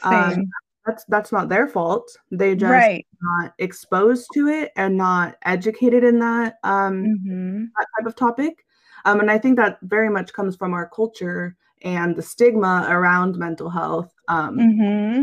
um, 0.03 0.51
that's 0.87 1.05
that's 1.05 1.31
not 1.31 1.49
their 1.49 1.69
fault 1.69 2.17
they 2.31 2.55
just 2.55 2.71
right. 2.73 3.07
not 3.21 3.53
exposed 3.59 4.29
to 4.33 4.49
it 4.49 4.73
and 4.75 4.97
not 4.97 5.37
educated 5.45 6.03
in 6.03 6.19
that 6.19 6.55
um, 6.65 7.05
Mm-hmm. 7.05 7.65
that 7.77 7.87
type 7.99 8.07
of 8.07 8.17
topic. 8.17 8.65
Um, 9.05 9.21
and 9.21 9.31
I 9.31 9.39
think 9.39 9.57
that 9.57 9.79
very 9.83 10.09
much 10.09 10.33
comes 10.33 10.57
from 10.57 10.75
our 10.75 10.89
culture 10.89 11.57
and 11.83 12.15
the 12.15 12.23
stigma 12.23 12.87
around 12.89 13.37
mental 13.37 13.69
health. 13.69 14.13
Um, 14.29 14.59
Mm-hmm. 14.59 15.23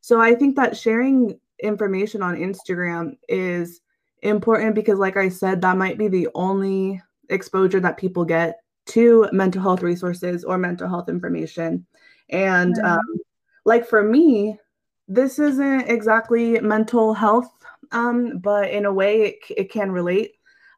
So 0.00 0.20
I 0.20 0.34
think 0.34 0.56
that 0.56 0.76
sharing 0.76 1.38
information 1.62 2.22
on 2.22 2.36
Instagram 2.36 3.16
is 3.28 3.80
important 4.22 4.74
because, 4.74 4.98
like 4.98 5.16
I 5.16 5.28
said, 5.28 5.60
that 5.60 5.76
might 5.76 5.98
be 5.98 6.08
the 6.08 6.28
only 6.34 7.02
exposure 7.28 7.80
that 7.80 7.96
people 7.96 8.24
get 8.24 8.60
to 8.86 9.28
mental 9.32 9.62
health 9.62 9.82
resources 9.82 10.42
or 10.44 10.58
mental 10.58 10.88
health 10.88 11.08
information. 11.08 11.86
And 12.30 12.76
Right. 12.78 12.92
um, 12.92 13.20
like 13.64 13.86
for 13.86 14.02
me, 14.02 14.58
this 15.06 15.38
isn't 15.38 15.82
exactly 15.82 16.60
mental 16.60 17.14
health, 17.14 17.50
um, 17.92 18.38
but 18.38 18.70
in 18.70 18.86
a 18.86 18.92
way, 18.92 19.22
it, 19.22 19.38
it 19.56 19.70
can 19.70 19.90
relate. 19.90 20.32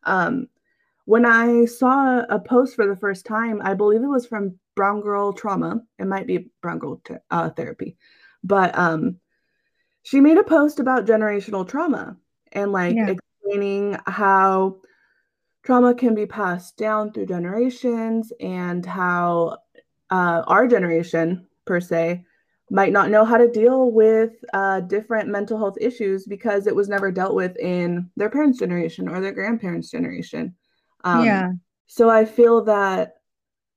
Um, 0.04 0.48
when 1.04 1.26
I 1.26 1.64
saw 1.64 2.20
a 2.28 2.38
post 2.38 2.76
for 2.76 2.86
the 2.86 2.96
first 2.96 3.26
time, 3.26 3.60
I 3.62 3.74
believe 3.74 4.02
it 4.02 4.06
was 4.06 4.26
from 4.26 4.58
Brown 4.76 5.00
Girl 5.00 5.32
Trauma. 5.32 5.82
It 5.98 6.06
might 6.06 6.26
be 6.26 6.50
Brown 6.60 6.78
Girl 6.78 7.00
uh, 7.30 7.50
Therapy, 7.50 7.96
but 8.44 8.76
um, 8.78 9.16
she 10.02 10.20
made 10.20 10.38
a 10.38 10.44
post 10.44 10.80
about 10.80 11.06
generational 11.06 11.66
trauma 11.68 12.16
and 12.52 12.72
like 12.72 12.96
Yeah. 12.96 13.08
explaining 13.08 13.98
how 14.06 14.80
trauma 15.62 15.94
can 15.94 16.14
be 16.14 16.26
passed 16.26 16.76
down 16.76 17.12
through 17.12 17.26
generations 17.26 18.32
and 18.40 18.84
how 18.84 19.58
uh, 20.10 20.42
our 20.46 20.66
generation 20.66 21.46
per 21.64 21.80
se 21.80 22.24
might 22.70 22.92
not 22.92 23.10
know 23.10 23.24
how 23.24 23.36
to 23.36 23.50
deal 23.50 23.90
with 23.90 24.32
uh, 24.54 24.80
different 24.80 25.28
mental 25.28 25.58
health 25.58 25.76
issues 25.80 26.26
because 26.26 26.66
it 26.66 26.74
was 26.74 26.88
never 26.88 27.12
dealt 27.12 27.34
with 27.34 27.56
in 27.58 28.10
their 28.16 28.30
parents' 28.30 28.58
generation 28.58 29.08
or 29.08 29.20
their 29.20 29.32
grandparents' 29.32 29.90
generation. 29.90 30.54
Um, 31.04 31.44
yeah. 31.44 31.52
So 31.86 32.08
I 32.10 32.24
feel 32.24 32.64
that 32.64 33.16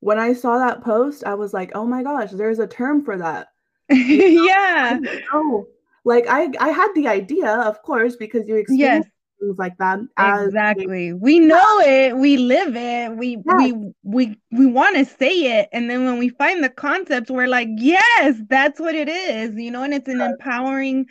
when 0.00 0.18
I 0.18 0.32
saw 0.34 0.58
that 0.58 0.82
post, 0.84 1.24
I 1.24 1.34
was 1.34 1.54
like, 1.54 1.72
oh 1.74 1.86
my 1.86 2.02
gosh, 2.02 2.30
there's 2.32 2.58
a 2.60 2.66
term 2.66 3.04
for 3.04 3.18
that. 3.18 3.48
yeah. 3.90 4.98
Oh, 5.32 5.68
like 6.04 6.26
I 6.28 6.48
I 6.60 6.70
had 6.70 6.92
the 6.94 7.08
idea, 7.08 7.50
of 7.50 7.82
course, 7.82 8.16
because 8.16 8.48
you 8.48 8.56
Yes. 8.68 9.04
experience 9.04 9.06
things 9.40 9.58
like 9.58 9.76
that 9.78 10.00
Exactly. 10.18 11.12
We 11.12 11.38
know 11.38 11.80
it. 11.80 12.16
We 12.16 12.38
live 12.38 12.74
it. 12.74 13.16
We 13.18 13.36
Yes. 13.44 13.70
we 13.70 13.92
we 14.02 14.40
we 14.50 14.64
want 14.66 14.96
to 14.96 15.04
say 15.04 15.60
it, 15.60 15.68
and 15.72 15.90
then 15.90 16.06
when 16.06 16.18
we 16.18 16.30
find 16.30 16.64
the 16.64 16.70
concept, 16.70 17.28
we're 17.30 17.46
like, 17.46 17.68
yes, 17.76 18.40
that's 18.48 18.80
what 18.80 18.94
it 18.94 19.10
is. 19.10 19.54
You 19.56 19.70
know, 19.70 19.82
and 19.82 19.92
it's 19.92 20.08
an 20.08 20.22
empowering 20.22 21.06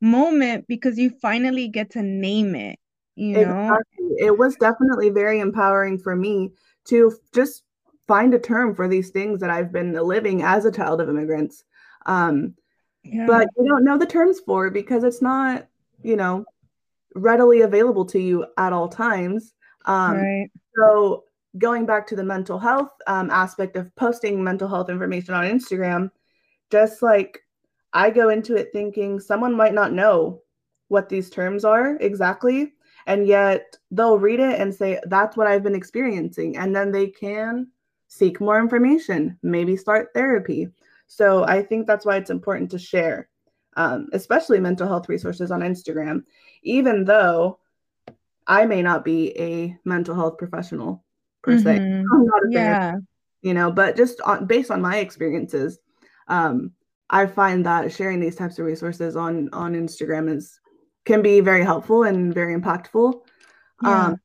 moment 0.00 0.66
because 0.68 0.98
you 0.98 1.10
finally 1.20 1.68
get 1.68 1.90
to 1.90 2.02
name 2.02 2.54
it. 2.54 2.78
You 3.16 3.32
know. 3.38 3.40
Exactly. 3.40 4.06
It 4.18 4.38
was 4.38 4.56
definitely 4.56 5.10
very 5.10 5.40
empowering 5.40 5.98
for 5.98 6.14
me 6.14 6.52
to 6.86 7.12
just 7.34 7.64
find 8.06 8.32
a 8.34 8.38
term 8.38 8.74
for 8.74 8.86
these 8.86 9.10
things 9.10 9.40
that 9.40 9.50
I've 9.50 9.72
been 9.72 9.92
living 9.92 10.42
as 10.42 10.64
a 10.64 10.70
child 10.70 11.00
of 11.00 11.08
immigrants. 11.08 11.64
Um, 12.06 12.54
Yeah. 13.02 13.26
but 13.26 13.48
you 13.56 13.66
don't 13.66 13.84
know 13.84 13.98
the 13.98 14.06
terms 14.06 14.40
for 14.40 14.70
because 14.70 15.02
it's 15.02 15.22
not, 15.22 15.66
you 16.02 16.16
know, 16.16 16.44
readily 17.14 17.62
available 17.62 18.04
to 18.06 18.20
you 18.20 18.46
at 18.58 18.72
all 18.72 18.88
times. 18.88 19.54
Um, 19.86 20.18
right. 20.18 20.50
So 20.76 21.24
going 21.58 21.86
back 21.86 22.06
to 22.08 22.16
the 22.16 22.24
mental 22.24 22.58
health 22.58 22.90
um, 23.06 23.30
aspect 23.30 23.76
of 23.76 23.94
posting 23.96 24.44
mental 24.44 24.68
health 24.68 24.90
information 24.90 25.34
on 25.34 25.44
Instagram, 25.44 26.10
just 26.70 27.02
like 27.02 27.40
I 27.92 28.10
go 28.10 28.28
into 28.28 28.54
it 28.56 28.68
thinking 28.72 29.18
someone 29.20 29.56
might 29.56 29.74
not 29.74 29.92
know 29.92 30.42
what 30.88 31.08
these 31.08 31.30
terms 31.30 31.64
are 31.64 31.96
exactly, 31.96 32.74
and 33.06 33.26
yet 33.26 33.76
they'll 33.90 34.18
read 34.18 34.40
it 34.40 34.60
and 34.60 34.74
say, 34.74 35.00
That's 35.04 35.36
what 35.36 35.46
I've 35.46 35.62
been 35.62 35.74
experiencing. 35.74 36.56
And 36.56 36.74
then 36.74 36.90
they 36.92 37.08
can 37.08 37.68
seek 38.08 38.40
more 38.40 38.58
information, 38.60 39.38
maybe 39.42 39.76
start 39.76 40.08
therapy. 40.14 40.68
So 41.06 41.44
I 41.44 41.62
think 41.62 41.86
that's 41.86 42.04
why 42.04 42.16
it's 42.16 42.30
important 42.30 42.70
to 42.72 42.78
share, 42.78 43.28
um, 43.76 44.08
especially 44.12 44.58
mental 44.60 44.88
health 44.88 45.08
resources 45.08 45.50
on 45.50 45.60
Instagram, 45.60 46.24
even 46.62 47.04
though 47.04 47.58
I 48.46 48.66
may 48.66 48.82
not 48.82 49.04
be 49.04 49.36
a 49.38 49.76
mental 49.84 50.14
health 50.14 50.38
professional 50.38 51.04
per 51.42 51.58
se. 51.58 51.78
Mhm. 51.78 52.04
I'm 52.12 52.24
not 52.26 52.44
a 52.44 52.50
therapist, 52.50 52.52
Yeah. 52.52 52.96
you 53.42 53.54
know, 53.54 53.70
but 53.70 53.96
just 53.96 54.20
on, 54.22 54.46
based 54.46 54.70
on 54.70 54.80
my 54.80 54.98
experiences, 54.98 55.78
um, 56.28 56.72
I 57.08 57.26
find 57.26 57.64
that 57.66 57.92
sharing 57.92 58.18
these 58.18 58.34
types 58.34 58.58
of 58.58 58.66
resources 58.66 59.14
on 59.14 59.48
on 59.52 59.74
Instagram 59.74 60.28
is 60.28 60.58
can 61.06 61.22
be 61.22 61.40
very 61.40 61.64
helpful 61.64 62.02
and 62.02 62.34
very 62.34 62.54
impactful. 62.54 63.22
Yeah. 63.82 64.06
Um, 64.08 64.20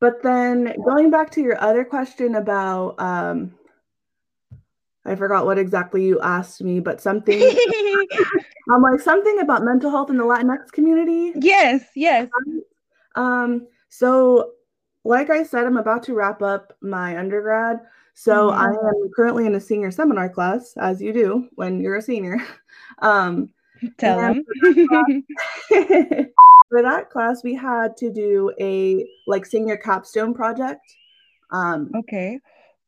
but 0.00 0.22
then 0.22 0.74
going 0.84 1.10
back 1.10 1.30
to 1.32 1.40
your 1.40 1.60
other 1.62 1.84
question 1.84 2.34
about, 2.34 2.98
um, 3.00 3.54
I 5.04 5.14
forgot 5.14 5.44
what 5.46 5.58
exactly 5.58 6.04
you 6.04 6.20
asked 6.20 6.62
me, 6.62 6.80
but 6.80 7.00
something 7.00 7.40
I'm 8.70 8.82
like 8.82 9.00
something 9.00 9.38
about 9.40 9.62
mental 9.62 9.90
health 9.90 10.10
in 10.10 10.16
the 10.16 10.24
Latinx 10.24 10.72
community. 10.72 11.32
yes. 11.36 11.84
Yes. 11.94 12.28
Um, 13.14 13.66
so 13.90 14.52
like 15.04 15.28
I 15.30 15.42
said, 15.42 15.66
I'm 15.66 15.76
about 15.76 16.02
to 16.04 16.14
wrap 16.14 16.40
up 16.42 16.72
my 16.80 17.18
undergrad. 17.18 17.80
So 18.14 18.50
Mhm. 18.50 18.56
I 18.56 18.68
am 18.68 19.10
currently 19.14 19.44
in 19.46 19.54
a 19.54 19.60
senior 19.60 19.90
seminar 19.90 20.28
class, 20.28 20.74
as 20.78 21.02
you 21.02 21.12
do 21.12 21.48
when 21.54 21.80
you're 21.80 21.96
a 21.96 22.02
senior. 22.02 22.38
Um, 23.00 23.50
Tell 23.98 24.18
them. 24.18 24.44
for 26.68 26.82
that 26.82 27.10
class, 27.10 27.42
we 27.44 27.54
had 27.54 27.96
to 27.98 28.10
do 28.10 28.52
a 28.60 29.06
like 29.26 29.46
senior 29.46 29.76
capstone 29.76 30.34
project. 30.34 30.80
Um, 31.52 31.90
okay. 31.94 32.40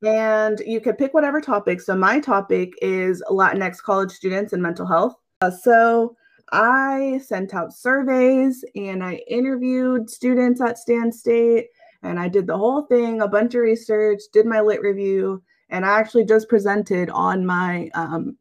and 0.05 0.61
you 0.67 0.81
could 0.81 0.99
pick 0.99 1.15
whatever 1.15 1.41
topic. 1.41 1.81
So 1.81 1.95
my 1.95 2.19
topic 2.19 2.73
is 2.83 3.23
Latinx 3.31 3.81
college 3.81 4.11
students 4.11 4.53
and 4.53 4.63
mental 4.63 4.87
health. 4.87 5.15
Uh, 5.41 5.51
so 5.51 6.17
I 6.53 7.21
sent 7.25 7.55
out 7.55 7.73
surveys 7.73 8.65
and 8.75 9.05
I 9.05 9.21
interviewed 9.29 10.11
students 10.11 10.61
at 10.61 10.79
Stan 10.79 11.13
State 11.13 11.67
and 12.03 12.19
I 12.19 12.29
did 12.29 12.47
the 12.47 12.57
whole 12.57 12.83
thing, 12.83 13.21
a 13.21 13.29
bunch 13.29 13.55
of 13.55 13.61
research, 13.61 14.21
did 14.33 14.47
my 14.47 14.61
lit 14.61 14.81
review, 14.81 15.43
and 15.71 15.85
I 15.85 15.99
actually 15.99 16.25
just 16.25 16.49
presented 16.49 17.11
on 17.11 17.45
my 17.45 17.91
um, 17.95 18.37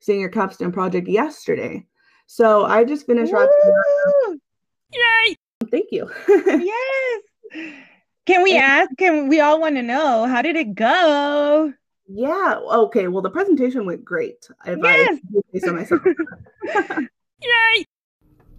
senior 0.00 0.28
capstone 0.28 0.72
project 0.72 1.08
yesterday. 1.08 1.86
So 2.32 2.64
I 2.64 2.84
just 2.84 3.06
finished 3.06 3.32
wrapping 3.32 3.50
it 3.64 3.68
up. 3.70 3.84
Woo! 4.28 4.38
Thank 5.68 5.88
you. 5.90 6.08
Yes. 6.28 7.22
Can 8.24 8.44
we 8.44 8.52
And- 8.54 8.62
ask? 8.62 8.90
Can 8.96 9.26
we 9.26 9.40
all 9.40 9.60
want 9.60 9.74
to 9.74 9.82
know 9.82 10.26
how 10.26 10.40
did 10.40 10.54
it 10.54 10.76
go? 10.76 11.72
yeah. 12.06 12.60
Okay. 12.84 13.08
Well, 13.08 13.22
the 13.22 13.30
presentation 13.30 13.84
went 13.84 14.04
great. 14.04 14.48
If 14.64 14.78
Yes. 14.80 15.08
I 15.10 15.20
do 15.32 15.42
say 15.52 15.58
so 15.58 15.72
myself. 15.72 16.02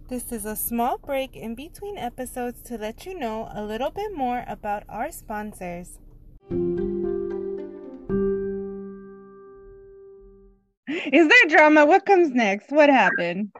This 0.08 0.30
is 0.30 0.44
a 0.44 0.54
small 0.54 0.98
break 0.98 1.34
in 1.34 1.54
between 1.54 1.96
episodes 1.96 2.60
to 2.68 2.76
let 2.76 3.06
you 3.06 3.18
know 3.18 3.48
a 3.54 3.64
little 3.64 3.90
bit 3.90 4.14
more 4.14 4.44
about 4.46 4.82
our 4.90 5.10
sponsors. 5.10 5.98
Is 11.12 11.28
there 11.28 11.48
drama? 11.48 11.86
What 11.86 12.06
comes 12.06 12.30
next? 12.30 12.70
What 12.70 12.88
happened? 12.88 13.52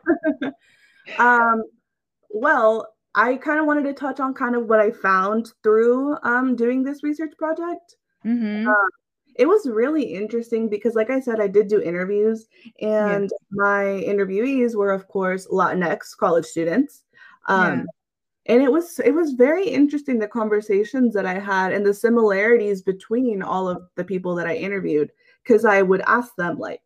um, 1.19 1.65
well, 2.31 2.95
I 3.15 3.37
kind 3.37 3.61
of 3.61 3.67
wanted 3.67 3.85
to 3.85 3.93
touch 3.93 4.21
on 4.21 4.35
kind 4.35 4.57
of 4.57 4.67
what 4.69 4.81
I 4.81 4.91
found 4.91 5.53
through 5.63 6.17
um, 6.23 6.57
doing 6.57 6.83
this 6.83 7.03
research 7.03 7.33
project. 7.39 7.97
Mm-hmm. 8.25 8.69
Um, 8.69 8.89
it 9.37 9.47
was 9.47 9.67
really 9.69 10.03
interesting 10.03 10.69
because, 10.69 10.95
like 10.95 11.11
I 11.11 11.21
said, 11.21 11.41
I 11.41 11.49
did 11.49 11.69
do 11.69 11.81
interviews, 11.81 12.47
and 12.81 13.31
Yes. 13.31 13.41
my 13.51 13.85
interviewees 13.85 14.75
were, 14.75 14.93
of 14.93 15.09
course, 15.09 15.47
Latinx 15.47 16.17
college 16.17 16.45
students. 16.45 17.05
Um, 17.49 17.81
Yeah. 17.81 17.85
And 18.47 18.61
it 18.61 18.73
was 18.73 18.99
it 18.99 19.15
was 19.15 19.35
very 19.35 19.69
interesting 19.69 20.19
the 20.19 20.27
conversations 20.27 21.15
that 21.15 21.27
I 21.27 21.39
had 21.39 21.73
and 21.73 21.87
the 21.87 21.95
similarities 21.95 22.83
between 22.83 23.41
all 23.41 23.69
of 23.69 23.85
the 23.95 24.03
people 24.03 24.35
that 24.35 24.49
I 24.49 24.57
interviewed 24.57 25.13
because 25.45 25.65
I 25.65 25.83
would 25.83 26.03
ask 26.09 26.35
them 26.35 26.59
like, 26.59 26.83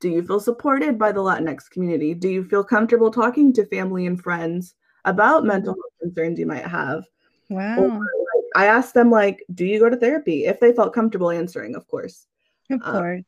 "Do 0.00 0.08
you 0.08 0.22
feel 0.22 0.40
supported 0.40 0.98
by 0.98 1.12
the 1.12 1.20
Latinx 1.20 1.68
community? 1.70 2.14
Do 2.14 2.28
you 2.28 2.44
feel 2.44 2.64
comfortable 2.64 3.10
talking 3.10 3.52
to 3.54 3.66
family 3.66 4.06
and 4.06 4.20
friends 4.20 4.74
about 5.04 5.44
mental 5.44 5.74
health 5.74 5.98
concerns 6.00 6.38
you 6.38 6.46
might 6.46 6.66
have?" 6.66 7.04
Wow. 7.48 8.00
I 8.54 8.66
asked 8.66 8.94
them 8.94 9.10
like, 9.10 9.44
"Do 9.54 9.64
you 9.64 9.78
go 9.78 9.90
to 9.90 9.96
therapy?" 9.96 10.46
If 10.46 10.60
they 10.60 10.72
felt 10.72 10.94
comfortable 10.94 11.30
answering, 11.30 11.74
of 11.74 11.86
course. 11.86 12.26
Of 12.70 12.80
uh, 12.82 12.92
course. 12.92 13.24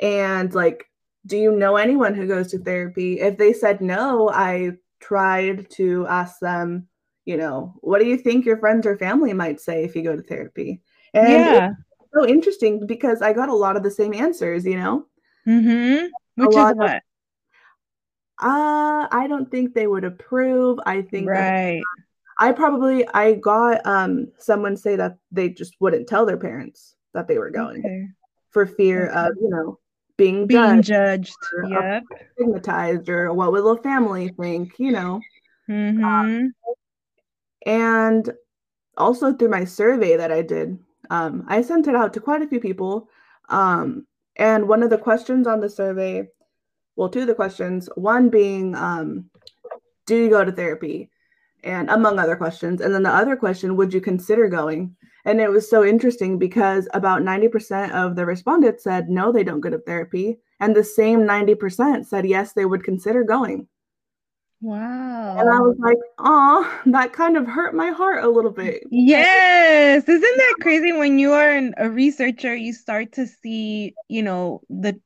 And 0.00 0.54
like, 0.54 0.86
"Do 1.26 1.36
you 1.36 1.52
know 1.52 1.76
anyone 1.76 2.14
who 2.14 2.26
goes 2.26 2.50
to 2.52 2.58
therapy?" 2.58 3.20
If 3.20 3.38
they 3.38 3.52
said 3.52 3.80
no, 3.80 4.30
I 4.30 4.72
tried 5.00 5.68
to 5.70 6.06
ask 6.08 6.38
them, 6.40 6.88
you 7.24 7.36
know, 7.36 7.74
"What 7.80 8.00
do 8.00 8.06
you 8.06 8.16
think 8.16 8.44
your 8.44 8.58
friends 8.58 8.86
or 8.86 8.96
family 8.96 9.32
might 9.32 9.60
say 9.60 9.84
if 9.84 9.96
you 9.96 10.02
go 10.02 10.16
to 10.16 10.22
therapy?" 10.22 10.80
And 11.14 11.28
yeah. 11.28 11.70
so 12.14 12.26
interesting 12.26 12.86
because 12.86 13.22
I 13.22 13.32
got 13.32 13.48
a 13.48 13.54
lot 13.54 13.76
of 13.76 13.82
the 13.82 13.90
same 13.90 14.14
answers, 14.14 14.64
you 14.64 14.76
know. 14.76 15.06
Mm-hmm. 15.46 16.06
Which 16.36 16.50
is 16.50 16.54
lot 16.56 16.72
of- 16.72 16.78
what? 16.78 17.02
Uh, 18.38 19.06
I 19.10 19.26
don't 19.28 19.50
think 19.50 19.72
they 19.74 19.86
would 19.86 20.04
approve. 20.04 20.78
I 20.84 21.02
think 21.02 21.26
that 21.28 21.50
Right. 21.50 21.82
I 22.38 22.50
probably 22.52 23.06
I 23.08 23.34
got 23.34 23.84
um 23.86 24.28
someone 24.38 24.76
say 24.76 24.96
that 24.96 25.18
they 25.30 25.48
just 25.50 25.74
wouldn't 25.80 26.08
tell 26.08 26.26
their 26.26 26.38
parents 26.38 26.96
that 27.14 27.28
they 27.28 27.38
were 27.38 27.50
going. 27.50 27.80
Okay. 27.80 28.08
for 28.50 28.66
fear 28.66 29.08
Okay. 29.10 29.18
of 29.18 29.32
you 29.40 29.48
know 29.48 29.78
being 30.16 30.46
Being 30.46 30.82
judged, 30.82 30.88
judged. 30.88 31.36
or 31.54 31.64
Yep. 31.68 32.02
stigmatized, 32.34 33.08
or 33.08 33.32
what 33.32 33.52
would 33.52 33.64
the 33.64 33.82
family 33.82 34.28
think, 34.40 34.78
you 34.78 34.92
know. 34.92 35.20
Mm-hmm. 35.70 36.48
And 37.66 38.32
also 38.96 39.32
through 39.32 39.48
my 39.48 39.64
survey 39.64 40.16
that 40.16 40.30
I 40.32 40.42
did, 40.42 40.78
um, 41.10 41.44
I 41.48 41.62
sent 41.62 41.86
it 41.88 41.94
out 41.94 42.12
to 42.14 42.20
quite 42.20 42.42
a 42.42 42.46
few 42.48 42.60
people. 42.60 43.08
Um, 43.48 44.06
and 44.36 44.68
one 44.68 44.82
of 44.82 44.90
the 44.90 44.98
questions 44.98 45.46
on 45.46 45.60
the 45.60 45.68
survey, 45.68 46.28
well, 46.96 47.08
two 47.08 47.20
of 47.20 47.26
the 47.26 47.34
questions, 47.34 47.88
one 47.96 48.28
being, 48.28 48.74
um, 48.74 49.30
do 50.06 50.16
you 50.16 50.30
go 50.30 50.44
to 50.44 50.52
therapy? 50.52 51.10
And 51.64 51.90
among 51.90 52.18
other 52.18 52.36
questions. 52.36 52.80
And 52.80 52.92
then 52.92 53.04
the 53.04 53.10
other 53.10 53.36
question, 53.36 53.76
would 53.76 53.94
you 53.94 54.00
consider 54.00 54.48
going? 54.48 54.96
And 55.24 55.40
it 55.40 55.48
was 55.48 55.70
so 55.70 55.84
interesting 55.84 56.36
because 56.36 56.88
about 56.92 57.22
90% 57.22 57.92
of 57.92 58.16
the 58.16 58.26
respondents 58.26 58.82
said 58.82 59.08
no, 59.08 59.30
they 59.30 59.44
don't 59.44 59.60
go 59.60 59.70
to 59.70 59.78
therapy. 59.78 60.38
And 60.58 60.74
the 60.74 60.82
same 60.82 61.20
90% 61.20 62.06
said 62.06 62.26
yes, 62.26 62.52
they 62.52 62.64
would 62.64 62.82
consider 62.82 63.22
going. 63.22 63.68
Wow. 64.62 65.38
And 65.40 65.50
I 65.50 65.58
was 65.58 65.76
like, 65.80 65.98
oh, 66.18 66.80
that 66.86 67.12
kind 67.12 67.36
of 67.36 67.46
hurt 67.46 67.74
my 67.74 67.90
heart 67.90 68.24
a 68.24 68.28
little 68.28 68.52
bit. 68.52 68.84
Yes. 68.90 70.08
Isn't 70.08 70.20
that 70.20 70.54
crazy 70.60 70.92
when 70.92 71.18
you 71.18 71.32
are 71.32 71.50
an, 71.50 71.74
a 71.78 71.90
researcher, 71.90 72.54
you 72.54 72.72
start 72.72 73.12
to 73.12 73.26
see, 73.26 73.94
you 74.08 74.22
know, 74.22 74.60
the 74.70 75.00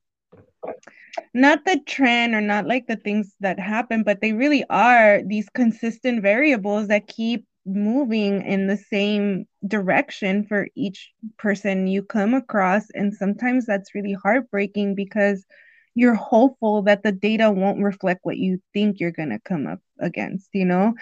not 1.33 1.65
the 1.65 1.81
trend 1.87 2.35
or 2.35 2.43
not 2.43 2.67
like 2.67 2.87
the 2.87 2.97
things 2.97 3.35
that 3.41 3.59
happen, 3.59 4.03
but 4.03 4.21
they 4.21 4.35
really 4.35 4.65
are 4.69 5.23
these 5.25 5.49
consistent 5.49 6.21
variables 6.21 6.89
that 6.89 7.07
keep 7.07 7.47
moving 7.65 8.43
in 8.43 8.67
the 8.67 8.77
same 8.77 9.47
direction 9.67 10.45
for 10.45 10.69
each 10.75 11.13
person 11.39 11.87
you 11.87 12.03
come 12.03 12.35
across. 12.35 12.85
And 12.95 13.15
sometimes 13.15 13.65
that's 13.65 13.95
really 13.95 14.13
heartbreaking 14.13 14.95
because 14.95 15.47
you're 15.97 16.15
hopeful 16.15 16.83
that 16.83 17.03
the 17.03 17.11
data 17.11 17.51
won't 17.51 17.83
reflect 17.83 18.21
what 18.23 18.37
you 18.37 18.61
think 18.75 19.01
you're 19.01 19.11
going 19.11 19.31
to 19.31 19.41
come 19.41 19.67
up 19.67 19.81
against, 19.99 20.51
you 20.53 20.67
know? 20.67 20.95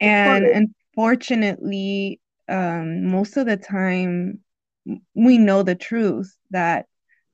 And 0.00 0.44
unfortunately, 0.44 2.20
um, 2.48 3.06
most 3.06 3.36
of 3.36 3.46
the 3.46 3.56
time, 3.56 4.40
we 5.14 5.38
know 5.38 5.62
the 5.62 5.76
truth 5.76 6.36
that 6.50 6.86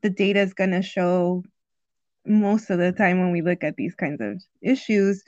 the 0.02 0.10
data 0.10 0.40
is 0.40 0.52
going 0.52 0.72
to 0.72 0.82
show 0.82 1.42
most 2.26 2.70
of 2.70 2.78
the 2.78 2.92
time 2.92 3.18
when 3.20 3.32
we 3.32 3.40
look 3.40 3.64
at 3.64 3.76
these 3.76 3.94
kinds 3.94 4.20
of 4.20 4.42
issues 4.60 5.24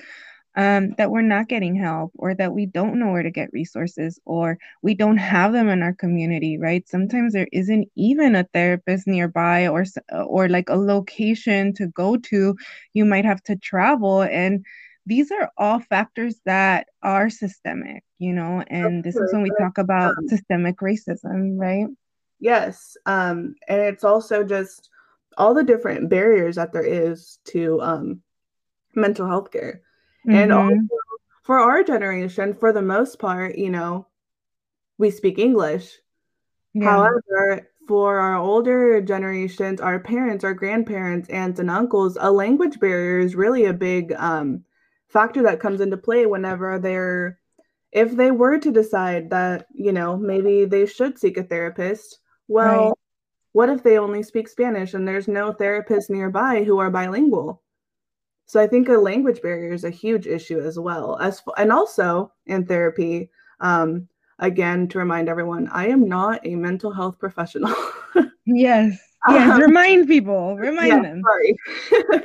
um, 0.58 0.94
that 0.98 1.10
we're 1.12 1.22
not 1.22 1.48
getting 1.48 1.76
help 1.76 2.12
or 2.16 2.34
that 2.34 2.52
we 2.54 2.66
don't 2.66 3.00
know 3.00 3.12
where 3.12 3.24
to 3.24 3.30
get 3.30 3.50
resources 3.54 4.20
or 4.26 4.58
we 4.82 4.94
don't 4.94 5.18
have 5.18 5.52
them 5.54 5.70
in 5.70 5.82
our 5.82 5.94
community 5.94 6.58
right 6.58 6.88
sometimes 6.88 7.32
there 7.34 7.48
isn't 7.52 7.88
even 7.96 8.36
a 8.36 8.44
therapist 8.54 9.06
nearby 9.08 9.68
or 9.68 9.86
or 10.26 10.48
like 10.48 10.68
a 10.70 10.76
location 10.76 11.74
to 11.74 11.88
go 11.88 12.16
to 12.18 12.56
you 12.94 13.06
might 13.06 13.24
have 13.26 13.42
to 13.44 13.56
travel 13.56 14.22
and 14.22 14.64
these 15.06 15.30
are 15.32 15.50
all 15.58 15.80
factors 15.80 16.40
that 16.46 16.88
are 17.02 17.30
systemic 17.30 18.04
you 18.18 18.32
know 18.34 18.64
and 18.68 19.04
this 19.04 19.20
is 19.20 19.32
when 19.32 19.42
we 19.42 19.52
talk 19.52 19.78
about 19.78 20.18
Um, 20.18 20.28
systemic 20.28 20.78
racism 20.78 21.58
right 21.58 21.88
Yes. 22.40 22.96
Um, 23.06 23.54
and 23.68 23.80
it's 23.80 24.04
also 24.04 24.44
just 24.44 24.90
all 25.36 25.54
the 25.54 25.64
different 25.64 26.08
barriers 26.10 26.56
that 26.56 26.72
there 26.72 26.84
is 26.84 27.38
to 27.46 27.80
um, 27.82 28.22
mental 28.94 29.26
health 29.28 29.52
care. 29.52 29.82
And 30.34 30.52
also 30.52 30.98
for 31.42 31.58
our 31.58 31.82
generation, 31.82 32.54
for 32.54 32.72
the 32.72 32.82
most 32.82 33.18
part, 33.18 33.56
you 33.58 33.70
know, 33.70 34.06
we 34.98 35.10
speak 35.10 35.38
English. 35.38 35.98
yeah 36.74 36.84
However, 36.84 37.68
for 37.86 38.18
our 38.18 38.36
older 38.36 39.00
generations, 39.00 39.80
our 39.80 39.98
parents, 39.98 40.44
our 40.44 40.54
grandparents, 40.54 41.28
aunts, 41.30 41.58
and 41.60 41.70
uncles, 41.70 42.16
a 42.20 42.30
language 42.30 42.78
barrier 42.80 43.20
is 43.20 43.34
really 43.34 43.64
a 43.64 43.72
big 43.72 44.12
um, 44.12 44.64
factor 45.08 45.42
that 45.42 45.60
comes 45.60 45.80
into 45.80 45.96
play 45.96 46.26
whenever 46.26 46.78
they're, 46.78 47.38
if 47.92 48.14
they 48.16 48.30
were 48.30 48.58
to 48.58 48.70
decide 48.70 49.30
that, 49.30 49.66
you 49.74 49.92
know, 49.92 50.16
maybe 50.16 50.64
they 50.66 50.86
should 50.86 51.18
seek 51.18 51.38
a 51.38 51.42
therapist. 51.42 52.18
Well, 52.48 52.88
Right. 52.88 52.92
what 53.52 53.70
if 53.70 53.82
they 53.82 53.98
only 53.98 54.22
speak 54.22 54.48
Spanish 54.48 54.94
and 54.94 55.06
there's 55.08 55.28
no 55.28 55.52
therapists 55.52 56.10
nearby 56.10 56.64
who 56.64 56.78
are 56.78 56.90
bilingual? 56.90 57.62
So 58.48 58.58
I 58.58 58.66
think 58.66 58.88
a 58.88 58.92
language 58.92 59.42
barrier 59.42 59.74
is 59.74 59.84
a 59.84 59.90
huge 59.90 60.26
issue 60.26 60.58
as 60.58 60.78
well. 60.78 61.18
As 61.20 61.42
and 61.58 61.70
also 61.70 62.32
in 62.46 62.64
therapy, 62.64 63.28
um, 63.60 64.08
again 64.38 64.88
to 64.88 64.98
remind 64.98 65.28
everyone, 65.28 65.68
I 65.70 65.88
am 65.88 66.08
not 66.08 66.40
a 66.46 66.54
mental 66.56 66.90
health 66.90 67.18
professional. 67.18 67.74
Yes. 68.50 68.98
Yes. 69.28 69.50
Um, 69.50 69.60
Remind 69.60 70.08
people. 70.08 70.56
Remind 70.58 70.88
yeah, 70.88 71.02
them. 71.02 71.22
sorry. 71.22 71.56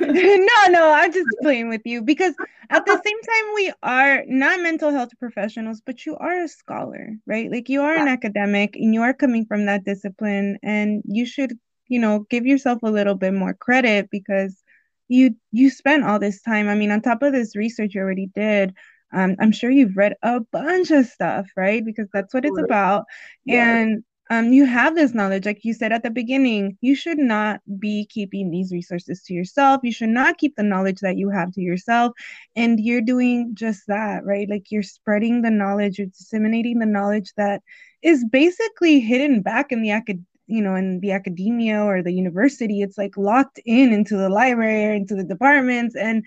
no, 0.00 0.68
no, 0.70 0.90
I'm 0.90 1.12
just 1.12 1.28
playing 1.42 1.68
with 1.68 1.82
you 1.84 2.00
because 2.00 2.34
at 2.70 2.86
the 2.86 2.92
same 3.04 3.20
time, 3.20 3.54
we 3.54 3.72
are 3.82 4.22
not 4.26 4.62
mental 4.62 4.90
health 4.90 5.10
professionals, 5.18 5.82
but 5.84 6.06
you 6.06 6.16
are 6.16 6.42
a 6.42 6.48
scholar, 6.48 7.10
right? 7.26 7.50
Like 7.50 7.68
you 7.68 7.82
are 7.82 7.94
an 7.94 8.08
academic 8.08 8.74
and 8.74 8.94
you 8.94 9.02
are 9.02 9.12
coming 9.12 9.44
from 9.44 9.66
that 9.66 9.84
discipline, 9.84 10.56
and 10.62 11.02
you 11.04 11.26
should, 11.26 11.58
you 11.88 11.98
know, 11.98 12.20
give 12.30 12.46
yourself 12.46 12.78
a 12.82 12.90
little 12.90 13.16
bit 13.16 13.34
more 13.34 13.52
credit 13.52 14.08
because 14.10 14.63
you 15.08 15.36
you 15.52 15.70
spent 15.70 16.04
all 16.04 16.18
this 16.18 16.42
time. 16.42 16.68
I 16.68 16.74
mean, 16.74 16.90
on 16.90 17.00
top 17.00 17.22
of 17.22 17.32
this 17.32 17.56
research 17.56 17.94
you 17.94 18.00
already 18.00 18.30
did, 18.34 18.74
um, 19.12 19.36
I'm 19.38 19.52
sure 19.52 19.70
you've 19.70 19.96
read 19.96 20.14
a 20.22 20.40
bunch 20.40 20.90
of 20.90 21.06
stuff, 21.06 21.46
right? 21.56 21.84
Because 21.84 22.08
that's 22.12 22.34
what 22.34 22.44
it's 22.44 22.58
about. 22.58 23.04
Yes. 23.44 23.66
And 23.66 24.04
um, 24.30 24.52
you 24.52 24.64
have 24.64 24.94
this 24.94 25.14
knowledge, 25.14 25.44
like 25.44 25.64
you 25.64 25.74
said 25.74 25.92
at 25.92 26.02
the 26.02 26.10
beginning, 26.10 26.78
you 26.80 26.94
should 26.94 27.18
not 27.18 27.60
be 27.78 28.06
keeping 28.06 28.50
these 28.50 28.72
resources 28.72 29.22
to 29.24 29.34
yourself. 29.34 29.82
You 29.84 29.92
should 29.92 30.08
not 30.08 30.38
keep 30.38 30.56
the 30.56 30.62
knowledge 30.62 31.00
that 31.00 31.18
you 31.18 31.28
have 31.28 31.52
to 31.52 31.60
yourself. 31.60 32.12
And 32.56 32.80
you're 32.80 33.02
doing 33.02 33.50
just 33.54 33.86
that, 33.88 34.24
right? 34.24 34.48
Like 34.48 34.70
you're 34.70 34.82
spreading 34.82 35.42
the 35.42 35.50
knowledge, 35.50 35.98
you're 35.98 36.06
disseminating 36.08 36.78
the 36.78 36.86
knowledge 36.86 37.32
that 37.36 37.62
is 38.02 38.24
basically 38.24 38.98
hidden 39.00 39.42
back 39.42 39.70
in 39.70 39.82
the 39.82 39.90
acad 39.90 40.24
you 40.46 40.62
know, 40.62 40.74
in 40.74 41.00
the 41.00 41.12
academia 41.12 41.82
or 41.82 42.02
the 42.02 42.12
university. 42.12 42.82
It's 42.82 42.98
like 42.98 43.16
locked 43.16 43.60
in 43.64 43.92
into 43.92 44.16
the 44.16 44.28
library 44.28 44.86
or 44.86 44.92
into 44.92 45.14
the 45.14 45.24
departments. 45.24 45.96
And 45.96 46.24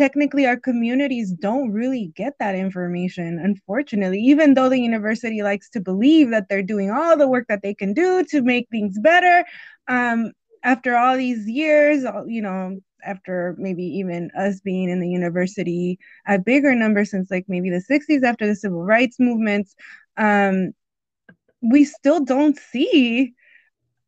technically 0.00 0.46
our 0.46 0.56
communities 0.56 1.30
don't 1.30 1.72
really 1.72 2.10
get 2.16 2.32
that 2.38 2.54
information 2.54 3.38
unfortunately 3.38 4.18
even 4.18 4.54
though 4.54 4.70
the 4.70 4.80
university 4.80 5.42
likes 5.42 5.68
to 5.68 5.78
believe 5.78 6.30
that 6.30 6.48
they're 6.48 6.62
doing 6.62 6.90
all 6.90 7.18
the 7.18 7.28
work 7.28 7.46
that 7.48 7.60
they 7.62 7.74
can 7.74 7.92
do 7.92 8.24
to 8.24 8.40
make 8.40 8.66
things 8.70 8.98
better 9.00 9.44
um, 9.88 10.32
after 10.64 10.96
all 10.96 11.18
these 11.18 11.46
years 11.46 12.02
you 12.26 12.40
know 12.40 12.78
after 13.04 13.54
maybe 13.58 13.82
even 13.82 14.30
us 14.38 14.60
being 14.60 14.88
in 14.88 15.00
the 15.00 15.08
university 15.08 15.98
at 16.26 16.46
bigger 16.46 16.74
numbers 16.74 17.10
since 17.10 17.30
like 17.30 17.44
maybe 17.48 17.68
the 17.68 17.84
60s 17.90 18.22
after 18.22 18.46
the 18.46 18.56
civil 18.56 18.82
rights 18.82 19.16
movements 19.18 19.74
um, 20.16 20.72
we 21.60 21.84
still 21.84 22.24
don't 22.24 22.58
see 22.58 23.34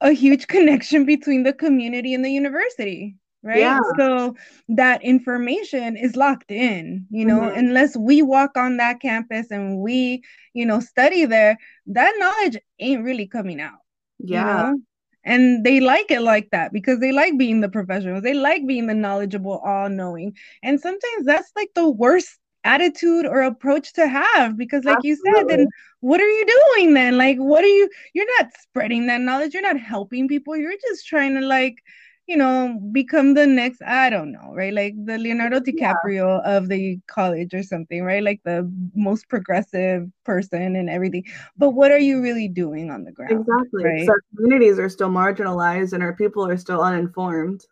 a 0.03 0.13
huge 0.13 0.49
connection 0.57 1.07
between 1.07 1.45
the 1.45 1.55
community 1.55 2.15
and 2.15 2.25
the 2.25 2.31
university 2.31 3.17
right 3.45 3.75
Yeah. 3.75 3.97
so 3.99 4.35
that 4.69 5.03
information 5.05 5.97
is 5.97 6.17
locked 6.17 6.51
in 6.53 7.07
you 7.11 7.25
know 7.27 7.45
Mhm. 7.45 7.55
unless 7.55 7.97
we 7.97 8.23
walk 8.23 8.57
on 8.57 8.79
that 8.79 9.01
campus 9.01 9.51
and 9.53 9.79
we 9.81 10.23
you 10.55 10.67
know 10.67 10.81
study 10.81 11.27
there 11.27 11.59
that 11.87 12.13
knowledge 12.19 12.59
ain't 12.81 13.05
really 13.05 13.27
coming 13.27 13.61
out 13.61 13.81
Yeah. 14.19 14.29
you 14.29 14.45
know 14.45 14.79
and 15.25 15.65
they 15.65 15.81
like 15.81 16.11
it 16.11 16.23
like 16.23 16.51
that 16.51 16.73
because 16.73 17.01
they 17.01 17.13
like 17.13 17.39
being 17.39 17.61
the 17.61 17.69
professionals 17.69 18.23
they 18.23 18.35
like 18.35 18.67
being 18.67 18.87
the 18.87 18.95
knowledgeable 18.95 19.59
all-knowing 19.65 20.35
and 20.63 20.81
sometimes 20.81 21.27
that's 21.27 21.53
like 21.57 21.71
the 21.75 21.91
worst 21.91 22.39
attitude 22.65 23.27
or 23.27 23.43
approach 23.43 23.93
to 23.95 24.07
have 24.09 24.57
because 24.57 24.85
like 24.85 25.03
you 25.03 25.17
said 25.17 25.45
then 25.49 25.67
Absolutely. 25.67 25.73
What 26.03 26.21
are 26.21 26.29
you 26.29 26.45
doing 26.77 26.95
then? 26.95 27.17
Like 27.17 27.39
what 27.39 27.65
are 27.65 27.69
you 27.69 27.89
you're 28.13 28.27
not 28.41 28.53
spreading 28.61 29.07
that 29.07 29.21
knowledge. 29.21 29.55
You're 29.55 29.63
not 29.63 29.81
helping 29.81 30.29
people. 30.29 30.57
You're 30.57 30.75
just 30.91 31.07
trying 31.07 31.35
to 31.37 31.41
like 31.41 31.83
you 32.29 32.37
know 32.37 32.79
become 32.93 33.35
the 33.35 33.45
next 33.47 33.83
i 33.83 34.09
don't 34.09 34.31
know 34.33 34.53
right? 34.55 34.73
Like 34.73 34.95
the 35.05 35.19
leonardo 35.19 35.59
dicaprio 35.61 36.41
of 36.45 36.69
the 36.69 36.99
college 37.09 37.53
or 37.55 37.63
something 37.63 38.05
right? 38.05 38.23
Like 38.23 38.41
the 38.45 38.71
most 38.95 39.29
progressive 39.29 40.09
person 40.25 40.77
and 40.77 40.89
everything. 40.89 41.25
But 41.57 41.71
what 41.71 41.91
are 41.91 41.99
you 41.99 42.23
really 42.23 42.49
doing 42.49 42.91
on 42.91 43.05
the 43.05 43.13
ground 43.13 43.47
Exactly. 43.49 43.85
right? 43.85 44.07
So 44.07 44.13
our 44.13 44.23
communities 44.37 44.79
are 44.79 44.89
still 44.89 45.11
marginalized 45.11 45.93
and 45.93 46.03
our 46.03 46.15
people 46.15 46.47
are 46.47 46.57
still 46.57 46.83
uninformed. 46.83 47.65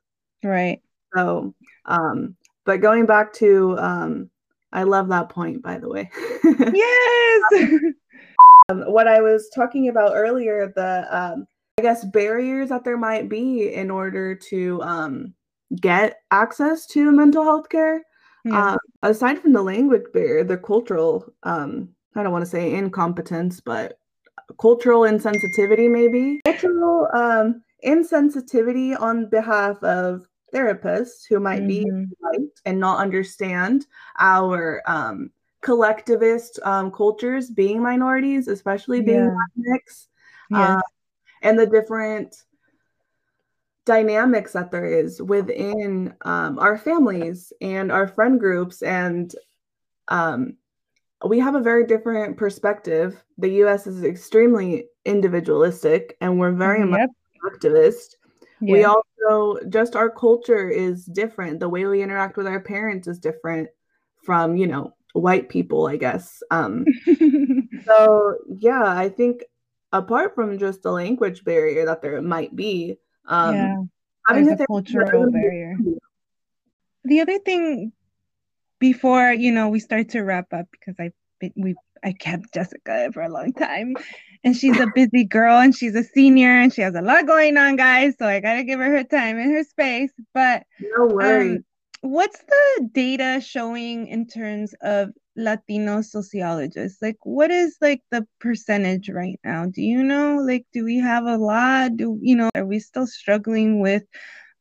right. 0.43 0.81
So, 1.15 1.55
um, 1.87 2.37
but 2.65 2.81
going 2.81 3.07
back 3.07 3.33
to, 3.35 3.77
um, 3.79 4.31
I 4.73 4.85
love 4.85 5.09
that 5.09 5.29
point, 5.29 5.63
by 5.63 5.79
the 5.79 5.89
way. 5.89 6.11
yes 6.73 7.43
um, 8.71 8.83
what 8.83 9.09
I 9.09 9.21
was 9.21 9.51
talking 9.55 9.89
about 9.89 10.13
earlier, 10.15 10.73
the, 10.75 11.07
um, 11.11 11.47
I 11.79 11.83
guess, 11.83 12.05
barriers 12.05 12.69
that 12.69 12.85
there 12.85 12.99
might 12.99 13.29
be 13.29 13.75
in 13.75 13.91
order 13.91 14.35
to 14.35 14.83
um, 14.83 15.35
get 15.81 16.21
access 16.31 16.87
to 16.89 17.11
mental 17.13 17.45
health 17.45 17.69
care. 17.69 18.03
Yeah. 18.45 18.73
Um, 18.73 18.79
aside 19.03 19.39
from 19.41 19.53
the 19.53 19.63
language 19.63 20.05
barrier, 20.13 20.45
the 20.45 20.57
cultural, 20.57 21.33
um, 21.43 21.91
I 22.15 22.23
don't 22.23 22.33
want 22.33 22.45
to 22.45 22.51
say 22.51 22.75
incompetence, 22.75 23.61
but 23.61 23.99
cultural 24.59 25.03
insensitivity, 25.03 25.91
maybe. 25.91 26.41
Cultural 26.45 27.09
um, 27.15 27.63
insensitivity 27.85 29.01
on 29.01 29.29
behalf 29.29 29.83
of 29.83 30.27
therapists 30.53 31.27
who 31.29 31.39
might 31.39 31.67
be 31.67 31.85
Mhm. 31.85 32.09
white 32.19 32.61
and 32.65 32.81
not 32.81 32.99
understand 32.99 33.87
our 34.19 34.83
um, 34.87 35.31
collectivist 35.63 36.59
um, 36.63 36.91
cultures 36.91 37.51
being 37.51 37.83
minorities, 37.83 38.49
especially 38.49 39.01
being 39.01 39.21
Yeah. 39.21 39.29
Latinx, 39.31 40.07
yes 40.51 40.75
um, 40.77 40.83
and 41.43 41.59
the 41.59 41.67
different 41.67 42.35
dynamics 43.87 44.53
that 44.53 44.71
there 44.71 44.87
is 44.87 45.21
within 45.23 46.15
um, 46.23 46.59
our 46.59 46.79
families 46.79 47.53
and 47.61 47.91
our 47.91 48.07
friend 48.07 48.39
groups. 48.39 48.83
And 48.83 49.35
um, 50.09 50.57
we 51.27 51.39
have 51.39 51.55
a 51.55 51.61
very 51.61 51.87
different 51.87 52.37
perspective. 52.37 53.23
The 53.39 53.51
us 53.65 53.87
is 53.87 54.05
extremely 54.05 54.87
individualistic 55.05 56.17
and 56.21 56.39
we're 56.39 56.53
very 56.53 56.85
much 56.85 57.01
Yep. 57.01 57.11
activist. 57.55 58.17
We 58.61 58.85
also 58.85 59.59
just 59.71 59.97
our 59.97 60.11
culture 60.11 60.69
is 60.69 61.07
different. 61.07 61.59
The 61.61 61.69
way 61.69 61.87
we 61.87 62.03
interact 62.03 62.37
with 62.37 62.47
our 62.47 62.61
parents 62.61 63.09
is 63.09 63.19
different 63.19 63.69
from 64.23 64.57
you 64.57 64.67
know 64.67 64.93
white 65.13 65.49
people 65.49 65.87
i 65.87 65.97
guess. 65.97 66.43
Um 66.51 66.85
so 67.85 68.37
yeah 68.49 68.85
i 68.85 69.09
think 69.09 69.45
apart 69.93 70.35
from 70.35 70.59
just 70.59 70.83
the 70.83 70.93
language 70.93 71.45
barrier 71.45 71.87
that 71.87 72.03
there 72.03 72.21
might 72.23 72.55
be 72.55 72.97
um 73.27 73.55
yeah 73.55 73.75
having 74.27 74.49
a 74.49 74.55
a 74.55 74.67
cultural 74.67 75.31
barrier. 75.31 75.77
The 77.05 77.21
other 77.21 77.39
thing 77.39 77.93
before 78.79 79.33
you 79.33 79.53
know 79.53 79.69
we 79.69 79.81
start 79.81 80.11
to 80.11 80.21
wrap 80.21 80.53
up 80.53 80.67
because 80.71 80.95
I've 80.99 81.13
we 81.57 81.75
i 82.05 82.13
kept 82.13 82.53
jessica 82.53 83.11
for 83.13 83.23
a 83.23 83.29
long 83.29 83.53
time 83.53 83.95
and 84.45 84.57
she's 84.57 84.79
a 84.79 84.87
busy 84.95 85.25
girl 85.25 85.59
and 85.59 85.75
she's 85.75 85.95
a 85.95 86.05
senior 86.05 86.51
and 86.51 86.73
she 86.73 86.83
has 86.83 86.95
a 86.95 87.01
lot 87.01 87.27
going 87.27 87.57
on 87.57 87.77
guys 87.77 88.15
so 88.19 88.27
i 88.27 88.41
gotta 88.41 88.63
give 88.65 88.79
her 88.79 88.91
her 88.91 89.05
time 89.05 89.39
and 89.39 89.53
her 89.53 89.65
space 89.65 90.13
but 90.35 90.65
no 90.81 91.07
worries. 91.07 91.57
um, 91.57 91.65
what's 92.01 92.41
the 92.41 92.89
data 92.93 93.41
showing 93.45 94.07
in 94.09 94.27
terms 94.27 94.75
of 94.83 95.11
latino 95.37 96.03
sociologists? 96.03 97.01
Like 97.03 97.19
what 97.25 97.51
is 97.51 97.77
like 97.81 98.03
the 98.11 98.27
percentage 98.41 99.09
right 99.11 99.39
now? 99.45 99.67
Do 99.67 99.83
you 99.83 100.03
know? 100.03 100.39
Like 100.39 100.67
do 100.73 100.85
we 100.85 100.99
have 100.99 101.25
a 101.27 101.37
lot? 101.37 101.97
Do 101.97 102.19
you 102.23 102.37
know 102.37 102.51
are 102.55 102.65
we 102.67 102.79
still 102.81 103.07
struggling 103.07 103.81
with 103.81 104.05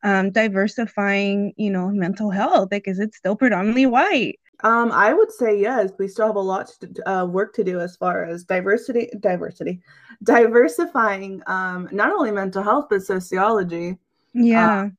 um 0.04 0.32
diversifying 0.32 1.54
you 1.58 1.71
know 1.71 1.89
mental 1.89 2.32
health? 2.32 2.69
Like 2.71 2.88
is 2.88 2.99
it 2.99 3.13
still 3.15 3.36
predominantly 3.36 3.86
white? 3.86 4.39
Um, 4.63 4.91
I 4.91 5.13
would 5.13 5.32
say 5.32 5.60
yes. 5.60 5.91
We 5.97 6.08
still 6.08 6.28
have 6.28 6.36
a 6.36 6.39
lot 6.39 6.67
to, 6.82 7.10
uh, 7.10 7.25
work 7.25 7.54
to 7.56 7.63
do 7.63 7.80
as 7.80 7.95
far 7.95 8.23
as 8.25 8.43
diversity, 8.43 9.10
diversity, 9.19 9.82
diversifying 10.23 11.41
um, 11.47 11.88
not 11.91 12.12
only 12.12 12.32
mental 12.32 12.63
health 12.63 12.88
but 12.89 13.04
sociology. 13.04 13.97
yeah 14.34 14.89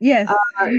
yes 0.00 0.28
Uh, 0.28 0.70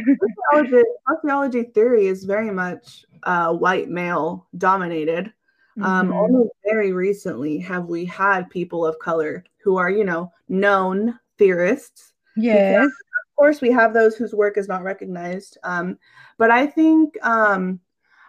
sociology, 0.51 0.83
sociology 1.07 1.63
theory 1.63 2.07
is 2.07 2.23
very 2.23 2.51
much 2.51 3.05
uh, 3.23 3.53
white 3.53 3.89
male 3.89 4.47
dominated. 4.57 5.33
Um, 5.81 6.09
Mhm. 6.09 6.13
Only 6.13 6.49
very 6.65 6.91
recently 6.91 7.57
have 7.59 7.85
we 7.85 8.05
had 8.05 8.49
people 8.49 8.85
of 8.85 8.99
color 8.99 9.43
who 9.63 9.77
are, 9.77 9.89
you 9.89 10.03
know, 10.03 10.31
known 10.49 11.17
theorists. 11.37 12.13
yes 12.35 12.85
Of 12.87 13.35
course, 13.35 13.61
we 13.61 13.71
have 13.71 13.93
those 13.93 14.15
whose 14.17 14.33
work 14.33 14.57
is 14.57 14.67
not 14.67 14.83
recognized. 14.83 15.57
Um, 15.63 15.97
but 16.37 16.51
I 16.51 16.65
think 16.67 17.17
um, 17.25 17.79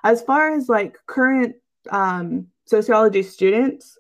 as 0.05 0.23
far 0.23 0.55
as 0.55 0.69
like 0.69 0.97
current 1.07 1.57
um, 1.91 2.47
sociology 2.65 3.23
students, 3.25 3.99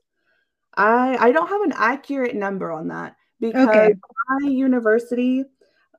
I 0.76 1.16
I 1.18 1.32
don't 1.32 1.48
have 1.48 1.62
an 1.62 1.72
accurate 1.76 2.36
number 2.36 2.70
on 2.70 2.88
that 2.88 3.16
because 3.40 3.68
Okay. 3.68 3.94
my 4.28 4.48
university 4.48 5.44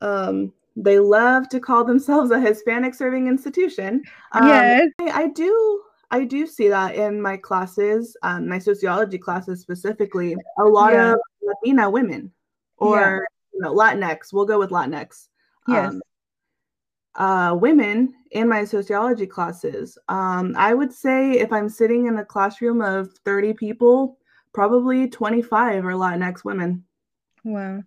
um, 0.01 0.53
they 0.75 0.99
love 0.99 1.49
to 1.49 1.59
call 1.59 1.83
themselves 1.83 2.31
a 2.31 2.39
Hispanic 2.39 2.93
serving 2.95 3.27
institution. 3.27 4.03
Um, 4.31 4.47
yes 4.47 4.87
I, 5.01 5.23
I 5.23 5.27
do 5.29 5.81
I 6.13 6.25
do 6.25 6.45
see 6.45 6.67
that 6.67 6.95
in 6.95 7.21
my 7.21 7.37
classes, 7.37 8.17
um, 8.21 8.47
my 8.47 8.59
sociology 8.59 9.17
classes 9.17 9.61
specifically. 9.61 10.35
A 10.59 10.63
lot 10.63 10.91
Yeah. 10.93 11.13
of 11.13 11.19
Latina 11.41 11.89
women 11.89 12.31
or 12.77 12.99
Yeah. 12.99 13.19
you 13.53 13.59
know, 13.61 13.73
Latinx. 13.73 14.33
We'll 14.33 14.45
go 14.45 14.59
with 14.59 14.71
Latinx. 14.71 15.27
yes 15.67 15.93
Um, 15.93 16.01
uh, 17.15 17.55
women 17.55 18.13
in 18.31 18.47
my 18.47 18.63
sociology 18.63 19.27
classes. 19.27 19.97
Um, 20.07 20.53
I 20.57 20.73
would 20.73 20.93
say 20.93 21.31
if 21.33 21.51
I'm 21.51 21.67
sitting 21.69 22.07
in 22.07 22.17
a 22.17 22.25
classroom 22.25 22.81
of 22.81 23.11
30 23.25 23.53
people, 23.53 24.17
probably 24.53 25.09
25 25.09 25.85
are 25.85 25.93
Latinx 25.93 26.43
women. 26.45 26.83
Wow. 27.43 27.83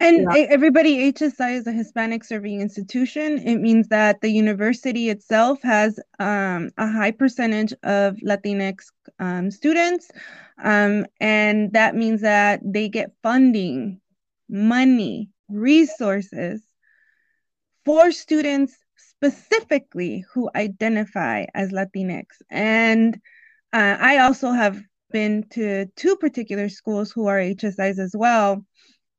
And 0.00 0.26
Yeah. 0.30 0.46
everybody, 0.50 1.12
HSI 1.12 1.52
is 1.56 1.66
a 1.66 1.72
Hispanic 1.72 2.24
serving 2.24 2.60
institution. 2.60 3.38
It 3.38 3.56
means 3.56 3.88
that 3.88 4.20
the 4.20 4.30
university 4.30 5.08
itself 5.08 5.60
has 5.62 5.98
um, 6.18 6.70
a 6.76 6.86
high 6.86 7.12
percentage 7.12 7.72
of 7.82 8.16
Latinx 8.16 8.86
um, 9.18 9.50
students. 9.50 10.10
Um, 10.62 11.06
and 11.20 11.72
that 11.72 11.94
means 11.94 12.20
that 12.22 12.60
they 12.64 12.88
get 12.88 13.12
funding, 13.22 14.00
money, 14.48 15.30
resources 15.48 16.62
for 17.84 18.10
students 18.12 18.76
specifically 18.96 20.24
who 20.32 20.50
identify 20.54 21.46
as 21.54 21.72
Latinx. 21.72 22.24
And 22.50 23.14
uh, 23.72 23.96
I 23.98 24.18
also 24.18 24.50
have 24.50 24.80
been 25.10 25.44
to 25.50 25.86
two 25.96 26.16
particular 26.16 26.68
schools 26.68 27.10
who 27.10 27.26
are 27.26 27.38
HSIs 27.38 27.98
as 27.98 28.14
well. 28.16 28.64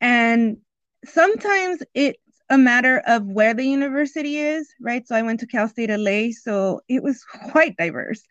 And 0.01 0.57
sometimes 1.05 1.81
it's 1.93 2.17
a 2.49 2.57
matter 2.57 3.01
of 3.05 3.25
where 3.27 3.53
the 3.53 3.63
university 3.63 4.37
is, 4.37 4.73
right? 4.81 5.07
So 5.07 5.15
I 5.15 5.21
went 5.21 5.39
to 5.41 5.47
Cal 5.47 5.67
State 5.67 5.89
LA, 5.89 6.31
so 6.31 6.81
it 6.87 7.03
was 7.03 7.23
quite 7.51 7.77
diverse. 7.77 8.23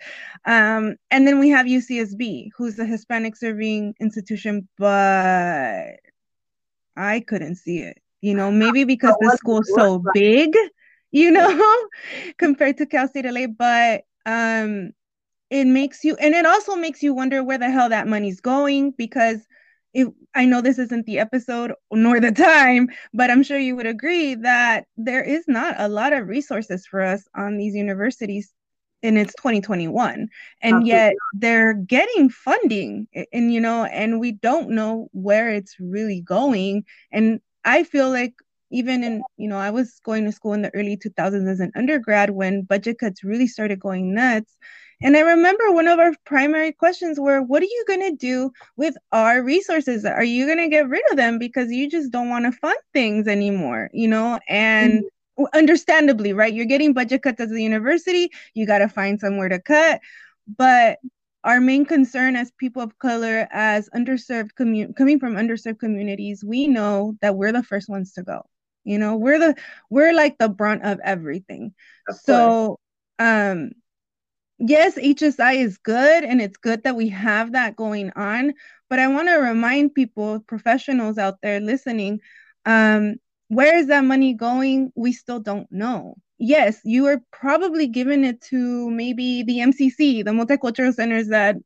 Um, 0.45 0.97
and 1.11 1.27
then 1.27 1.39
we 1.39 1.49
have 1.51 1.67
UCSB, 1.67 2.51
who's 2.57 2.79
a 2.79 2.85
Hispanic 2.85 3.37
serving 3.37 3.95
institution, 4.01 4.69
but 4.79 5.97
I 6.97 7.21
couldn't 7.21 7.57
see 7.57 7.79
it. 7.79 7.99
You 8.21 8.35
know, 8.35 8.51
maybe 8.51 8.85
because 8.85 9.15
the 9.21 9.37
school's 9.37 9.71
so 9.73 10.03
big, 10.13 10.53
you 11.13 11.31
know, 11.31 11.89
compared 12.39 12.79
to 12.79 12.87
Cal 12.87 13.07
State 13.07 13.27
LA, 13.27 13.47
but 13.47 14.05
um 14.27 14.91
it 15.51 15.65
makes 15.65 16.05
you 16.05 16.17
and 16.17 16.35
it 16.35 16.45
also 16.45 16.77
makes 16.77 17.03
you 17.03 17.15
wonder 17.15 17.43
where 17.43 17.57
the 17.57 17.71
hell 17.71 17.89
that 17.89 18.07
money's 18.07 18.41
going 18.41 18.91
because 18.99 19.47
it 19.95 20.09
I 20.35 20.45
know 20.45 20.61
this 20.61 20.79
isn't 20.79 21.07
the 21.07 21.19
episode 21.19 21.73
nor 21.93 22.21
the 22.21 22.33
time, 22.33 22.89
but 23.15 23.31
I'm 23.31 23.43
sure 23.43 23.59
you 23.59 23.77
would 23.77 23.87
agree 23.87 24.35
that 24.37 24.87
there 24.97 25.23
is 25.23 25.45
not 25.49 25.75
a 25.79 25.89
lot 25.89 26.13
of 26.13 26.29
resources 26.29 26.87
for 26.87 27.01
us 27.01 27.27
on 27.35 27.57
these 27.57 27.75
universities 27.75 28.53
and 29.03 29.17
it's 29.17 29.35
2021 29.35 30.29
and 30.61 30.87
yet 30.87 31.15
they're 31.33 31.75
getting 31.75 32.29
funding 32.29 33.07
and, 33.15 33.27
and 33.33 33.55
you 33.55 33.61
know 33.61 33.85
and 33.85 34.19
we 34.19 34.33
don't 34.33 34.71
know 34.71 35.09
where 35.13 35.51
it's 35.51 35.77
really 35.79 36.21
going. 36.21 36.85
And 37.13 37.41
I 37.65 37.85
feel 37.85 38.11
like 38.11 38.35
even 38.71 39.03
in 39.03 39.23
you 39.37 39.49
know 39.49 39.57
i 39.57 39.71
was 39.71 40.01
going 40.05 40.25
to 40.25 40.33
school 40.33 40.53
in 40.53 40.63
the 40.63 40.75
early 40.75 40.97
2000s 40.97 41.51
as 41.51 41.61
an 41.61 41.73
undergrad 41.75 42.31
when 42.31 42.63
budget 42.63 42.99
cuts 42.99 43.25
really 43.25 43.47
started 43.47 43.81
going 43.81 44.15
nuts 44.15 44.57
and 45.03 45.17
i 45.17 45.21
remember 45.21 45.71
one 45.71 45.89
of 45.89 45.99
our 45.99 46.13
primary 46.25 46.73
questions 46.73 47.19
were 47.19 47.41
what 47.43 47.63
are 47.63 47.67
you 47.67 47.85
going 47.87 48.01
to 48.01 48.17
do 48.17 48.51
with 48.77 48.97
our 49.13 49.43
resources? 49.43 50.05
Are 50.05 50.25
you 50.25 50.47
going 50.47 50.59
to 50.59 50.69
get 50.69 50.89
rid 50.89 51.03
of 51.11 51.17
them 51.17 51.39
because 51.39 51.71
you 51.71 51.89
just 51.89 52.11
don't 52.11 52.29
want 52.29 52.45
to 52.45 52.53
fund 52.53 52.79
things 52.93 53.27
anymore? 53.27 53.91
You 53.93 54.09
know 54.09 54.39
and 54.49 55.05
mm-hmm. 55.39 55.45
understandably 55.55 56.33
right? 56.33 56.53
You're 56.53 56.67
getting 56.67 56.93
budget 56.93 57.23
cuts 57.23 57.41
as 57.41 57.53
a 57.53 57.61
university. 57.61 58.31
You 58.55 58.67
got 58.67 58.79
to 58.79 58.89
find 58.89 59.21
somewhere 59.21 59.49
to 59.49 59.61
cut. 59.61 60.01
But 60.57 60.99
our 61.45 61.61
main 61.61 61.85
concern 61.85 62.37
as 62.37 62.51
people 62.53 62.83
of 62.83 62.99
color 62.99 63.49
as 63.51 63.89
underserved 63.95 64.55
commun- 64.57 64.95
coming 64.95 65.19
from 65.21 65.35
underserved 65.35 65.79
communities 65.79 66.45
we 66.45 66.67
know 66.67 67.17
that 67.23 67.37
we're 67.37 67.53
the 67.53 67.63
first 67.63 67.89
ones 67.89 68.13
to 68.15 68.23
go. 68.23 68.43
You 68.85 68.99
know 68.99 69.17
we're 69.17 69.39
the 69.39 69.55
we're 69.91 70.15
like 70.15 70.39
the 70.39 70.49
brunt 70.49 70.85
of 70.85 71.01
everything. 71.05 71.75
Of 72.09 72.17
so 72.17 72.79
um 73.19 73.73
yes 74.59 74.95
hsi 74.95 75.53
is 75.61 75.79
good 75.79 76.25
and 76.25 76.41
it's 76.41 76.57
good 76.57 76.83
that 76.83 76.97
we 76.97 77.09
have 77.09 77.53
that 77.53 77.77
going 77.77 78.11
on 78.17 78.53
but 78.91 78.99
i 78.99 79.07
want 79.07 79.29
to 79.29 79.35
remind 79.35 79.95
people 79.95 80.41
professionals 80.41 81.19
out 81.19 81.41
there 81.43 81.61
listening 81.61 82.21
um 82.67 83.17
where 83.49 83.79
is 83.79 83.87
that 83.87 84.05
money 84.05 84.35
going? 84.35 84.93
We 84.95 85.13
still 85.13 85.41
don't 85.41 85.71
know. 85.73 86.17
Yes 86.39 86.81
you 86.85 87.07
are 87.07 87.21
probably 87.33 87.89
giving 87.89 88.25
it 88.25 88.41
to 88.43 88.91
maybe 88.91 89.43
the 89.43 89.59
mcc 89.59 90.25
the 90.25 90.31
multicultural 90.31 90.95
centers 90.95 91.29
that 91.29 91.57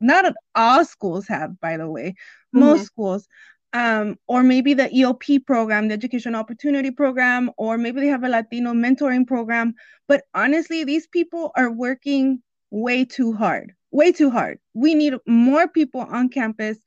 not 0.00 0.32
all 0.54 0.84
schools 0.84 1.26
have 1.26 1.58
by 1.60 1.76
the 1.76 1.90
way. 1.90 2.14
Most 2.52 2.78
mm-hmm. 2.78 2.84
schools 2.84 3.28
um, 3.72 4.16
or 4.26 4.42
maybe 4.42 4.74
the 4.74 4.88
EOP 4.88 5.46
program, 5.46 5.88
the 5.88 5.94
Education 5.94 6.34
Opportunity 6.34 6.90
Program, 6.90 7.50
or 7.56 7.78
maybe 7.78 8.00
they 8.00 8.08
have 8.08 8.24
a 8.24 8.28
Latino 8.28 8.72
mentoring 8.72 9.26
program. 9.26 9.74
But 10.08 10.24
honestly, 10.34 10.84
these 10.84 11.06
people 11.06 11.52
are 11.56 11.70
working 11.70 12.42
way 12.70 13.04
too 13.04 13.32
hard, 13.32 13.72
way 13.90 14.12
too 14.12 14.30
hard. 14.30 14.58
We 14.74 14.94
need 14.94 15.14
more 15.26 15.68
people 15.68 16.00
on 16.00 16.28
campus 16.28 16.78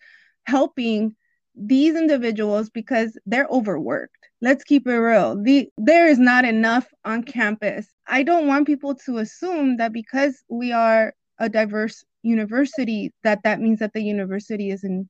helping 0.45 1.15
these 1.55 1.95
individuals 1.95 2.69
because 2.69 3.17
they're 3.25 3.47
overworked. 3.49 4.17
Let's 4.41 4.63
keep 4.63 4.87
it 4.87 4.97
real. 4.97 5.41
The 5.41 5.69
there 5.77 6.07
is 6.07 6.19
not 6.19 6.43
enough 6.43 6.87
on 7.05 7.23
campus. 7.23 7.87
I 8.07 8.23
don't 8.23 8.47
want 8.47 8.67
people 8.67 8.95
to 9.05 9.19
assume 9.19 9.77
that 9.77 9.93
because 9.93 10.43
we 10.49 10.73
are 10.73 11.13
a 11.39 11.47
diverse 11.47 12.03
university 12.23 13.13
that 13.23 13.43
that 13.43 13.61
means 13.61 13.79
that 13.79 13.93
the 13.93 14.01
university 14.01 14.69
is 14.69 14.83
in 14.83 15.07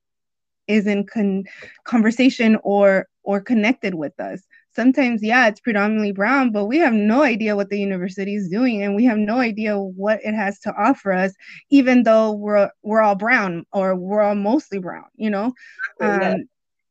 is 0.68 0.88
in 0.88 1.06
con- 1.06 1.44
conversation 1.84 2.58
or 2.64 3.08
or 3.24 3.40
connected 3.40 3.96
with 3.96 4.18
us 4.20 4.42
sometimes 4.76 5.22
yeah 5.24 5.48
it's 5.48 5.60
predominantly 5.60 6.12
brown 6.12 6.52
but 6.52 6.66
we 6.66 6.78
have 6.78 6.94
no 6.94 7.22
idea 7.22 7.56
what 7.56 7.70
the 7.70 7.80
university 7.80 8.36
is 8.36 8.50
doing 8.50 8.84
and 8.84 8.96
we 8.96 9.06
have 9.06 9.18
no 9.18 9.40
idea 9.40 9.78
what 9.78 10.20
it 10.24 10.34
has 10.34 10.60
to 10.60 10.74
offer 10.74 11.12
us 11.12 11.34
even 11.70 12.04
though 12.04 12.32
we're 12.32 12.70
we're 12.82 13.02
all 13.02 13.16
brown 13.16 13.66
or 13.72 13.96
we're 13.96 14.22
all 14.22 14.36
mostly 14.36 14.80
brown 14.80 15.06
you 15.16 15.30
know 15.30 15.54
um, 16.02 16.46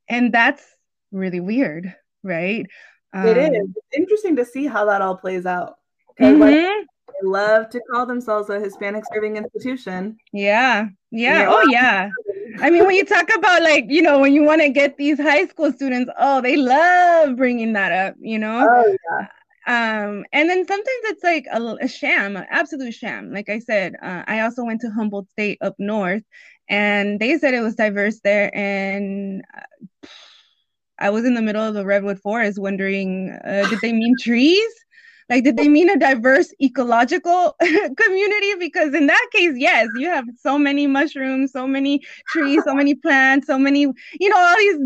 and 0.08 0.32
that's 0.32 0.64
really 1.10 1.40
weird 1.40 1.94
right 2.22 2.66
um, 3.14 3.26
it 3.26 3.36
is 3.36 3.48
um, 3.48 3.74
it's 3.76 3.96
interesting 3.96 4.36
to 4.36 4.44
see 4.44 4.66
how 4.66 4.84
that 4.84 5.02
all 5.02 5.16
plays 5.16 5.44
out 5.46 5.78
mm-hmm. 6.20 6.40
like, 6.40 6.86
they 7.22 7.28
love 7.28 7.68
to 7.70 7.80
call 7.90 8.06
themselves 8.06 8.50
a 8.50 8.58
Hispanic 8.58 9.04
serving 9.12 9.36
institution. 9.36 10.18
Yeah. 10.32 10.86
Yeah. 11.10 11.46
Oh, 11.48 11.66
yeah. 11.68 12.08
I 12.60 12.70
mean, 12.70 12.84
when 12.86 12.94
you 12.94 13.04
talk 13.04 13.28
about 13.34 13.62
like, 13.62 13.86
you 13.88 14.02
know, 14.02 14.18
when 14.18 14.32
you 14.32 14.42
want 14.42 14.60
to 14.60 14.68
get 14.68 14.96
these 14.96 15.18
high 15.18 15.46
school 15.46 15.72
students, 15.72 16.10
oh, 16.18 16.40
they 16.40 16.56
love 16.56 17.36
bringing 17.36 17.72
that 17.74 17.92
up, 17.92 18.14
you 18.20 18.38
know? 18.38 18.68
Oh, 18.70 18.96
yeah. 19.10 19.26
Um, 19.64 20.24
and 20.32 20.50
then 20.50 20.66
sometimes 20.66 20.88
it's 21.04 21.22
like 21.22 21.46
a, 21.52 21.62
a 21.80 21.88
sham, 21.88 22.36
an 22.36 22.46
absolute 22.50 22.94
sham. 22.94 23.32
Like 23.32 23.48
I 23.48 23.60
said, 23.60 23.94
uh, 24.02 24.24
I 24.26 24.40
also 24.40 24.64
went 24.64 24.80
to 24.80 24.90
Humboldt 24.90 25.30
State 25.30 25.58
up 25.60 25.76
north, 25.78 26.24
and 26.68 27.20
they 27.20 27.38
said 27.38 27.54
it 27.54 27.60
was 27.60 27.76
diverse 27.76 28.20
there. 28.20 28.50
And 28.56 29.44
uh, 29.56 30.06
I 30.98 31.10
was 31.10 31.24
in 31.24 31.34
the 31.34 31.42
middle 31.42 31.62
of 31.62 31.74
the 31.74 31.86
redwood 31.86 32.18
forest, 32.20 32.58
wondering, 32.58 33.30
uh, 33.44 33.68
did 33.68 33.80
they 33.80 33.92
mean 33.92 34.16
trees? 34.20 34.72
Like, 35.32 35.44
did 35.44 35.56
they 35.56 35.66
mean 35.66 35.88
a 35.88 35.98
diverse 35.98 36.52
ecological 36.60 37.56
community? 37.96 38.54
Because 38.58 38.92
in 38.92 39.06
that 39.06 39.26
case, 39.32 39.54
yes, 39.56 39.88
you 39.96 40.06
have 40.10 40.26
so 40.38 40.58
many 40.58 40.86
mushrooms, 40.86 41.52
so 41.52 41.66
many 41.66 42.02
trees, 42.28 42.62
so 42.66 42.74
many 42.74 42.94
plants, 42.94 43.46
so 43.46 43.56
many, 43.58 43.80
you 44.20 44.28
know, 44.28 44.36
all 44.36 44.56
these. 44.58 44.76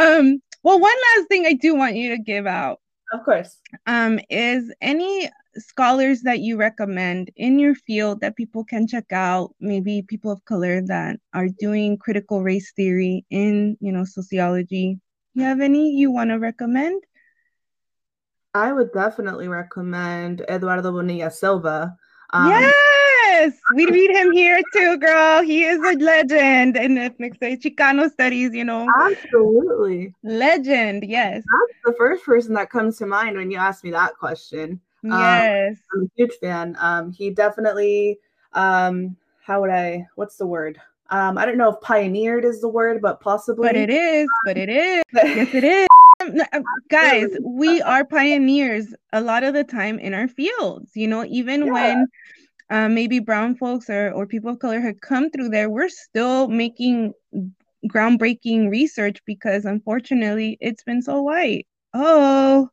Um, 0.00 0.42
well, 0.62 0.78
one 0.78 0.92
last 1.16 1.28
thing 1.28 1.46
I 1.46 1.54
do 1.54 1.74
want 1.74 1.96
you 1.96 2.10
to 2.10 2.18
give 2.18 2.46
out. 2.46 2.80
Of 3.10 3.24
course. 3.24 3.56
Um, 3.86 4.20
is 4.28 4.70
any 4.82 5.30
scholars 5.56 6.20
that 6.24 6.40
you 6.40 6.58
recommend 6.58 7.30
in 7.36 7.58
your 7.58 7.74
field 7.74 8.20
that 8.20 8.36
people 8.36 8.64
can 8.64 8.86
check 8.86 9.10
out 9.12 9.54
maybe 9.60 10.02
people 10.02 10.30
of 10.30 10.44
color 10.44 10.82
that 10.82 11.16
are 11.32 11.48
doing 11.58 11.96
critical 11.96 12.42
race 12.42 12.70
theory 12.76 13.24
in 13.30 13.74
you 13.80 13.90
know 13.90 14.04
sociology 14.04 15.00
you 15.32 15.42
have 15.42 15.62
any 15.62 15.90
you 15.92 16.10
want 16.10 16.28
to 16.28 16.38
recommend 16.38 17.02
I 18.56 18.72
would 18.72 18.90
definitely 18.92 19.48
recommend 19.48 20.40
Eduardo 20.48 20.90
Bonilla 20.90 21.30
Silva. 21.30 21.94
Um, 22.30 22.48
yes, 22.48 23.52
we 23.74 23.84
read 23.84 24.10
him 24.10 24.32
here 24.32 24.62
too, 24.72 24.96
girl. 24.96 25.42
He 25.42 25.64
is 25.64 25.78
a 25.78 26.02
legend 26.02 26.74
in 26.78 26.96
ethnic 26.96 27.34
studies, 27.34 27.58
Chicano 27.58 28.10
studies, 28.10 28.54
you 28.54 28.64
know. 28.64 28.88
Absolutely. 28.98 30.14
Legend, 30.22 31.04
yes. 31.04 31.44
That's 31.44 31.80
the 31.84 31.94
first 31.98 32.24
person 32.24 32.54
that 32.54 32.70
comes 32.70 32.96
to 32.96 33.06
mind 33.06 33.36
when 33.36 33.50
you 33.50 33.58
ask 33.58 33.84
me 33.84 33.90
that 33.90 34.16
question. 34.16 34.80
Um, 35.04 35.20
yes. 35.20 35.76
Um, 35.92 36.00
I'm 36.00 36.04
a 36.04 36.10
huge 36.16 36.38
fan. 36.40 36.76
Um, 36.80 37.12
he 37.12 37.28
definitely, 37.28 38.18
um, 38.54 39.18
how 39.44 39.60
would 39.60 39.70
I, 39.70 40.06
what's 40.14 40.36
the 40.36 40.46
word? 40.46 40.80
Um, 41.10 41.36
I 41.36 41.44
don't 41.44 41.58
know 41.58 41.72
if 41.72 41.80
pioneered 41.82 42.46
is 42.46 42.62
the 42.62 42.68
word, 42.68 43.02
but 43.02 43.20
possibly. 43.20 43.68
But 43.68 43.76
it 43.76 43.90
is, 43.90 44.26
but 44.46 44.56
it 44.56 44.70
is. 44.70 45.02
yes, 45.12 45.54
it 45.54 45.62
is. 45.62 45.85
Uh, 46.52 46.60
guys, 46.90 47.28
we 47.42 47.80
are 47.82 48.04
pioneers 48.04 48.94
a 49.12 49.20
lot 49.20 49.44
of 49.44 49.54
the 49.54 49.64
time 49.64 49.98
in 49.98 50.14
our 50.14 50.28
fields. 50.28 50.90
You 50.94 51.06
know, 51.06 51.24
even 51.24 51.66
yeah. 51.66 51.72
when 51.72 52.06
uh, 52.70 52.88
maybe 52.88 53.18
brown 53.18 53.54
folks 53.56 53.88
or, 53.88 54.10
or 54.12 54.26
people 54.26 54.50
of 54.50 54.58
color 54.58 54.80
had 54.80 55.00
come 55.00 55.30
through 55.30 55.50
there, 55.50 55.70
we're 55.70 55.88
still 55.88 56.48
making 56.48 57.12
groundbreaking 57.88 58.70
research 58.70 59.18
because 59.26 59.64
unfortunately 59.64 60.58
it's 60.60 60.82
been 60.82 61.02
so 61.02 61.22
white. 61.22 61.66
Oh. 61.94 62.68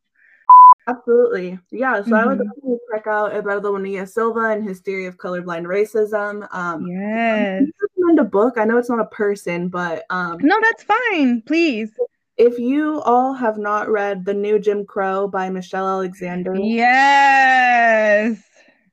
Absolutely. 0.88 1.60
Yeah. 1.72 1.98
So 1.98 2.02
mm-hmm. 2.02 2.14
I 2.14 2.26
would 2.26 2.40
mm-hmm. 2.40 2.48
definitely 2.50 2.78
check 2.94 3.08
out 3.08 3.34
Eduardo 3.34 3.72
Bonilla 3.72 4.06
Silva 4.06 4.50
and 4.50 4.68
his 4.68 4.82
theory 4.82 5.06
of 5.06 5.18
colorblind 5.18 5.66
racism. 5.66 6.46
Um, 6.54 6.86
yes. 6.88 7.64
recommend 7.82 8.20
a 8.20 8.24
book. 8.26 8.58
I 8.58 8.66
know 8.66 8.78
it's 8.78 8.90
not 8.90 9.00
a 9.00 9.06
person, 9.06 9.70
but 9.70 10.04
um, 10.10 10.40
no, 10.42 10.56
that's 10.62 10.84
fine. 10.84 11.42
Please. 11.44 11.92
If 12.38 12.58
you 12.58 13.02
all 13.02 13.34
have 13.34 13.58
not 13.58 13.90
read 13.90 14.26
The 14.26 14.34
New 14.34 14.58
Jim 14.58 14.86
Crow 14.86 15.28
by 15.28 15.50
Michelle 15.50 15.88
Alexander, 15.88 16.56
yes, 16.56 18.42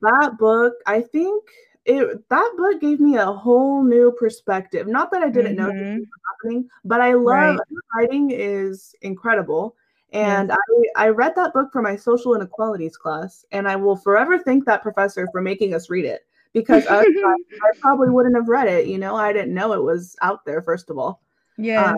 that 0.01 0.37
book, 0.37 0.73
I 0.85 1.01
think 1.01 1.43
it 1.85 2.29
that 2.29 2.53
book 2.57 2.79
gave 2.79 2.99
me 2.99 3.17
a 3.17 3.25
whole 3.25 3.83
new 3.83 4.11
perspective. 4.11 4.87
Not 4.87 5.11
that 5.11 5.23
I 5.23 5.29
didn't 5.29 5.55
mm-hmm. 5.55 5.67
know 5.67 5.73
this 5.73 5.99
was 5.99 6.07
happening, 6.29 6.69
but 6.85 7.01
I 7.01 7.13
love 7.13 7.57
right. 7.57 7.59
writing 7.95 8.31
is 8.31 8.93
incredible. 9.01 9.75
And 10.13 10.49
yes. 10.49 10.57
I, 10.97 11.05
I 11.05 11.09
read 11.09 11.35
that 11.35 11.53
book 11.53 11.69
for 11.71 11.81
my 11.81 11.95
social 11.95 12.35
inequalities 12.35 12.97
class, 12.97 13.45
and 13.51 13.67
I 13.67 13.75
will 13.77 13.95
forever 13.95 14.37
thank 14.37 14.65
that 14.65 14.83
professor 14.83 15.27
for 15.31 15.41
making 15.41 15.73
us 15.73 15.89
read 15.89 16.05
it 16.05 16.27
because 16.53 16.85
I, 16.85 16.99
I, 16.99 17.35
probably 17.79 18.09
wouldn't 18.09 18.35
have 18.35 18.49
read 18.49 18.67
it. 18.67 18.87
You 18.87 18.97
know, 18.97 19.15
I 19.15 19.31
didn't 19.31 19.53
know 19.53 19.73
it 19.73 19.81
was 19.81 20.15
out 20.21 20.45
there, 20.45 20.61
first 20.61 20.89
of 20.89 20.97
all. 20.97 21.21
Yeah. 21.57 21.93
Uh, 21.93 21.95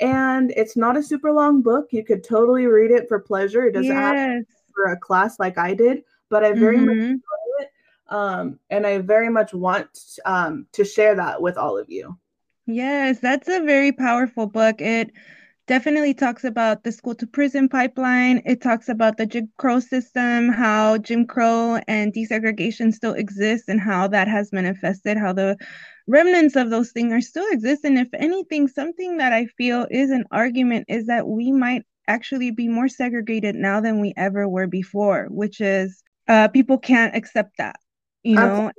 and 0.00 0.52
it's 0.56 0.76
not 0.76 0.96
a 0.96 1.02
super 1.02 1.32
long 1.32 1.62
book. 1.62 1.88
You 1.90 2.04
could 2.04 2.24
totally 2.24 2.66
read 2.66 2.90
it 2.90 3.08
for 3.08 3.18
pleasure. 3.18 3.64
It 3.64 3.72
doesn't 3.72 3.86
yes. 3.86 4.14
have 4.14 4.44
for 4.74 4.92
a 4.92 4.96
class 4.96 5.38
like 5.38 5.58
I 5.58 5.74
did, 5.74 6.04
but 6.28 6.44
I 6.44 6.52
very 6.52 6.76
mm-hmm. 6.76 6.86
much 6.86 6.96
enjoy 6.96 7.20
it. 7.60 7.68
Um, 8.08 8.58
and 8.70 8.86
I 8.86 8.98
very 8.98 9.28
much 9.28 9.52
want 9.52 9.88
um, 10.24 10.66
to 10.72 10.84
share 10.84 11.14
that 11.16 11.42
with 11.42 11.56
all 11.58 11.76
of 11.76 11.90
you. 11.90 12.16
Yes, 12.66 13.18
that's 13.18 13.48
a 13.48 13.64
very 13.64 13.92
powerful 13.92 14.46
book. 14.46 14.80
It 14.80 15.10
definitely 15.66 16.14
talks 16.14 16.44
about 16.44 16.84
the 16.84 16.92
school 16.92 17.14
to 17.14 17.26
prison 17.26 17.68
pipeline. 17.68 18.42
It 18.44 18.60
talks 18.60 18.88
about 18.88 19.16
the 19.16 19.26
Jim 19.26 19.50
Crow 19.56 19.80
system, 19.80 20.48
how 20.50 20.98
Jim 20.98 21.26
Crow 21.26 21.80
and 21.88 22.12
desegregation 22.12 22.92
still 22.92 23.14
exists, 23.14 23.68
and 23.68 23.80
how 23.80 24.08
that 24.08 24.28
has 24.28 24.52
manifested, 24.52 25.16
how 25.16 25.32
the 25.32 25.56
remnants 26.08 26.56
of 26.56 26.70
those 26.70 26.90
things 26.90 27.12
are 27.12 27.20
still 27.20 27.46
exist, 27.52 27.84
and 27.84 27.98
If 27.98 28.08
anything, 28.14 28.66
something 28.66 29.18
that 29.18 29.32
I 29.32 29.46
feel 29.46 29.86
is 29.90 30.10
an 30.10 30.24
argument 30.32 30.86
is 30.88 31.06
that 31.06 31.28
we 31.28 31.52
might 31.52 31.84
actually 32.08 32.50
be 32.50 32.68
more 32.68 32.88
segregated 32.88 33.54
now 33.54 33.80
than 33.80 34.00
we 34.00 34.14
ever 34.16 34.48
were 34.48 34.66
before, 34.66 35.28
which 35.30 35.60
is 35.60 36.02
uh, 36.26 36.48
people 36.48 36.78
can't 36.78 37.14
accept 37.14 37.58
that, 37.58 37.76
you 38.22 38.34
know. 38.34 38.72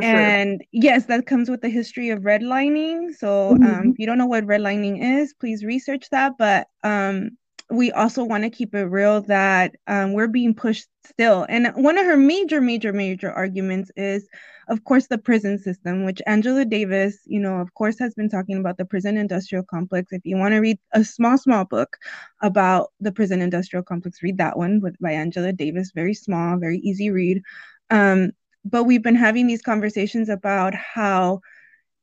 Sure. 0.00 0.04
And 0.04 0.62
yes, 0.72 1.06
that 1.06 1.26
comes 1.26 1.48
with 1.48 1.62
the 1.62 1.70
history 1.70 2.10
of 2.10 2.20
redlining. 2.20 3.14
So 3.14 3.50
um, 3.50 3.58
mm-hmm. 3.58 3.74
um, 3.74 3.90
if 3.92 3.98
you 3.98 4.06
don't 4.06 4.18
know 4.18 4.26
what 4.26 4.44
redlining 4.44 5.02
is, 5.02 5.34
please 5.34 5.64
research 5.64 6.10
that. 6.10 6.32
But 6.38 6.68
um, 6.84 7.30
we 7.70 7.90
also 7.92 8.22
want 8.22 8.44
to 8.44 8.50
keep 8.50 8.74
it 8.74 8.84
real 8.84 9.22
that 9.22 9.74
um, 9.86 10.12
we're 10.12 10.28
being 10.28 10.54
pushed 10.54 10.86
still. 11.04 11.44
And 11.48 11.68
one 11.74 11.98
of 11.98 12.06
her 12.06 12.16
major, 12.16 12.60
major, 12.60 12.92
major 12.92 13.30
arguments 13.32 13.90
is, 13.96 14.28
of 14.68 14.84
course, 14.84 15.08
the 15.08 15.18
prison 15.18 15.58
system, 15.58 16.04
which 16.04 16.22
Angela 16.26 16.64
Davis, 16.64 17.18
you 17.26 17.40
know, 17.40 17.56
of 17.56 17.74
course, 17.74 17.98
has 17.98 18.14
been 18.14 18.28
talking 18.28 18.58
about 18.58 18.78
the 18.78 18.84
prison 18.84 19.16
industrial 19.16 19.64
complex. 19.64 20.12
If 20.12 20.22
you 20.24 20.36
want 20.36 20.52
to 20.52 20.58
read 20.58 20.78
a 20.92 21.02
small, 21.02 21.38
small 21.38 21.64
book 21.64 21.96
about 22.40 22.92
the 23.00 23.12
prison 23.12 23.42
industrial 23.42 23.82
complex, 23.82 24.22
read 24.22 24.38
that 24.38 24.56
one 24.56 24.80
with, 24.80 24.96
by 25.00 25.12
Angela 25.12 25.52
Davis. 25.52 25.90
Very 25.94 26.14
small, 26.14 26.58
very 26.58 26.78
easy 26.78 27.10
read. 27.10 27.42
Um, 27.90 28.30
but 28.64 28.84
we've 28.84 29.02
been 29.02 29.16
having 29.16 29.46
these 29.46 29.62
conversations 29.62 30.28
about 30.28 30.74
how 30.74 31.40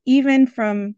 even 0.05 0.47
from 0.47 0.95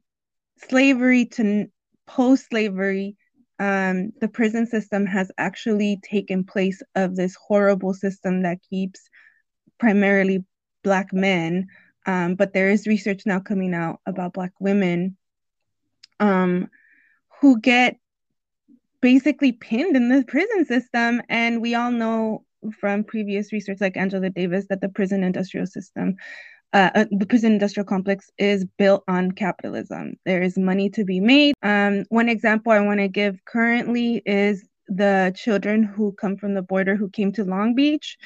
slavery 0.57 1.25
to 1.25 1.67
post 2.07 2.49
slavery, 2.49 3.17
um, 3.59 4.11
the 4.19 4.27
prison 4.27 4.65
system 4.65 5.05
has 5.05 5.31
actually 5.37 5.99
taken 6.03 6.43
place 6.43 6.81
of 6.95 7.15
this 7.15 7.35
horrible 7.35 7.93
system 7.93 8.43
that 8.43 8.59
keeps 8.69 9.09
primarily 9.79 10.43
Black 10.83 11.13
men. 11.13 11.67
Um, 12.05 12.35
but 12.35 12.53
there 12.53 12.69
is 12.69 12.85
research 12.85 13.23
now 13.25 13.39
coming 13.39 13.73
out 13.73 13.99
about 14.05 14.33
Black 14.33 14.51
women 14.59 15.17
um, 16.19 16.69
who 17.41 17.59
get 17.59 17.97
basically 19.01 19.51
pinned 19.51 19.95
in 19.95 20.09
the 20.09 20.23
prison 20.27 20.65
system. 20.65 21.21
And 21.29 21.61
we 21.61 21.75
all 21.75 21.91
know 21.91 22.45
from 22.79 23.03
previous 23.03 23.53
research, 23.53 23.77
like 23.79 23.97
Angela 23.97 24.29
Davis, 24.29 24.65
that 24.69 24.81
the 24.81 24.89
prison 24.89 25.23
industrial 25.23 25.67
system 25.67 26.15
uh, 26.75 26.91
uh, 26.93 27.05
the 27.09 27.25
prison 27.25 27.53
industrial 27.53 27.85
complex 27.85 28.29
is 28.37 28.65
built 28.77 29.01
on 29.07 29.31
capitalism. 29.31 30.15
There 30.25 30.41
is 30.41 30.57
money 30.57 30.89
to 30.89 31.05
be 31.05 31.21
made. 31.21 31.55
Um, 31.63 32.03
one 32.09 32.27
example 32.27 32.73
I 32.73 32.81
want 32.81 32.99
to 32.99 33.07
give 33.07 33.39
currently 33.45 34.21
is 34.25 34.67
the 34.89 35.33
children 35.37 35.83
who 35.83 36.11
come 36.11 36.35
from 36.35 36.53
the 36.53 36.61
border 36.61 36.97
who 36.97 37.09
came 37.09 37.31
to 37.31 37.45
Long 37.45 37.75
Beach. 37.75 38.17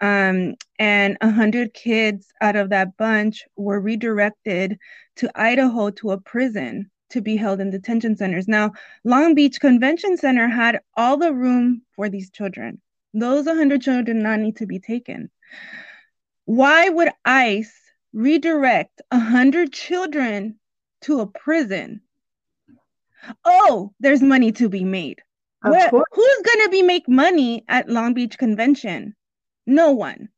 Um, 0.00 0.54
and 0.78 1.18
100 1.20 1.74
kids 1.74 2.28
out 2.40 2.56
of 2.56 2.70
that 2.70 2.96
bunch 2.96 3.44
were 3.56 3.78
redirected 3.78 4.78
to 5.16 5.30
Idaho 5.38 5.90
to 5.90 6.12
a 6.12 6.18
prison 6.18 6.90
to 7.10 7.20
be 7.20 7.36
held 7.36 7.60
in 7.60 7.70
detention 7.70 8.16
centers. 8.16 8.48
Now, 8.48 8.72
Long 9.04 9.34
Beach 9.34 9.60
Convention 9.60 10.16
Center 10.16 10.48
had 10.48 10.80
all 10.96 11.18
the 11.18 11.34
room 11.34 11.82
for 11.94 12.08
these 12.08 12.30
children. 12.30 12.80
Those 13.12 13.44
100 13.44 13.82
children 13.82 14.04
did 14.06 14.16
not 14.16 14.40
need 14.40 14.56
to 14.56 14.66
be 14.66 14.78
taken. 14.78 15.28
Why 16.46 16.88
would 16.88 17.10
ICE 17.26 17.70
redirect 18.12 19.00
a 19.10 19.18
hundred 19.18 19.72
children 19.72 20.58
to 21.02 21.20
a 21.20 21.26
prison. 21.26 22.00
Oh, 23.44 23.92
there's 24.00 24.22
money 24.22 24.52
to 24.52 24.68
be 24.68 24.84
made. 24.84 25.22
Where, 25.62 25.90
who's 25.90 26.42
gonna 26.44 26.68
be 26.68 26.82
make 26.82 27.08
money 27.08 27.64
at 27.68 27.88
Long 27.88 28.14
Beach 28.14 28.38
Convention? 28.38 29.16
No 29.66 29.92
one. 29.92 30.28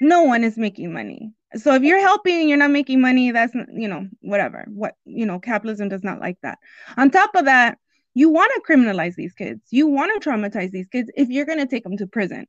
No 0.00 0.22
one 0.22 0.44
is 0.44 0.56
making 0.58 0.92
money. 0.92 1.32
So 1.56 1.74
if 1.74 1.82
you're 1.82 2.00
helping 2.00 2.40
and 2.40 2.48
you're 2.48 2.58
not 2.58 2.70
making 2.70 3.00
money, 3.00 3.30
that's 3.30 3.54
you 3.54 3.88
know 3.88 4.06
whatever. 4.20 4.66
What 4.68 4.94
you 5.04 5.24
know, 5.24 5.38
capitalism 5.40 5.88
does 5.88 6.04
not 6.04 6.20
like 6.20 6.36
that. 6.42 6.58
On 6.96 7.10
top 7.10 7.34
of 7.34 7.46
that, 7.46 7.78
you 8.14 8.28
want 8.28 8.52
to 8.54 8.72
criminalize 8.72 9.14
these 9.14 9.32
kids. 9.32 9.60
You 9.70 9.86
want 9.86 10.22
to 10.22 10.28
traumatize 10.28 10.70
these 10.70 10.88
kids 10.88 11.10
if 11.16 11.30
you're 11.30 11.46
gonna 11.46 11.66
take 11.66 11.84
them 11.84 11.96
to 11.96 12.06
prison, 12.06 12.46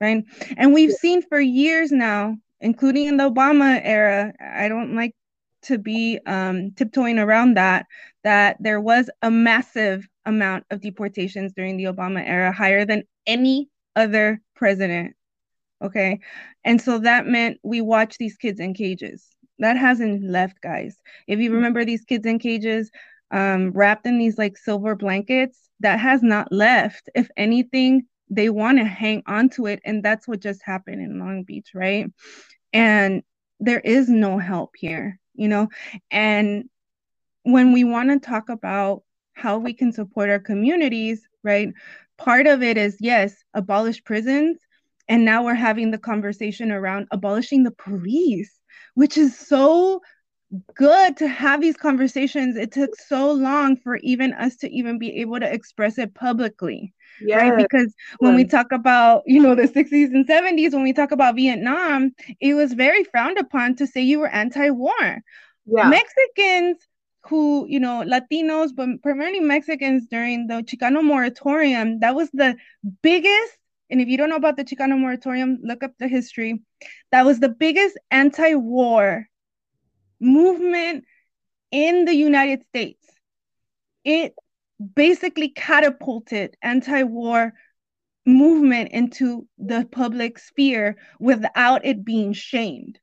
right? 0.00 0.24
And 0.56 0.74
we've 0.74 0.92
seen 0.92 1.22
for 1.22 1.40
years 1.40 1.92
now 1.92 2.36
including 2.62 3.06
in 3.06 3.16
the 3.18 3.30
Obama 3.30 3.80
era. 3.82 4.32
I 4.40 4.68
don't 4.68 4.94
like 4.94 5.14
to 5.64 5.78
be 5.78 6.18
um, 6.26 6.72
tiptoeing 6.72 7.18
around 7.18 7.56
that, 7.56 7.86
that 8.24 8.56
there 8.60 8.80
was 8.80 9.10
a 9.20 9.30
massive 9.30 10.08
amount 10.24 10.64
of 10.70 10.80
deportations 10.80 11.52
during 11.54 11.76
the 11.76 11.84
Obama 11.84 12.22
era, 12.26 12.52
higher 12.52 12.84
than 12.84 13.02
any 13.26 13.68
other 13.94 14.40
president. 14.56 15.14
Okay. 15.82 16.20
And 16.64 16.80
so 16.80 16.98
that 17.00 17.26
meant 17.26 17.58
we 17.62 17.80
watched 17.80 18.18
these 18.18 18.36
kids 18.36 18.60
in 18.60 18.72
cages. 18.74 19.26
That 19.58 19.76
hasn't 19.76 20.24
left, 20.24 20.60
guys. 20.60 20.96
If 21.26 21.38
you 21.40 21.52
remember 21.52 21.84
these 21.84 22.04
kids 22.04 22.24
in 22.26 22.38
cages, 22.38 22.90
um, 23.30 23.70
wrapped 23.72 24.06
in 24.06 24.18
these 24.18 24.38
like 24.38 24.56
silver 24.56 24.94
blankets, 24.94 25.58
that 25.80 25.98
has 25.98 26.22
not 26.22 26.52
left. 26.52 27.08
If 27.14 27.28
anything, 27.36 28.06
they 28.34 28.50
want 28.50 28.78
to 28.78 28.84
hang 28.84 29.22
on 29.26 29.48
to 29.50 29.66
it. 29.66 29.80
And 29.84 30.02
that's 30.02 30.26
what 30.28 30.40
just 30.40 30.62
happened 30.64 31.02
in 31.02 31.18
Long 31.18 31.44
Beach, 31.44 31.70
right? 31.74 32.10
and 32.72 33.22
there 33.60 33.80
is 33.80 34.08
no 34.08 34.38
help 34.38 34.72
here 34.76 35.18
you 35.34 35.48
know 35.48 35.68
and 36.10 36.64
when 37.44 37.72
we 37.72 37.84
want 37.84 38.10
to 38.10 38.18
talk 38.18 38.48
about 38.48 39.02
how 39.34 39.58
we 39.58 39.72
can 39.72 39.92
support 39.92 40.30
our 40.30 40.38
communities 40.38 41.26
right 41.42 41.70
part 42.18 42.46
of 42.46 42.62
it 42.62 42.76
is 42.76 42.96
yes 43.00 43.44
abolish 43.54 44.02
prisons 44.04 44.58
and 45.08 45.24
now 45.24 45.44
we're 45.44 45.54
having 45.54 45.90
the 45.90 45.98
conversation 45.98 46.70
around 46.70 47.06
abolishing 47.10 47.62
the 47.62 47.70
police 47.72 48.60
which 48.94 49.16
is 49.16 49.36
so 49.38 50.00
good 50.74 51.16
to 51.18 51.28
have 51.28 51.60
these 51.60 51.76
conversations. 51.76 52.56
It 52.56 52.72
took 52.72 52.94
so 52.96 53.32
long 53.32 53.76
for 53.76 53.96
even 53.98 54.32
us 54.34 54.56
to 54.56 54.70
even 54.70 54.98
be 54.98 55.20
able 55.20 55.40
to 55.40 55.52
express 55.52 55.98
it 55.98 56.14
publicly 56.14 56.94
yes. 57.20 57.40
right 57.40 57.56
because 57.56 57.94
when 58.18 58.34
we 58.34 58.44
talk 58.44 58.72
about 58.72 59.22
you 59.26 59.40
know 59.40 59.54
the 59.54 59.68
60s 59.68 60.12
and 60.12 60.26
70s 60.26 60.72
when 60.72 60.82
we 60.82 60.92
talk 60.92 61.12
about 61.12 61.34
vietnam 61.34 62.12
it 62.40 62.54
was 62.54 62.72
very 62.72 63.04
frowned 63.04 63.38
upon 63.38 63.76
to 63.76 63.86
say 63.86 64.00
you 64.00 64.18
were 64.18 64.28
anti-war. 64.28 65.22
Yeah. 65.66 65.88
mexicans 65.88 66.78
who 67.24 67.66
you 67.68 67.78
know 67.78 68.02
latinos 68.04 68.70
but 68.74 68.88
primarily 69.02 69.40
mexicans 69.40 70.06
during 70.10 70.48
the 70.48 70.62
chicano 70.62 71.02
moratorium 71.04 72.00
that 72.00 72.16
was 72.16 72.28
the 72.32 72.56
biggest 73.02 73.58
and 73.90 74.00
if 74.00 74.08
you 74.08 74.16
don't 74.16 74.30
know 74.30 74.36
about 74.36 74.56
the 74.56 74.64
chicano 74.64 74.98
moratorium 74.98 75.58
look 75.62 75.82
up 75.82 75.92
the 75.98 76.08
history. 76.08 76.62
That 77.10 77.26
was 77.26 77.40
the 77.40 77.50
biggest 77.50 77.98
anti-war 78.10 79.28
movement 80.22 81.04
in 81.70 82.04
the 82.04 82.14
united 82.14 82.64
states 82.68 83.06
it 84.04 84.34
basically 84.94 85.48
catapulted 85.48 86.56
anti-war 86.62 87.52
movement 88.26 88.90
into 88.92 89.46
the 89.58 89.86
public 89.90 90.38
sphere 90.38 90.96
without 91.18 91.84
it 91.84 92.04
being 92.04 92.32
shamed. 92.32 92.98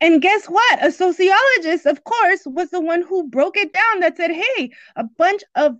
And 0.00 0.22
guess 0.22 0.46
what? 0.46 0.84
A 0.84 0.90
sociologist, 0.90 1.86
of 1.86 2.02
course, 2.04 2.42
was 2.46 2.70
the 2.70 2.80
one 2.80 3.02
who 3.02 3.28
broke 3.28 3.56
it 3.56 3.72
down 3.72 4.00
that 4.00 4.16
said, 4.16 4.30
hey, 4.30 4.70
a 4.94 5.04
bunch 5.04 5.42
of 5.54 5.76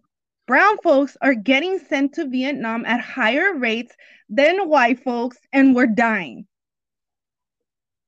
brown 0.47 0.77
folks 0.83 1.17
are 1.23 1.35
getting 1.35 1.79
sent 1.79 2.15
to 2.15 2.29
Vietnam 2.29 2.85
at 2.85 3.01
higher 3.01 3.55
rates 3.55 3.95
than 4.29 4.69
white 4.69 5.03
folks, 5.03 5.39
and 5.53 5.75
we're 5.75 5.87
dying. 5.87 6.47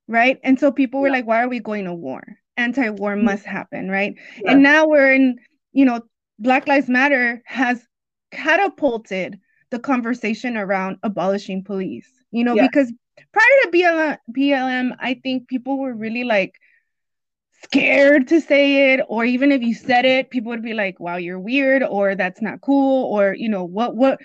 Right. 0.06 0.38
And 0.42 0.58
so 0.58 0.72
people 0.72 1.00
were 1.00 1.08
yeah. 1.08 1.14
like, 1.14 1.26
why 1.26 1.42
are 1.42 1.48
we 1.48 1.60
going 1.60 1.84
to 1.84 1.94
war? 1.94 2.22
Anti 2.58 2.90
war 2.90 3.14
mm-hmm. 3.14 3.24
must 3.24 3.46
happen. 3.46 3.88
Right. 3.88 4.14
Yeah. 4.42 4.52
And 4.52 4.62
now 4.62 4.86
we're 4.86 5.12
in, 5.12 5.38
you 5.72 5.84
know, 5.84 6.02
Black 6.38 6.66
Lives 6.66 6.88
Matter 6.88 7.42
has 7.46 7.82
catapulted 8.30 9.38
the 9.70 9.78
conversation 9.78 10.56
around 10.56 10.98
abolishing 11.02 11.64
police. 11.64 12.08
You 12.30 12.44
know, 12.44 12.54
yeah. 12.54 12.66
because 12.66 12.92
prior 13.32 13.62
to 13.62 13.70
BLM, 13.70 14.18
BLM, 14.36 14.96
I 15.00 15.14
think 15.14 15.48
people 15.48 15.78
were 15.78 15.94
really 15.94 16.24
like 16.24 16.54
scared 17.64 18.28
to 18.28 18.40
say 18.40 18.92
it, 18.92 19.00
or 19.08 19.24
even 19.24 19.52
if 19.52 19.62
you 19.62 19.74
said 19.74 20.04
it, 20.04 20.30
people 20.30 20.50
would 20.50 20.62
be 20.62 20.74
like, 20.74 21.00
"Wow, 21.00 21.16
you're 21.16 21.40
weird," 21.40 21.82
or 21.82 22.14
"That's 22.14 22.42
not 22.42 22.60
cool," 22.60 23.04
or 23.12 23.34
you 23.34 23.48
know, 23.48 23.64
what 23.64 23.96
what. 23.96 24.20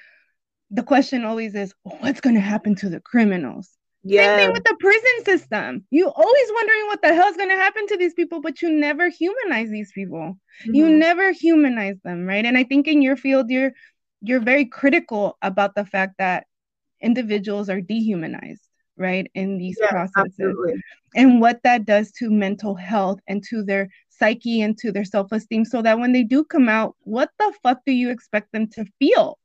The 0.76 0.82
question 0.82 1.24
always 1.24 1.54
is, 1.54 1.72
what's 1.84 2.20
going 2.20 2.34
to 2.34 2.42
happen 2.42 2.74
to 2.78 2.90
the 2.90 3.00
criminals? 3.00 3.70
Same 4.06 4.38
thing 4.38 4.52
with 4.52 4.64
the 4.64 4.76
prison 4.80 5.26
system. 5.26 5.86
You 5.90 6.10
always 6.10 6.52
wondering 6.54 6.88
what 6.88 7.02
the 7.02 7.14
hell's 7.14 7.38
gonna 7.38 7.56
happen 7.56 7.88
to 7.88 7.98
these 7.98 8.14
people, 8.14 8.42
but 8.42 8.62
you 8.62 8.70
never 8.70 9.10
humanize 9.10 9.70
these 9.70 9.92
people. 9.94 10.38
Mm-hmm. 10.64 10.76
You 10.76 10.90
never 10.90 11.32
humanize 11.32 11.98
them, 12.04 12.26
right? 12.26 12.46
And 12.46 12.58
I 12.58 12.64
think 12.64 12.88
in 12.88 13.02
your 13.02 13.16
field, 13.16 13.50
you're 13.50 13.74
you're 14.22 14.42
very 14.42 14.66
critical 14.66 15.38
about 15.42 15.76
the 15.76 15.86
fact 15.86 16.16
that 16.18 16.48
individuals 17.02 17.70
are 17.70 17.82
dehumanized, 17.82 18.68
right, 18.98 19.30
in 19.36 19.58
these 19.58 19.78
yeah, 19.80 19.90
processes, 19.90 20.34
absolutely. 20.40 20.82
and 21.16 21.40
what 21.42 21.62
that 21.64 21.86
does 21.86 22.12
to 22.14 22.30
mental 22.30 22.76
health 22.76 23.20
and 23.28 23.44
to 23.50 23.64
their 23.64 23.90
psyche 24.10 24.62
and 24.62 24.78
to 24.78 24.92
their 24.92 25.06
self-esteem, 25.06 25.66
so 25.66 25.82
that 25.82 26.00
when 26.00 26.12
they 26.12 26.24
do 26.24 26.44
come 26.44 26.70
out, 26.70 26.96
what 27.02 27.30
the 27.40 27.54
fuck 27.64 27.80
do 27.86 27.92
you 27.92 28.10
expect 28.10 28.52
them 28.52 28.68
to 28.72 28.86
feel? 29.00 29.40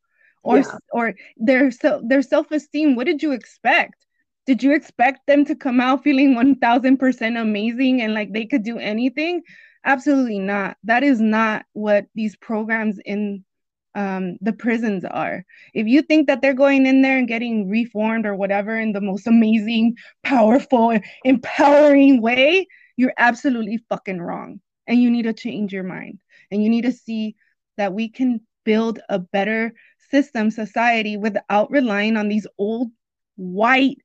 Or, 0.45 0.59
yeah. 0.59 0.79
or 0.93 1.15
their 1.37 1.71
so 1.73 2.01
their 2.07 2.23
self-esteem 2.23 2.95
what 2.95 3.07
did 3.07 3.23
you 3.25 3.33
expect 3.33 4.07
did 4.49 4.63
you 4.63 4.75
expect 4.75 5.27
them 5.27 5.45
to 5.45 5.55
come 5.55 5.79
out 5.79 6.03
feeling 6.03 6.35
1000% 6.35 7.39
amazing 7.39 8.01
and 8.01 8.15
like 8.15 8.33
they 8.33 8.47
could 8.47 8.63
do 8.63 8.79
anything? 8.79 9.43
Absolutely 9.85 10.39
not. 10.39 10.79
That 10.85 11.03
is 11.03 11.21
not 11.21 11.67
what 11.75 12.07
these 12.15 12.35
programs 12.35 12.99
in 13.05 13.45
um, 13.95 14.39
the 14.41 14.55
prisons 14.55 15.05
are. 15.05 15.45
If 15.75 15.87
you 15.87 16.01
think 16.01 16.29
that 16.29 16.41
they're 16.41 16.55
going 16.55 16.87
in 16.87 17.03
there 17.03 17.19
and 17.19 17.29
getting 17.29 17.69
reformed 17.69 18.25
or 18.25 18.35
whatever 18.35 18.81
in 18.81 18.95
the 18.95 19.03
most 19.03 19.27
amazing, 19.27 19.97
powerful, 20.25 20.99
empowering 21.25 22.23
way, 22.23 22.69
you're 22.97 23.13
absolutely 23.19 23.85
fucking 23.91 24.19
wrong. 24.19 24.63
And 24.87 25.03
you 25.03 25.11
need 25.11 25.25
to 25.25 25.35
change 25.35 25.75
your 25.75 25.85
mind. 25.85 26.21
And 26.51 26.65
you 26.65 26.71
need 26.71 26.85
to 26.85 26.93
see 26.93 27.37
that 27.77 27.93
we 27.93 28.09
can 28.09 28.41
build 28.65 28.99
a 29.11 29.19
better 29.19 29.75
system 30.11 30.51
society 30.51 31.19
without 31.19 31.71
relying 31.71 32.17
on 32.17 32.29
these 32.29 32.47
old 32.57 32.89
white 33.37 33.99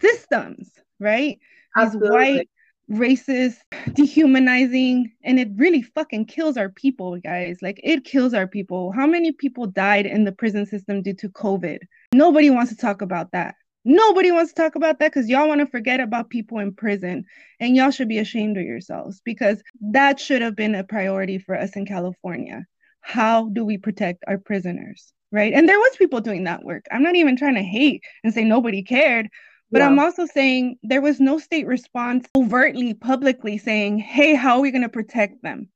systems, 0.00 0.70
right? 1.00 1.38
Absolutely. 1.76 2.08
These 2.08 2.36
white 2.36 2.48
racist, 2.90 3.56
dehumanizing, 3.94 5.12
and 5.22 5.38
it 5.38 5.48
really 5.56 5.82
fucking 5.82 6.26
kills 6.26 6.56
our 6.56 6.68
people, 6.68 7.16
guys. 7.18 7.58
Like 7.62 7.80
it 7.82 8.04
kills 8.04 8.34
our 8.34 8.46
people. 8.46 8.92
How 8.92 9.06
many 9.06 9.32
people 9.32 9.66
died 9.66 10.06
in 10.06 10.24
the 10.24 10.32
prison 10.32 10.66
system 10.66 11.02
due 11.02 11.14
to 11.14 11.28
COVID? 11.28 11.78
Nobody 12.12 12.50
wants 12.50 12.70
to 12.72 12.76
talk 12.76 13.02
about 13.02 13.32
that. 13.32 13.54
Nobody 13.86 14.30
wants 14.30 14.52
to 14.52 14.62
talk 14.62 14.76
about 14.76 14.98
that 14.98 15.12
because 15.12 15.28
y'all 15.28 15.48
want 15.48 15.60
to 15.60 15.66
forget 15.66 16.00
about 16.00 16.30
people 16.30 16.58
in 16.58 16.72
prison. 16.72 17.24
And 17.60 17.76
y'all 17.76 17.90
should 17.90 18.08
be 18.08 18.18
ashamed 18.18 18.56
of 18.56 18.64
yourselves 18.64 19.20
because 19.24 19.62
that 19.80 20.18
should 20.18 20.40
have 20.40 20.56
been 20.56 20.74
a 20.74 20.84
priority 20.84 21.38
for 21.38 21.54
us 21.54 21.76
in 21.76 21.84
California. 21.84 22.64
How 23.00 23.48
do 23.50 23.64
we 23.64 23.76
protect 23.76 24.24
our 24.26 24.38
prisoners? 24.38 25.12
Right. 25.30 25.52
And 25.52 25.68
there 25.68 25.78
was 25.78 25.96
people 25.96 26.20
doing 26.20 26.44
that 26.44 26.64
work. 26.64 26.86
I'm 26.92 27.02
not 27.02 27.16
even 27.16 27.36
trying 27.36 27.56
to 27.56 27.62
hate 27.62 28.02
and 28.22 28.32
say 28.32 28.44
nobody 28.44 28.82
cared. 28.82 29.28
But 29.70 29.80
yeah. 29.80 29.86
I'm 29.86 29.98
also 29.98 30.26
saying 30.26 30.78
there 30.82 31.00
was 31.00 31.20
no 31.20 31.38
state 31.38 31.66
response 31.66 32.26
overtly, 32.36 32.94
publicly 32.94 33.58
saying, 33.58 33.98
hey, 33.98 34.34
how 34.34 34.56
are 34.56 34.60
we 34.60 34.70
going 34.70 34.82
to 34.82 34.88
protect 34.88 35.42
them? 35.42 35.68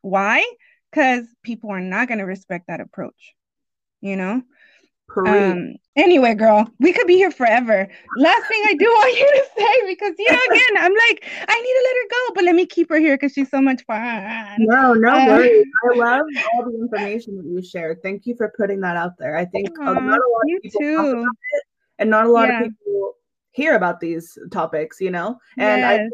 Why? 0.00 0.44
Because 0.90 1.26
people 1.42 1.70
are 1.70 1.80
not 1.80 2.08
going 2.08 2.18
to 2.18 2.24
respect 2.24 2.66
that 2.68 2.80
approach, 2.80 3.34
you 4.00 4.16
know? 4.16 4.42
Um, 5.26 5.74
anyway, 5.96 6.34
girl, 6.34 6.68
we 6.78 6.92
could 6.92 7.06
be 7.06 7.16
here 7.16 7.30
forever. 7.30 7.88
Last 8.16 8.48
thing 8.48 8.62
I 8.66 8.74
do 8.74 8.86
want 8.88 9.18
you 9.18 9.26
to 9.26 9.44
say, 9.56 9.86
because 9.86 10.14
you 10.18 10.32
know, 10.32 10.38
again, 10.50 10.76
I'm 10.78 10.92
like, 10.92 11.30
I 11.48 11.60
need 11.60 11.74
to 11.74 11.84
let 11.84 11.96
her 11.96 12.08
go, 12.10 12.34
but 12.34 12.44
let 12.44 12.54
me 12.54 12.66
keep 12.66 12.88
her 12.88 12.98
here 12.98 13.16
because 13.16 13.32
she's 13.32 13.50
so 13.50 13.60
much 13.60 13.82
fun. 13.86 14.56
No, 14.60 14.94
no 14.94 15.10
uh, 15.10 15.26
worries. 15.26 15.66
I 15.92 15.96
love 15.96 16.26
all 16.54 16.64
the 16.64 16.78
information 16.80 17.36
that 17.36 17.44
you 17.44 17.62
shared. 17.62 18.02
Thank 18.02 18.26
you 18.26 18.34
for 18.36 18.52
putting 18.56 18.80
that 18.80 18.96
out 18.96 19.12
there. 19.18 19.36
I 19.36 19.44
think 19.44 19.70
uh, 19.78 19.92
not 19.92 20.00
a 20.00 20.04
lot 20.04 20.18
of 20.18 20.62
people 20.62 20.80
too. 20.80 21.26
It, 21.52 21.62
and 21.98 22.10
not 22.10 22.26
a 22.26 22.30
lot 22.30 22.48
yeah. 22.48 22.62
of 22.62 22.68
people 22.68 23.14
hear 23.52 23.76
about 23.76 24.00
these 24.00 24.36
topics, 24.50 25.00
you 25.00 25.10
know? 25.10 25.38
And 25.56 25.80
yes. 25.80 26.10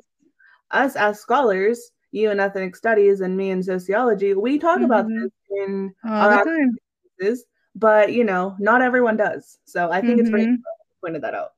I, 0.71 0.85
us 0.85 0.97
as 0.97 1.21
scholars, 1.21 1.91
you 2.13 2.31
in 2.31 2.41
ethnic 2.41 2.77
studies 2.77 3.21
and 3.21 3.37
me 3.37 3.51
in 3.51 3.63
sociology, 3.63 4.35
we 4.35 4.59
talk 4.59 4.77
mm-hmm. 4.77 4.85
about 4.85 5.09
this 5.09 5.31
in 5.51 5.95
all 6.05 6.31
the 6.31 6.45
time. 6.45 6.77
Cases, 7.21 7.45
but 7.75 8.13
you 8.13 8.25
know, 8.25 8.55
not 8.59 8.83
everyone 8.83 9.17
does. 9.17 9.59
So 9.65 9.91
I 9.91 10.01
think 10.01 10.13
mm-hmm. 10.15 10.21
it's 10.21 10.31
great 10.31 10.49
pointed 11.03 11.23
that 11.23 11.35
out. 11.35 11.51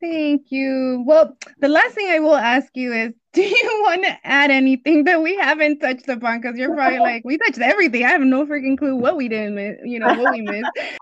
Thank 0.00 0.50
you. 0.50 1.04
Well, 1.06 1.36
the 1.60 1.68
last 1.68 1.94
thing 1.94 2.08
I 2.10 2.18
will 2.18 2.34
ask 2.34 2.68
you 2.74 2.92
is 2.92 3.12
do 3.32 3.42
you 3.42 3.82
want 3.84 4.02
to 4.04 4.18
add 4.24 4.50
anything 4.50 5.04
that 5.04 5.22
we 5.22 5.36
haven't 5.36 5.78
touched 5.78 6.08
upon? 6.08 6.40
Because 6.40 6.58
you're 6.58 6.74
probably 6.74 6.98
like, 7.10 7.24
we 7.24 7.38
touched 7.38 7.60
everything. 7.60 8.04
I 8.04 8.08
have 8.08 8.20
no 8.20 8.44
freaking 8.44 8.76
clue 8.76 8.96
what 8.96 9.16
we 9.16 9.28
didn't 9.28 9.54
miss, 9.54 9.76
you 9.84 9.98
know, 10.00 10.12
what 10.14 10.32
we 10.32 10.42
missed. 10.42 10.70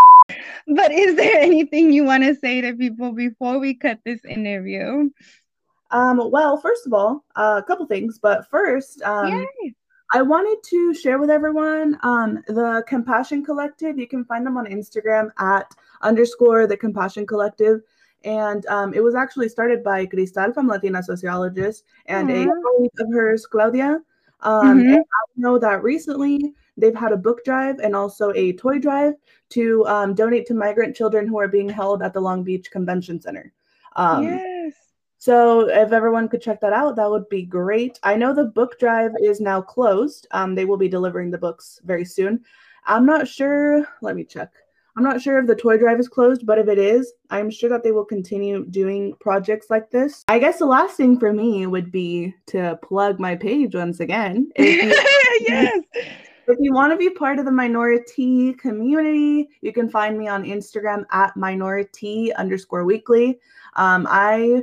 but 0.69 0.93
is 0.93 1.17
there 1.17 1.37
anything 1.41 1.93
you 1.93 2.05
want 2.05 2.25
to 2.25 2.35
say 2.35 2.61
to 2.61 2.75
people 2.75 3.13
before 3.13 3.59
we 3.59 3.75
cut 3.75 4.01
this 4.05 4.25
interview? 4.25 5.11
Um, 5.91 6.31
well, 6.31 6.57
first 6.57 6.87
of 6.87 6.93
all, 6.93 7.25
uh, 7.37 7.61
a 7.63 7.67
couple 7.67 7.87
things, 7.87 8.19
but 8.19 8.49
first, 8.49 9.03
um, 9.03 9.47
I 10.13 10.23
wanted 10.23 10.63
to 10.71 10.95
share 10.95 11.19
with 11.19 11.31
everyone 11.31 11.99
um, 12.03 12.43
the 12.49 12.83
Compassion 12.89 13.45
Collective. 13.45 13.99
You 13.99 14.09
can 14.09 14.25
find 14.25 14.45
them 14.45 14.57
on 14.57 14.67
Instagram 14.67 15.31
at 15.39 15.73
underscore 16.03 16.67
the 16.67 16.77
Compassion 16.77 17.27
Collective. 17.27 17.83
And 18.25 18.67
um, 18.67 18.93
it 18.93 19.03
was 19.03 19.15
actually 19.15 19.49
started 19.49 19.83
by 19.83 20.07
Cristal 20.07 20.53
from 20.53 20.67
Latina 20.69 21.03
Sociologist 21.03 21.85
and 22.07 22.29
mm-hmm. 22.29 22.51
a 22.51 22.63
colleague 22.63 22.91
of 22.99 23.07
hers, 23.13 23.47
Claudia. 23.47 24.01
Um, 24.41 24.81
mm-hmm. 24.81 24.95
I 24.95 25.27
know 25.37 25.59
that 25.59 25.83
recently 25.83 26.55
they've 26.77 26.95
had 26.95 27.13
a 27.13 27.17
book 27.17 27.45
drive 27.45 27.79
and 27.79 27.95
also 27.95 28.33
a 28.35 28.53
toy 28.55 28.79
drive 28.79 29.15
to 29.51 29.85
um, 29.87 30.15
donate 30.15 30.47
to 30.47 30.55
migrant 30.55 30.97
children 30.97 31.27
who 31.27 31.39
are 31.39 31.49
being 31.49 31.69
held 31.69 32.03
at 32.03 32.13
the 32.13 32.21
Long 32.21 32.43
Beach 32.43 32.71
Convention 32.71 33.21
Center. 33.21 33.53
Um, 33.97 34.25
yes. 34.25 34.75
So 35.19 35.69
if 35.69 35.93
everyone 35.93 36.29
could 36.29 36.41
check 36.41 36.61
that 36.63 36.73
out, 36.73 36.97
that 36.97 37.11
would 37.11 37.29
be 37.29 37.43
great. 37.43 37.99
I 38.03 38.17
know 38.17 38.33
the 38.33 38.45
book 38.45 38.79
drive 38.79 39.13
is 39.21 39.39
now 39.39 39.61
closed. 39.61 40.27
Um, 40.31 40.55
they 40.55 40.65
will 40.65 40.79
be 40.79 40.89
delivering 40.89 41.31
the 41.31 41.37
books 41.37 41.79
very 41.85 42.07
soon. 42.07 42.43
I'm 42.87 43.05
not 43.05 43.29
sure. 43.29 43.87
Let 44.01 44.17
me 44.17 44.25
check. 44.25 44.51
I'm 44.97 45.05
not 45.05 45.21
sure 45.21 45.39
if 45.39 45.47
the 45.47 45.55
toy 45.55 45.77
drive 45.79 46.01
is 46.01 46.09
closed, 46.09 46.45
but 46.47 46.59
if 46.59 46.69
it 46.69 46.79
is, 46.79 47.13
I'm 47.31 47.51
sure 47.51 47.71
that 47.71 47.83
they 47.83 47.93
will 47.93 48.05
continue 48.05 48.65
doing 48.67 49.15
projects 49.21 49.69
like 49.71 49.91
this. 49.91 50.25
I 50.29 50.39
guess 50.39 50.59
the 50.59 50.67
last 50.67 50.97
thing 50.97 51.19
for 51.19 51.33
me 51.33 51.67
would 51.67 51.93
be 51.93 52.35
to 52.47 52.79
plug 52.83 53.21
my 53.21 53.37
page 53.37 53.75
once 53.75 54.01
again. 54.01 54.51
yes. 54.59 55.81
If 56.51 56.59
you 56.61 56.73
want 56.73 56.93
to 56.93 56.97
be 56.97 57.11
part 57.11 57.39
of 57.39 57.45
the 57.45 57.53
minority 57.53 58.55
community, 58.55 59.49
you 59.61 59.73
can 59.73 59.89
find 59.89 60.19
me 60.19 60.27
on 60.27 60.45
Instagram 60.45 61.05
at 61.13 61.35
minoritea 61.37 62.35
underscore 62.35 62.85
weekly. 62.85 63.39
Um, 63.77 64.07
I 64.11 64.63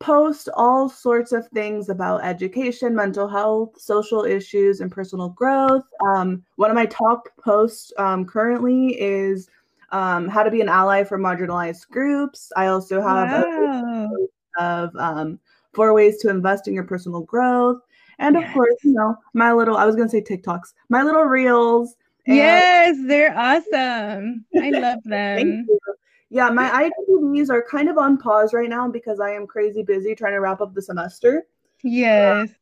post 0.00 0.48
all 0.56 0.88
sorts 0.88 1.30
of 1.30 1.46
things 1.48 1.88
about 1.88 2.24
education, 2.24 2.92
mental 2.92 3.28
health, 3.28 3.80
social 3.80 4.24
issues, 4.24 4.80
and 4.80 4.90
personal 4.90 5.28
growth. 5.28 5.84
Um, 6.04 6.42
one 6.56 6.70
of 6.70 6.74
my 6.74 6.86
top 6.86 7.28
posts 7.40 7.92
um, 7.98 8.24
currently 8.24 9.00
is 9.00 9.48
um, 9.92 10.28
how 10.28 10.42
to 10.42 10.50
be 10.50 10.60
an 10.60 10.68
ally 10.68 11.04
for 11.04 11.18
marginalized 11.18 11.88
groups. 11.88 12.50
I 12.56 12.66
also 12.66 13.00
have 13.00 13.44
wow. 13.44 14.08
of 14.58 14.96
um, 14.96 15.38
four 15.72 15.94
ways 15.94 16.18
to 16.18 16.30
invest 16.30 16.66
in 16.66 16.74
your 16.74 16.84
personal 16.84 17.20
growth. 17.20 17.80
And 18.18 18.36
of 18.36 18.42
yes. 18.42 18.54
course, 18.54 18.76
you 18.84 18.92
know, 18.92 19.16
my 19.34 19.52
little, 19.52 19.76
I 19.76 19.84
was 19.84 19.96
going 19.96 20.08
to 20.08 20.12
say 20.12 20.22
TikToks, 20.22 20.72
my 20.88 21.02
little 21.02 21.24
reels. 21.24 21.96
yes, 22.26 22.96
they're 23.06 23.36
awesome. 23.36 24.44
I 24.60 24.70
love 24.70 24.98
them. 25.04 25.66
Yeah, 26.30 26.48
my 26.48 26.90
IGTVs 27.10 27.50
are 27.50 27.62
kind 27.62 27.90
of 27.90 27.98
on 27.98 28.16
pause 28.16 28.54
right 28.54 28.68
now 28.68 28.88
because 28.88 29.20
I 29.20 29.32
am 29.32 29.46
crazy 29.46 29.82
busy 29.82 30.14
trying 30.14 30.32
to 30.32 30.40
wrap 30.40 30.60
up 30.62 30.72
the 30.72 30.80
semester. 30.80 31.46
Yes. 31.82 32.48
Uh, 32.48 32.52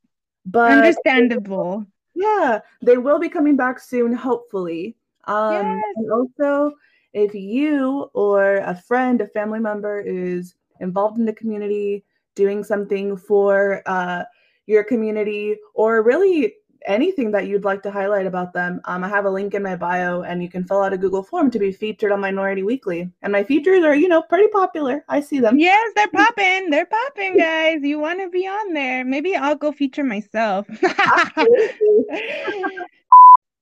but 0.46 0.72
understandable. 0.72 1.86
Yeah, 2.14 2.60
they 2.82 2.98
will 2.98 3.18
be 3.18 3.28
coming 3.28 3.56
back 3.56 3.78
soon, 3.78 4.12
hopefully. 4.12 4.96
Um, 5.24 5.52
yes. 5.52 5.84
And 5.96 6.12
also, 6.12 6.74
if 7.12 7.34
you 7.34 8.10
or 8.14 8.56
a 8.56 8.74
friend, 8.74 9.20
a 9.20 9.28
family 9.28 9.60
member 9.60 10.00
is 10.00 10.54
involved 10.80 11.18
in 11.18 11.24
the 11.24 11.32
community, 11.32 12.04
doing 12.34 12.64
something 12.64 13.16
for 13.16 13.82
uh, 13.86 14.24
your 14.70 14.84
community, 14.84 15.56
or 15.74 16.02
really 16.02 16.54
anything 16.86 17.30
that 17.32 17.46
you'd 17.46 17.64
like 17.64 17.82
to 17.82 17.90
highlight 17.90 18.26
about 18.26 18.52
them, 18.52 18.80
um, 18.84 19.04
I 19.04 19.08
have 19.08 19.24
a 19.24 19.30
link 19.30 19.54
in 19.54 19.62
my 19.62 19.76
bio 19.76 20.22
and 20.22 20.42
you 20.42 20.48
can 20.48 20.64
fill 20.64 20.82
out 20.82 20.92
a 20.92 20.98
Google 20.98 21.22
form 21.22 21.50
to 21.50 21.58
be 21.58 21.72
featured 21.72 22.12
on 22.12 22.20
MinoriTEA 22.20 22.64
Weekly. 22.64 23.10
And 23.22 23.32
my 23.32 23.44
features 23.44 23.84
are, 23.84 23.94
you 23.94 24.08
know, 24.08 24.22
pretty 24.22 24.48
popular. 24.48 25.04
I 25.08 25.20
see 25.20 25.40
them. 25.40 25.58
Yes, 25.58 25.92
they're 25.96 26.08
popping. 26.08 26.70
They're 26.70 26.86
popping, 26.86 27.36
guys. 27.36 27.80
You 27.82 27.98
want 27.98 28.20
to 28.20 28.30
be 28.30 28.46
on 28.46 28.72
there. 28.72 29.04
Maybe 29.04 29.36
I'll 29.36 29.56
go 29.56 29.72
feature 29.72 30.04
myself. 30.04 30.66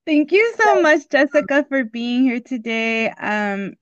Thank 0.05 0.31
you 0.31 0.53
so 0.57 0.81
much, 0.81 1.09
Jessica, 1.09 1.65
for 1.69 1.83
being 1.83 2.23
here 2.23 2.39
today. 2.39 3.09
Um, 3.11 3.73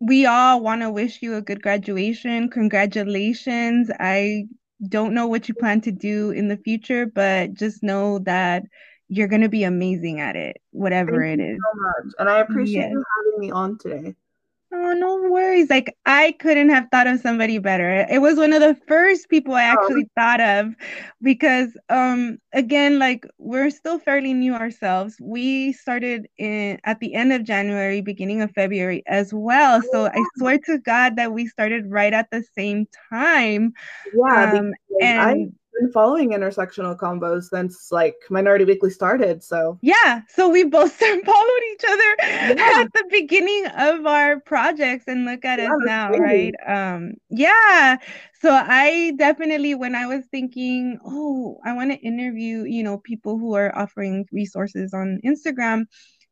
we 0.00 0.26
all 0.26 0.60
want 0.60 0.82
to 0.82 0.90
wish 0.90 1.20
you 1.20 1.34
a 1.34 1.42
good 1.42 1.62
graduation. 1.62 2.48
Congratulations. 2.48 3.90
I 4.00 4.44
don't 4.88 5.14
know 5.14 5.26
what 5.26 5.48
you 5.48 5.54
plan 5.54 5.80
to 5.82 5.92
do 5.92 6.30
in 6.30 6.48
the 6.48 6.56
future, 6.56 7.06
but 7.06 7.54
just 7.54 7.82
know 7.82 8.18
that 8.20 8.64
you're 9.08 9.28
going 9.28 9.42
to 9.42 9.48
be 9.48 9.64
amazing 9.64 10.20
at 10.20 10.36
it, 10.36 10.56
whatever 10.70 11.22
Thank 11.22 11.40
it 11.40 11.44
is. 11.44 11.58
so 11.58 11.80
much. 11.80 12.14
And 12.18 12.28
I 12.28 12.38
appreciate 12.40 12.82
yes. 12.82 12.90
you 12.92 13.04
having 13.16 13.40
me 13.40 13.50
on 13.50 13.78
today. 13.78 14.14
Oh, 14.76 14.92
no 14.92 15.30
worries. 15.30 15.70
Like 15.70 15.96
I 16.04 16.32
couldn't 16.40 16.68
have 16.70 16.88
thought 16.90 17.06
of 17.06 17.20
somebody 17.20 17.58
better. 17.58 18.04
It 18.10 18.20
was 18.20 18.36
one 18.36 18.52
of 18.52 18.60
the 18.60 18.76
first 18.88 19.28
people 19.28 19.54
I 19.54 19.62
actually 19.62 20.02
oh. 20.04 20.20
thought 20.20 20.40
of 20.40 20.74
because 21.22 21.68
um 21.90 22.38
again 22.52 22.98
like 22.98 23.24
we're 23.38 23.70
still 23.70 24.00
fairly 24.00 24.34
new 24.34 24.52
ourselves. 24.52 25.16
We 25.20 25.74
started 25.74 26.26
in 26.38 26.80
at 26.82 26.98
the 26.98 27.14
end 27.14 27.32
of 27.32 27.44
January, 27.44 28.00
beginning 28.00 28.42
of 28.42 28.50
February 28.50 29.04
as 29.06 29.32
well. 29.32 29.80
So 29.92 30.06
I 30.06 30.24
swear 30.38 30.58
to 30.66 30.78
God 30.78 31.14
that 31.16 31.32
we 31.32 31.46
started 31.46 31.88
right 31.88 32.12
at 32.12 32.32
the 32.32 32.42
same 32.56 32.88
time. 33.12 33.74
Yeah, 34.12 34.54
um, 34.58 34.74
and 35.00 35.54
been 35.78 35.92
following 35.92 36.30
intersectional 36.30 36.96
convos 36.96 37.44
since 37.44 37.90
like 37.90 38.16
MinoriTEA 38.30 38.66
Weekly 38.66 38.90
started. 38.90 39.42
So 39.42 39.78
yeah, 39.82 40.22
so 40.28 40.48
we 40.48 40.64
both 40.64 40.92
followed 40.94 41.62
each 41.72 41.84
other 41.88 42.16
yeah. 42.20 42.82
at 42.82 42.92
the 42.92 43.04
beginning 43.10 43.66
of 43.76 44.06
our 44.06 44.40
projects, 44.40 45.04
and 45.06 45.24
look 45.24 45.44
at 45.44 45.58
yeah, 45.58 45.66
us 45.66 45.78
now, 45.84 46.08
crazy. 46.08 46.52
right? 46.66 46.94
Um, 46.94 47.14
yeah. 47.30 47.96
So 48.40 48.52
I 48.52 49.14
definitely, 49.16 49.74
when 49.74 49.94
I 49.94 50.06
was 50.06 50.24
thinking, 50.30 50.98
oh, 51.04 51.58
I 51.64 51.72
want 51.72 51.92
to 51.92 51.98
interview, 51.98 52.64
you 52.64 52.82
know, 52.82 52.98
people 52.98 53.38
who 53.38 53.54
are 53.54 53.74
offering 53.74 54.26
resources 54.32 54.92
on 54.92 55.18
Instagram. 55.24 55.86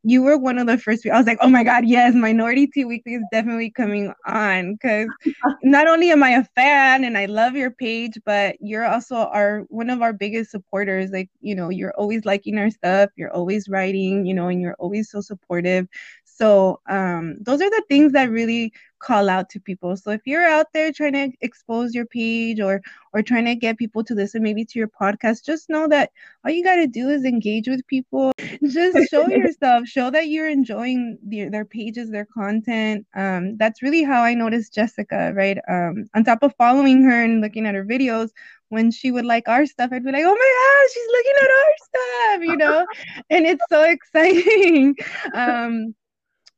You 0.05 0.22
were 0.22 0.36
one 0.36 0.59
of 0.59 0.66
the 0.66 0.78
first 0.78 1.03
people. 1.03 1.14
I 1.14 1.20
was 1.20 1.26
like, 1.26 1.38
oh 1.40 1.48
my 1.48 1.62
God, 1.62 1.84
yes, 1.86 2.14
Minority 2.14 2.66
Tea 2.66 2.84
Weekly 2.84 3.14
is 3.14 3.22
definitely 3.30 3.70
coming 3.70 4.12
on 4.26 4.74
because 4.74 5.09
not 5.62 5.86
only 5.86 6.11
am 6.11 6.22
I 6.22 6.30
a 6.30 6.44
fan 6.57 7.05
and 7.05 7.16
I 7.16 7.26
love 7.26 7.55
your 7.55 7.70
page, 7.70 8.18
but 8.24 8.57
you're 8.61 8.84
also 8.84 9.16
our 9.16 9.61
one 9.68 9.90
of 9.90 10.03
our 10.03 10.12
biggest 10.12 10.50
supporters. 10.50 11.11
Like, 11.11 11.30
you 11.40 11.55
know, 11.55 11.68
you're 11.68 11.94
always 11.94 12.24
liking 12.24 12.59
our 12.59 12.70
stuff, 12.70 13.11
you're 13.16 13.32
always 13.32 13.68
writing, 13.68 14.26
you 14.26 14.34
know, 14.34 14.48
and 14.48 14.61
you're 14.61 14.76
always 14.78 15.11
so 15.11 15.20
supportive. 15.20 15.86
So 16.24 16.80
um, 16.88 17.36
those 17.40 17.61
are 17.61 17.70
the 17.70 17.84
things 17.88 18.12
that 18.12 18.30
really 18.30 18.72
call 18.98 19.28
out 19.28 19.50
to 19.50 19.61
people. 19.61 19.96
So 19.96 20.11
if 20.11 20.22
you're 20.24 20.46
out 20.46 20.66
there 20.72 20.92
trying 20.92 21.12
to 21.12 21.30
expose 21.40 21.94
your 21.94 22.07
page 22.07 22.61
or 22.61 22.80
or 23.12 23.22
trying 23.22 23.44
to 23.44 23.55
get 23.55 23.78
people 23.78 24.03
to 24.05 24.14
listen 24.14 24.42
maybe 24.42 24.64
to 24.64 24.78
your 24.78 24.88
podcast, 24.88 25.44
just 25.44 25.68
know 25.68 25.86
that 25.88 26.11
all 26.44 26.50
you 26.50 26.64
got 26.64 26.76
to 26.76 26.86
do 26.86 27.09
is 27.11 27.24
engage 27.24 27.68
with 27.68 27.86
people. 27.86 28.32
Just 28.66 29.09
show 29.11 29.28
yourself, 29.28 29.86
show 29.86 30.11
that 30.11 30.28
you're 30.28 30.48
enjoying 30.48 31.18
the, 31.26 31.48
their 31.48 31.64
pages, 31.64 32.11
their 32.11 32.26
content. 32.26 33.07
Um, 33.14 33.57
that's 33.57 33.82
really 33.82 34.03
how 34.03 34.22
I 34.22 34.34
noticed 34.34 34.74
Jessica, 34.74 35.32
right? 35.34 35.59
Um, 35.68 36.07
on 36.14 36.24
top 36.24 36.42
of 36.42 36.55
following 36.57 37.03
her 37.05 37.22
and 37.22 37.40
looking 37.40 37.66
at 37.66 37.74
her 37.74 37.84
videos, 37.84 38.30
when 38.68 38.90
she 38.90 39.11
would 39.11 39.26
like 39.26 39.48
our 39.48 39.66
stuff, 39.66 39.90
I'd 39.92 40.05
be 40.05 40.12
like, 40.12 40.24
oh 40.24 40.34
my 40.34 40.80
gosh, 40.80 40.92
she's 40.94 41.09
looking 41.12 41.34
at 41.42 41.50
our 41.50 41.74
stuff, 41.84 42.48
you 42.48 42.57
know? 42.57 42.86
and 43.30 43.46
it's 43.46 43.64
so 43.68 43.82
exciting. 43.82 44.96
um, 45.34 45.94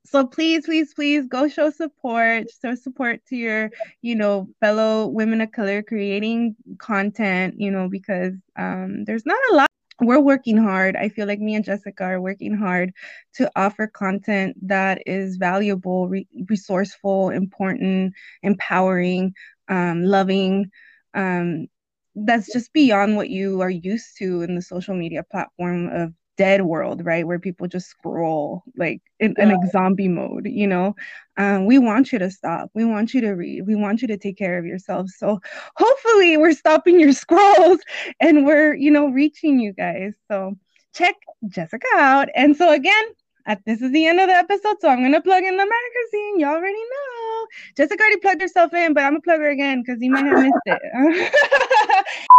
so 0.07 0.26
please 0.26 0.66
please 0.66 0.95
please 0.95 1.26
go 1.26 1.49
show 1.49 1.70
support 1.70 2.47
show 2.62 2.74
support 2.74 3.20
to 3.26 3.36
your 3.36 3.70
you 4.03 4.14
know 4.14 4.47
fellow 4.61 5.09
women 5.09 5.40
of 5.40 5.51
color 5.51 5.82
creating 5.82 6.55
content 6.78 7.55
you 7.59 7.70
know 7.70 7.88
because 7.88 8.34
um, 8.57 9.05
there's 9.07 9.24
not 9.26 9.38
a 9.51 9.55
lot 9.55 9.70
we're 10.01 10.20
working 10.20 10.57
hard. 10.57 10.97
I 10.97 11.09
feel 11.09 11.26
like 11.26 11.40
me 11.40 11.55
and 11.55 11.64
jessica 11.64 12.05
are 12.05 12.20
working 12.20 12.57
hard 12.57 12.92
to 13.34 13.51
offer 13.57 13.86
content 13.86 14.57
that 14.68 15.03
is 15.07 15.36
valuable 15.36 16.09
re- 16.09 16.28
resourceful 16.49 17.30
important 17.30 18.14
empowering 18.42 19.34
um, 19.68 20.05
loving 20.05 20.70
um, 21.14 21.68
that's 22.14 22.53
just 22.53 22.72
beyond 22.72 23.16
what 23.16 23.30
you 23.30 23.61
are 23.61 23.70
used 23.70 24.16
to 24.18 24.42
in 24.42 24.55
the 24.55 24.62
social 24.62 24.95
media 24.95 25.24
platform 25.30 25.88
of 25.88 26.12
dead 26.37 26.62
world, 26.62 27.05
right? 27.05 27.26
Where 27.26 27.39
people 27.39 27.66
just 27.66 27.89
scroll 27.89 28.62
like 28.76 29.01
in, 29.20 29.35
yeah. 29.37 29.45
in 29.45 29.51
like 29.51 29.70
zombie 29.70 30.09
mode, 30.09 30.47
you 30.47 30.66
know? 30.66 30.95
Um, 31.37 31.66
we 31.66 31.78
want 31.78 32.12
you 32.12 32.18
to 32.18 32.30
stop. 32.30 32.70
We 32.74 32.85
want 32.85 33.14
you 33.14 33.20
to 33.22 33.32
read. 33.32 33.66
We 33.66 33.74
want 33.74 34.03
you 34.03 34.09
to 34.09 34.16
take 34.16 34.39
care 34.39 34.59
of 34.59 34.64
yourself. 34.64 35.09
So 35.11 35.41
hopefully 35.76 36.37
we're 36.37 36.53
stopping 36.53 37.01
your 37.01 37.12
scrolls 37.24 37.80
and 38.20 38.47
we're, 38.47 38.74
you 38.74 38.91
know, 38.91 39.09
reaching 39.09 39.59
you 39.59 39.72
guys. 39.72 40.14
So 40.30 40.57
check 40.95 41.16
Jessica 41.49 41.87
out. 41.97 42.28
And 42.35 42.57
so 42.57 42.72
again, 42.72 43.05
at, 43.47 43.62
this 43.66 43.82
is 43.82 43.93
the 43.93 44.07
end 44.07 44.20
of 44.20 44.28
the 44.28 44.35
episode, 44.35 44.76
so 44.80 44.89
I'm 44.89 45.03
gonna 45.03 45.20
plug 45.20 45.45
in 45.45 45.57
the 45.57 45.66
magazine. 45.66 46.41
You 46.41 46.47
already 46.47 46.78
know. 46.78 47.47
Jessica 47.76 48.03
already 48.03 48.20
plugged 48.20 48.41
herself 48.41 48.72
in, 48.72 48.95
but 48.95 49.05
I'm 49.05 49.12
gonna 49.12 49.20
plug 49.20 49.41
her 49.41 49.51
again 49.51 49.82
because 49.82 50.01
you 50.01 50.11
might 50.11 50.24
have 50.24 50.41
missed 50.41 50.55
it. 50.64 52.07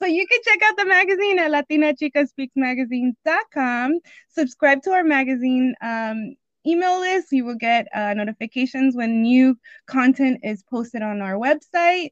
so 0.00 0.06
you 0.06 0.26
can 0.26 0.40
check 0.44 0.60
out 0.62 0.76
the 0.76 0.84
magazine 0.84 1.38
at 1.38 1.52
latinachikaspeaksmagazine.com. 1.52 4.00
Subscribe 4.28 4.82
to 4.82 4.90
our 4.90 5.04
magazine 5.04 5.74
um, 5.82 6.34
email 6.66 7.00
list. 7.00 7.32
You 7.32 7.44
will 7.44 7.56
get 7.56 7.86
uh, 7.94 8.14
notifications 8.14 8.96
when 8.96 9.22
new 9.22 9.56
content 9.86 10.40
is 10.42 10.62
posted 10.62 11.02
on 11.02 11.22
our 11.22 11.34
website. 11.34 12.10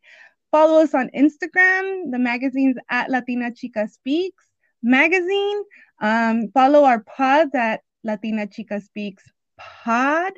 Follow 0.51 0.83
us 0.83 0.95
on 0.95 1.11
Instagram. 1.17 2.11
The 2.11 2.19
magazine's 2.19 2.77
at 2.89 3.11
Latina 3.11 3.51
Chika 3.51 3.91
Speaks 3.91 4.45
magazine. 4.83 5.63
Um, 6.01 6.51
follow 6.53 6.85
our 6.85 7.01
pod 7.01 7.49
at 7.55 7.83
Latina 8.05 8.47
Chika 8.47 8.83
Speaks 8.83 9.25
pod. 9.59 10.33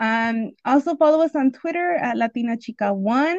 Um, 0.00 0.50
also 0.64 0.96
follow 0.96 1.24
us 1.24 1.34
on 1.34 1.52
Twitter 1.52 1.92
at 1.92 2.16
Latina 2.16 2.56
Chika 2.56 2.94
One. 2.94 3.38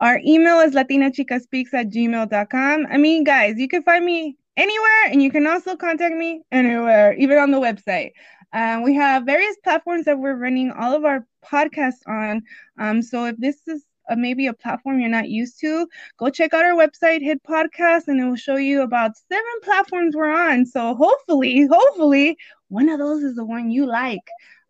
Our 0.00 0.20
email 0.26 0.60
is 0.60 0.74
latinachikaspeaks 0.74 1.72
at 1.72 1.88
gmail.com. 1.88 2.86
I 2.90 2.96
mean, 2.98 3.24
guys, 3.24 3.54
you 3.56 3.68
can 3.68 3.82
find 3.82 4.04
me 4.04 4.36
anywhere 4.56 5.06
and 5.06 5.22
you 5.22 5.30
can 5.30 5.46
also 5.46 5.76
contact 5.76 6.14
me 6.14 6.42
anywhere, 6.52 7.14
even 7.14 7.38
on 7.38 7.50
the 7.50 7.60
website. 7.60 8.12
Um, 8.52 8.82
we 8.82 8.94
have 8.94 9.24
various 9.24 9.56
platforms 9.64 10.04
that 10.04 10.18
we're 10.18 10.36
running 10.36 10.70
all 10.70 10.94
of 10.94 11.04
our 11.04 11.26
podcasts 11.44 12.06
on. 12.06 12.42
Um, 12.78 13.02
so 13.02 13.24
if 13.24 13.36
this 13.38 13.56
is 13.66 13.84
a, 14.08 14.16
maybe 14.16 14.46
a 14.46 14.52
platform 14.52 15.00
you're 15.00 15.08
not 15.08 15.28
used 15.28 15.60
to, 15.60 15.88
go 16.18 16.30
check 16.30 16.54
out 16.54 16.64
our 16.64 16.74
website, 16.74 17.22
hit 17.22 17.42
podcast, 17.42 18.08
and 18.08 18.20
it 18.20 18.24
will 18.24 18.36
show 18.36 18.56
you 18.56 18.82
about 18.82 19.12
seven 19.30 19.44
platforms 19.62 20.14
we're 20.14 20.30
on. 20.30 20.66
So 20.66 20.94
hopefully, 20.94 21.66
hopefully, 21.70 22.36
one 22.68 22.88
of 22.88 22.98
those 22.98 23.22
is 23.22 23.34
the 23.34 23.44
one 23.44 23.70
you 23.70 23.86
like. 23.86 24.26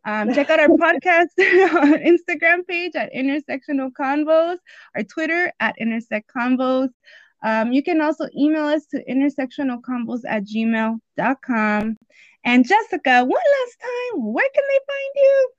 Um, 0.07 0.33
check 0.33 0.49
out 0.51 0.61
our 0.61 0.69
podcast 0.69 1.27
on 1.39 1.95
Instagram 1.99 2.67
page 2.67 2.95
at 2.95 3.13
Intersectional 3.13 3.91
Convos, 3.91 4.59
our 4.95 5.03
Twitter 5.03 5.53
at 5.59 5.75
Intersect 5.79 6.31
Convos. 6.35 6.91
Um, 7.45 7.73
you 7.73 7.83
can 7.83 8.01
also 8.01 8.29
email 8.37 8.65
us 8.65 8.87
to 8.87 9.05
intersectionalconvos 9.05 10.21
at 10.27 10.45
gmail.com. 10.45 11.97
And 12.45 12.67
Jessica, 12.67 13.25
one 13.25 13.31
last 13.31 13.77
time, 13.83 14.33
where 14.33 14.49
can 14.55 14.65
they 14.71 14.79
find 14.87 15.13
you? 15.17 15.51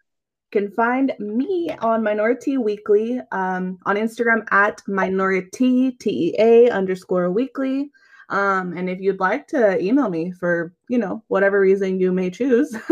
can 0.51 0.71
find 0.71 1.13
me 1.19 1.69
on 1.81 2.01
MinoriTEA 2.01 2.57
Weekly 2.57 3.19
um, 3.33 3.77
on 3.85 3.97
Instagram 3.97 4.47
at 4.51 4.81
minority 4.87 5.91
tea 5.91 6.69
underscore 6.71 7.29
weekly. 7.29 7.91
Um, 8.29 8.75
and 8.75 8.89
if 8.89 8.99
you'd 8.99 9.19
like 9.19 9.47
to 9.49 9.81
email 9.81 10.09
me 10.09 10.31
for 10.31 10.73
you 10.89 10.97
know 10.97 11.23
whatever 11.27 11.59
reason 11.59 11.99
you 11.99 12.11
may 12.11 12.29
choose, 12.29 12.73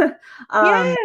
um, 0.49 0.75
yes. 0.75 0.97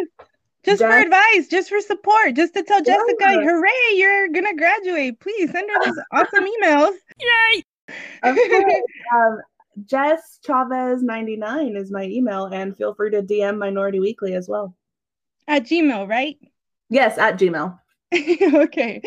Just 0.64 0.82
for 0.82 0.90
advice, 0.90 1.48
just 1.48 1.70
for 1.70 1.80
support, 1.80 2.34
just 2.34 2.52
to 2.54 2.62
tell 2.62 2.82
Jessica, 2.82 3.16
yeah. 3.20 3.40
hooray, 3.40 3.94
you're 3.94 4.28
gonna 4.28 4.54
graduate. 4.54 5.18
Please 5.18 5.50
send 5.50 5.70
her 5.70 5.84
those 5.84 5.98
awesome 6.12 6.44
emails. 6.44 6.92
Yay! 7.18 7.64
Of 8.22 8.36
course. 8.36 8.74
um, 9.14 9.38
Jess 9.86 10.38
Chavez 10.46 11.02
99 11.02 11.76
is 11.76 11.90
my 11.90 12.04
email, 12.04 12.46
and 12.46 12.76
feel 12.76 12.94
free 12.94 13.10
to 13.10 13.22
DM 13.22 13.56
MinoriTEA 13.56 14.00
Weekly 14.00 14.34
as 14.34 14.48
well. 14.48 14.74
At 15.48 15.64
Gmail, 15.64 16.08
right? 16.08 16.36
Yes, 16.90 17.16
at 17.16 17.38
Gmail. 17.38 17.78
okay. 18.14 19.00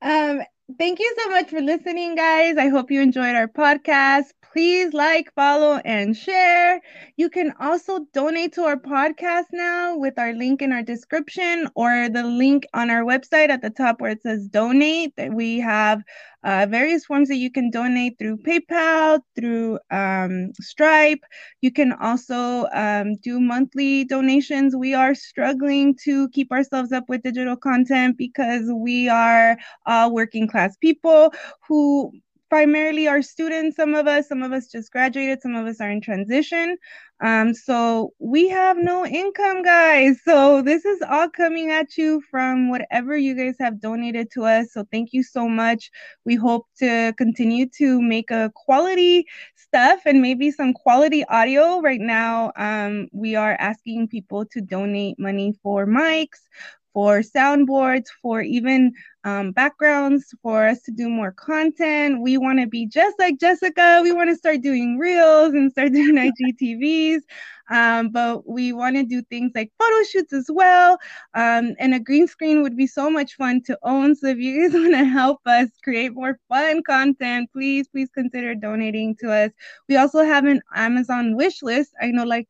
Um, 0.00 0.42
thank 0.78 1.00
you 1.00 1.16
so 1.18 1.30
much 1.30 1.50
for 1.50 1.60
listening, 1.60 2.14
guys. 2.14 2.56
I 2.56 2.68
hope 2.68 2.90
you 2.90 3.00
enjoyed 3.00 3.34
our 3.34 3.48
podcast 3.48 4.30
please 4.54 4.94
like, 4.94 5.34
follow, 5.34 5.80
and 5.84 6.16
share. 6.16 6.80
You 7.16 7.28
can 7.28 7.52
also 7.60 8.06
donate 8.14 8.54
to 8.54 8.62
our 8.62 8.76
podcast 8.76 9.46
now 9.52 9.96
with 9.98 10.18
our 10.18 10.32
link 10.32 10.62
in 10.62 10.72
our 10.72 10.82
description 10.82 11.68
or 11.74 12.08
the 12.08 12.22
link 12.22 12.66
on 12.72 12.90
our 12.90 13.04
website 13.04 13.50
at 13.50 13.62
the 13.62 13.70
top 13.70 14.00
where 14.00 14.12
it 14.12 14.22
says 14.22 14.48
donate. 14.48 15.12
We 15.32 15.58
have 15.60 16.02
uh, 16.44 16.66
various 16.70 17.04
forms 17.04 17.28
that 17.30 17.36
you 17.36 17.50
can 17.50 17.70
donate 17.70 18.18
through 18.18 18.38
PayPal, 18.38 19.20
through 19.34 19.80
um, 19.90 20.52
Stripe. 20.60 21.24
You 21.60 21.72
can 21.72 21.92
also 21.92 22.66
um, 22.72 23.16
do 23.16 23.40
monthly 23.40 24.04
donations. 24.04 24.76
We 24.76 24.94
are 24.94 25.14
struggling 25.14 25.96
to 26.04 26.28
keep 26.30 26.52
ourselves 26.52 26.92
up 26.92 27.08
with 27.08 27.22
digital 27.22 27.56
content 27.56 28.16
because 28.18 28.70
we 28.72 29.08
are 29.08 29.56
uh, 29.86 30.10
working 30.12 30.46
class 30.46 30.76
people 30.76 31.32
who 31.66 32.12
primarily 32.54 33.08
our 33.08 33.20
students, 33.20 33.74
some 33.74 33.96
of 33.96 34.06
us, 34.06 34.28
some 34.28 34.40
of 34.40 34.52
us 34.52 34.68
just 34.68 34.92
graduated, 34.92 35.42
some 35.42 35.56
of 35.56 35.66
us 35.66 35.80
are 35.80 35.90
in 35.90 36.00
transition. 36.00 36.76
Um, 37.20 37.52
so 37.52 38.12
we 38.20 38.48
have 38.48 38.76
no 38.76 39.04
income, 39.04 39.62
guys. 39.64 40.20
So 40.24 40.62
this 40.62 40.84
is 40.84 41.02
all 41.02 41.28
coming 41.28 41.72
at 41.72 41.96
you 41.96 42.22
from 42.30 42.68
whatever 42.70 43.16
you 43.16 43.34
guys 43.34 43.56
have 43.58 43.80
donated 43.80 44.30
to 44.34 44.44
us. 44.44 44.72
So 44.72 44.84
thank 44.92 45.12
you 45.12 45.24
so 45.24 45.48
much. 45.48 45.90
We 46.24 46.36
hope 46.36 46.68
to 46.78 47.12
continue 47.18 47.68
to 47.78 48.00
make 48.00 48.30
a 48.30 48.52
quality 48.54 49.26
stuff 49.56 50.02
and 50.06 50.22
maybe 50.22 50.52
some 50.52 50.74
quality 50.74 51.24
audio. 51.24 51.80
Right 51.80 52.00
now, 52.00 52.52
um, 52.54 53.08
we 53.10 53.34
are 53.34 53.56
asking 53.58 54.06
people 54.06 54.44
to 54.52 54.60
donate 54.60 55.18
money 55.18 55.58
for 55.60 55.86
mics, 55.86 56.46
for 56.94 57.20
soundboards, 57.20 58.06
for 58.22 58.42
even 58.42 58.92
um, 59.24 59.52
backgrounds, 59.52 60.34
for 60.42 60.66
us 60.66 60.82
to 60.84 60.92
do 60.92 61.10
more 61.10 61.32
content. 61.32 62.22
We 62.22 62.38
want 62.38 62.60
to 62.60 62.66
be 62.68 62.86
just 62.86 63.18
like 63.18 63.40
Jessica. 63.40 64.00
We 64.04 64.12
want 64.12 64.30
to 64.30 64.36
start 64.36 64.62
doing 64.62 64.98
reels 64.98 65.54
and 65.54 65.72
start 65.72 65.92
doing 65.94 66.18
IGTVs. 66.18 67.22
Um, 67.70 68.10
but 68.10 68.48
we 68.48 68.72
want 68.72 68.96
to 68.96 69.04
do 69.04 69.22
things 69.22 69.52
like 69.54 69.72
photo 69.78 70.04
shoots 70.04 70.32
as 70.32 70.46
well. 70.50 70.98
Um, 71.34 71.74
and 71.78 71.94
a 71.94 72.00
green 72.00 72.26
screen 72.28 72.62
would 72.62 72.76
be 72.76 72.86
so 72.86 73.10
much 73.10 73.34
fun 73.36 73.62
to 73.64 73.78
own. 73.82 74.14
So 74.16 74.28
if 74.28 74.38
you 74.38 74.62
guys 74.62 74.74
want 74.80 74.94
to 74.94 75.04
help 75.04 75.40
us 75.46 75.70
create 75.82 76.14
more 76.14 76.38
fun 76.48 76.82
content, 76.82 77.50
please, 77.52 77.88
please 77.88 78.10
consider 78.14 78.54
donating 78.54 79.16
to 79.20 79.32
us. 79.32 79.50
We 79.88 79.96
also 79.96 80.24
have 80.24 80.44
an 80.44 80.62
Amazon 80.74 81.36
wish 81.36 81.62
list. 81.62 81.92
I 82.00 82.10
know 82.10 82.24
like 82.24 82.48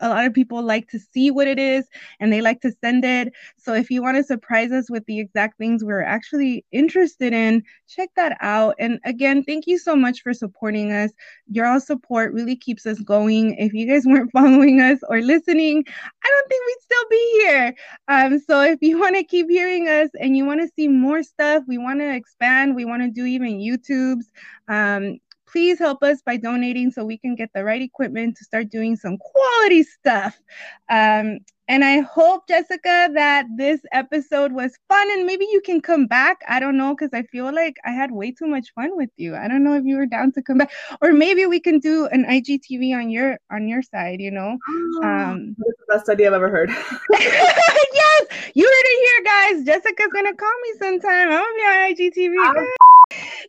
a 0.00 0.08
lot 0.08 0.24
of 0.24 0.34
people 0.34 0.62
like 0.62 0.88
to 0.88 0.98
see 0.98 1.30
what 1.30 1.46
it 1.46 1.58
is 1.58 1.86
and 2.18 2.32
they 2.32 2.40
like 2.40 2.60
to 2.62 2.72
send 2.80 3.04
it. 3.04 3.32
So 3.56 3.74
if 3.74 3.90
you 3.90 4.02
want 4.02 4.16
to 4.16 4.24
surprise 4.24 4.72
us 4.72 4.90
with 4.90 5.04
the 5.06 5.18
exact 5.20 5.58
things 5.58 5.84
we're 5.84 6.02
actually 6.02 6.64
interested 6.72 7.32
in, 7.32 7.62
check 7.88 8.10
that 8.16 8.36
out. 8.40 8.74
And 8.78 8.98
again, 9.04 9.44
thank 9.44 9.66
you 9.66 9.78
so 9.78 9.94
much 9.94 10.22
for 10.22 10.32
supporting 10.32 10.92
us. 10.92 11.10
Your 11.50 11.66
all 11.66 11.80
support 11.80 12.32
really 12.32 12.56
keeps 12.56 12.86
us 12.86 12.98
going. 13.00 13.56
If 13.58 13.72
you 13.72 13.86
guys 13.86 14.06
weren't 14.06 14.32
following 14.32 14.80
us 14.80 14.98
or 15.08 15.20
listening, 15.20 15.84
I 15.86 16.28
don't 16.28 16.48
think 16.48 16.66
we'd 16.66 16.82
still 16.82 17.08
be 17.10 17.40
here. 17.42 17.74
Um, 18.08 18.38
so 18.40 18.60
if 18.62 18.78
you 18.80 18.98
want 18.98 19.16
to 19.16 19.24
keep 19.24 19.48
hearing 19.48 19.88
us 19.88 20.10
and 20.20 20.36
you 20.36 20.44
want 20.44 20.60
to 20.62 20.68
see 20.76 20.88
more 20.88 21.22
stuff, 21.22 21.64
we 21.66 21.78
want 21.78 22.00
to 22.00 22.14
expand, 22.14 22.74
we 22.74 22.84
want 22.84 23.02
to 23.02 23.10
do 23.10 23.24
even 23.24 23.58
YouTubes. 23.58 24.24
Um, 24.68 25.18
please 25.50 25.78
help 25.78 26.02
us 26.02 26.22
by 26.22 26.36
donating 26.36 26.90
so 26.90 27.04
we 27.04 27.18
can 27.18 27.34
get 27.34 27.50
the 27.54 27.64
right 27.64 27.82
equipment 27.82 28.36
to 28.36 28.44
start 28.44 28.70
doing 28.70 28.96
some 28.96 29.18
quality 29.18 29.82
stuff. 29.82 30.40
Um, 30.88 31.40
and 31.68 31.84
I 31.84 32.00
hope, 32.00 32.48
Jessica, 32.48 33.10
that 33.14 33.46
this 33.56 33.80
episode 33.92 34.50
was 34.50 34.76
fun 34.88 35.08
and 35.12 35.24
maybe 35.24 35.46
you 35.52 35.60
can 35.64 35.80
come 35.80 36.08
back. 36.08 36.38
I 36.48 36.58
don't 36.58 36.76
know, 36.76 36.96
because 36.96 37.10
I 37.12 37.22
feel 37.22 37.54
like 37.54 37.76
I 37.84 37.92
had 37.92 38.10
way 38.10 38.32
too 38.32 38.48
much 38.48 38.72
fun 38.74 38.96
with 38.96 39.10
you. 39.16 39.36
I 39.36 39.46
don't 39.46 39.62
know 39.62 39.74
if 39.74 39.84
you 39.84 39.96
were 39.96 40.06
down 40.06 40.32
to 40.32 40.42
come 40.42 40.58
back. 40.58 40.72
Or 41.00 41.12
maybe 41.12 41.46
we 41.46 41.60
can 41.60 41.78
do 41.78 42.06
an 42.06 42.24
IGTV 42.24 42.92
on 42.96 43.08
your 43.08 43.38
on 43.52 43.68
your 43.68 43.82
side, 43.82 44.20
you 44.20 44.32
know. 44.32 44.58
Oh, 44.68 45.02
um 45.04 45.54
that's 45.58 45.78
the 45.78 45.94
best 45.94 46.08
idea 46.08 46.26
I've 46.26 46.34
ever 46.34 46.50
heard. 46.50 46.70
yes, 47.10 48.26
you 48.54 48.64
heard 48.64 48.86
it 48.92 48.98
here, 49.06 49.24
guys. 49.24 49.64
Jessica's 49.64 50.12
gonna 50.12 50.34
call 50.34 50.54
me 50.64 50.78
sometime. 50.80 51.30
I'm 51.30 51.38
gonna 51.38 51.54
be 51.54 51.62
on 51.62 51.94
IGTV. 51.94 52.66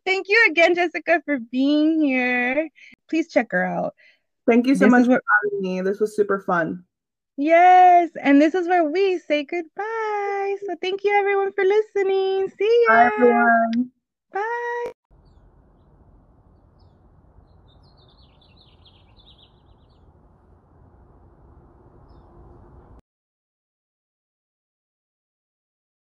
Thank 0.05 0.27
you 0.29 0.47
again, 0.49 0.75
Jessica, 0.75 1.21
for 1.25 1.39
being 1.39 2.01
here. 2.01 2.69
Please 3.09 3.27
check 3.29 3.51
her 3.51 3.63
out. 3.63 3.93
Thank 4.47 4.67
you 4.67 4.75
so 4.75 4.85
this 4.85 4.91
much 4.91 5.05
for 5.05 5.21
having 5.43 5.61
me. 5.61 5.81
This 5.81 5.99
was 5.99 6.15
super 6.15 6.39
fun. 6.39 6.83
Yes, 7.37 8.09
and 8.21 8.41
this 8.41 8.53
is 8.53 8.67
where 8.67 8.83
we 8.83 9.17
say 9.19 9.43
goodbye. 9.43 10.55
So 10.65 10.75
thank 10.81 11.03
you 11.03 11.13
everyone 11.17 11.53
for 11.53 11.63
listening. 11.63 12.49
See 12.57 12.85
ya. 12.87 12.93
Bye 12.93 13.11
everyone. 13.15 13.91
Bye. 14.31 14.91